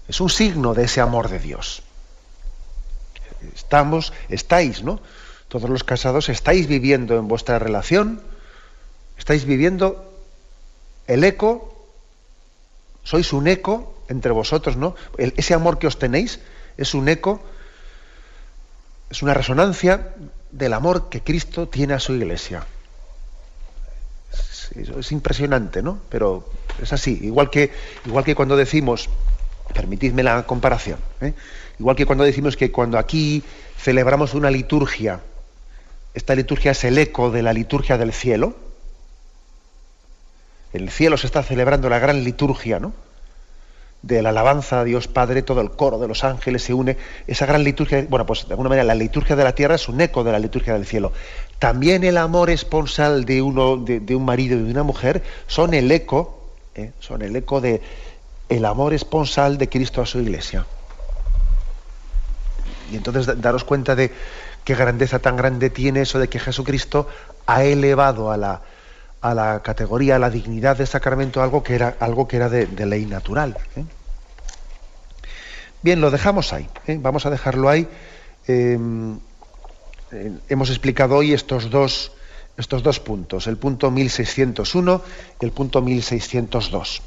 es 0.09 0.21
un 0.21 0.31
signo 0.31 0.75
de 0.75 0.85
ese 0.85 1.01
amor 1.01 1.29
de 1.29 1.39
Dios. 1.39 1.83
Estamos, 3.55 4.13
estáis, 4.29 4.83
¿no? 4.83 5.01
Todos 5.49 5.71
los 5.71 5.85
casados 5.85 6.29
estáis 6.29 6.67
viviendo 6.67 7.17
en 7.17 7.29
vuestra 7.29 7.59
relación, 7.59 8.21
estáis 9.17 9.45
viviendo 9.45 10.10
el 11.07 11.25
eco, 11.25 11.75
sois 13.03 13.33
un 13.33 13.49
eco 13.49 13.95
entre 14.09 14.33
vosotros, 14.33 14.77
¿no? 14.77 14.95
ese 15.19 15.55
amor 15.55 15.79
que 15.79 15.87
os 15.87 15.99
tenéis 15.99 16.41
es 16.77 16.95
un 16.95 17.09
eco, 17.09 17.41
es 19.11 19.23
una 19.23 19.35
resonancia 19.35 20.15
del 20.51 20.73
amor 20.73 21.09
que 21.09 21.23
Cristo 21.23 21.69
tiene 21.69 21.95
a 21.95 22.01
su 22.01 22.15
iglesia 22.15 22.67
es, 24.75 25.13
impresionante, 25.13 25.83
¿no? 25.83 25.99
Pero 26.09 26.49
es 26.83 26.93
así, 26.93 27.19
igual 27.23 27.51
que, 27.51 27.71
igual 28.07 28.25
que 28.25 28.35
cuando 28.35 28.57
decimos, 28.57 29.09
permitidme 29.75 30.23
la 30.23 30.45
comparación, 30.45 30.99
¿eh? 31.21 31.35
igual 31.79 31.97
que 31.97 32.07
cuando 32.07 32.25
decimos 32.25 32.57
que 32.57 32.71
cuando 32.71 32.99
aquí 32.99 33.43
celebramos 33.77 34.35
una 34.35 34.51
liturgia, 34.51 35.21
esta 36.15 36.35
liturgia 36.35 36.73
es 36.73 36.85
el 36.85 36.99
eco 36.99 37.31
de 37.31 37.43
la 37.43 37.53
liturgia 37.53 37.99
del 37.99 38.13
cielo, 38.13 38.55
el 40.73 40.91
cielo 40.91 41.17
se 41.17 41.27
está 41.27 41.43
celebrando 41.43 41.89
la 41.89 41.99
gran 41.99 42.25
liturgia, 42.25 42.79
¿no? 42.81 42.93
de 44.03 44.23
la 44.23 44.31
alabanza 44.31 44.81
a 44.81 44.85
Dios 44.85 45.09
Padre, 45.09 45.43
todo 45.43 45.61
el 45.61 45.71
coro 45.73 45.99
de 45.99 46.09
los 46.09 46.25
ángeles 46.25 46.63
se 46.63 46.73
une, 46.73 46.97
esa 47.27 47.47
gran 47.47 47.63
liturgia, 47.65 48.05
bueno, 48.09 48.25
pues 48.25 48.47
de 48.47 48.55
alguna 48.55 48.71
manera 48.71 48.85
la 48.85 48.95
liturgia 48.95 49.37
de 49.37 49.45
la 49.45 49.55
tierra 49.55 49.75
es 49.75 49.89
un 49.89 50.01
eco 50.01 50.25
de 50.25 50.33
la 50.33 50.39
liturgia 50.39 50.73
del 50.73 50.87
cielo. 50.87 51.13
También 51.59 52.05
el 52.05 52.17
amor 52.17 52.51
esponsal 52.51 53.25
de, 53.25 53.43
uno, 53.43 53.77
de, 53.77 54.15
un 54.15 54.25
marido 54.25 54.59
y 54.59 54.63
de 54.63 54.71
una 54.71 54.83
mujer 54.83 55.23
son 55.47 55.75
el 55.75 55.91
eco, 55.93 56.43
¿eh? 56.75 56.93
son 56.99 57.23
el 57.23 57.37
eco 57.37 57.61
de 57.61 57.83
el 58.49 58.65
amor 58.65 58.95
esponsal 58.95 59.59
de 59.59 59.69
Cristo 59.69 60.01
a 60.01 60.07
su 60.07 60.19
iglesia. 60.19 60.67
Y 62.91 62.97
entonces 62.97 63.41
daros 63.41 63.65
cuenta 63.65 63.95
de 63.95 64.11
qué 64.65 64.75
grandeza 64.75 65.19
tan 65.19 65.37
grande 65.37 65.71
tiene 65.71 66.01
eso 66.01 66.19
de 66.19 66.29
que 66.29 66.41
Jesucristo 66.41 67.07
ha 67.47 67.63
elevado 67.63 68.33
a 68.33 68.37
la, 68.37 68.63
a 69.21 69.35
la 69.35 69.63
categoría, 69.63 70.17
a 70.17 70.19
la 70.19 70.31
dignidad 70.31 70.77
de 70.77 70.87
sacramento 70.87 71.43
algo 71.43 71.63
que 71.63 71.75
era, 71.75 71.97
algo 72.01 72.27
que 72.27 72.37
era 72.37 72.49
de, 72.49 72.87
ley 72.87 73.07
natural. 73.07 73.57
¿eh? 73.77 73.85
Bien, 75.83 76.01
lo 76.01 76.11
dejamos 76.11 76.53
ahí. 76.53 76.69
¿eh? 76.87 76.99
Vamos 77.01 77.27
a 77.27 77.31
dejarlo 77.31 77.69
ahí. 77.69 77.87
Em, 78.47 79.19
eh, 80.13 80.33
hemos 80.49 80.71
explicado 80.71 81.17
hoy 81.17 81.33
estos 81.33 81.71
dos, 81.71 82.13
estos 82.57 82.83
dos 82.83 83.01
puntos, 83.01 83.47
el 83.47 83.59
punto 83.59 83.91
1601 83.91 85.03
y 85.41 85.45
el 85.45 85.53
punto 85.53 85.83
1602. 85.83 87.03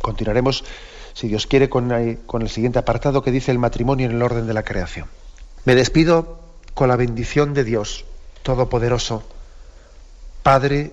Continuaremos, 0.00 0.64
si 1.12 1.28
Dios 1.28 1.46
quiere, 1.46 1.68
con, 1.68 2.18
con 2.26 2.42
el 2.42 2.48
siguiente 2.48 2.78
apartado 2.78 3.22
que 3.22 3.30
dice 3.30 3.52
el 3.52 3.58
matrimonio 3.58 4.06
en 4.06 4.12
el 4.12 4.22
orden 4.22 4.46
de 4.46 4.54
la 4.54 4.62
creación. 4.62 5.06
Me 5.64 5.74
despido 5.74 6.40
con 6.74 6.88
la 6.88 6.96
bendición 6.96 7.54
de 7.54 7.64
Dios 7.64 8.04
Todopoderoso, 8.42 9.22
Padre, 10.42 10.92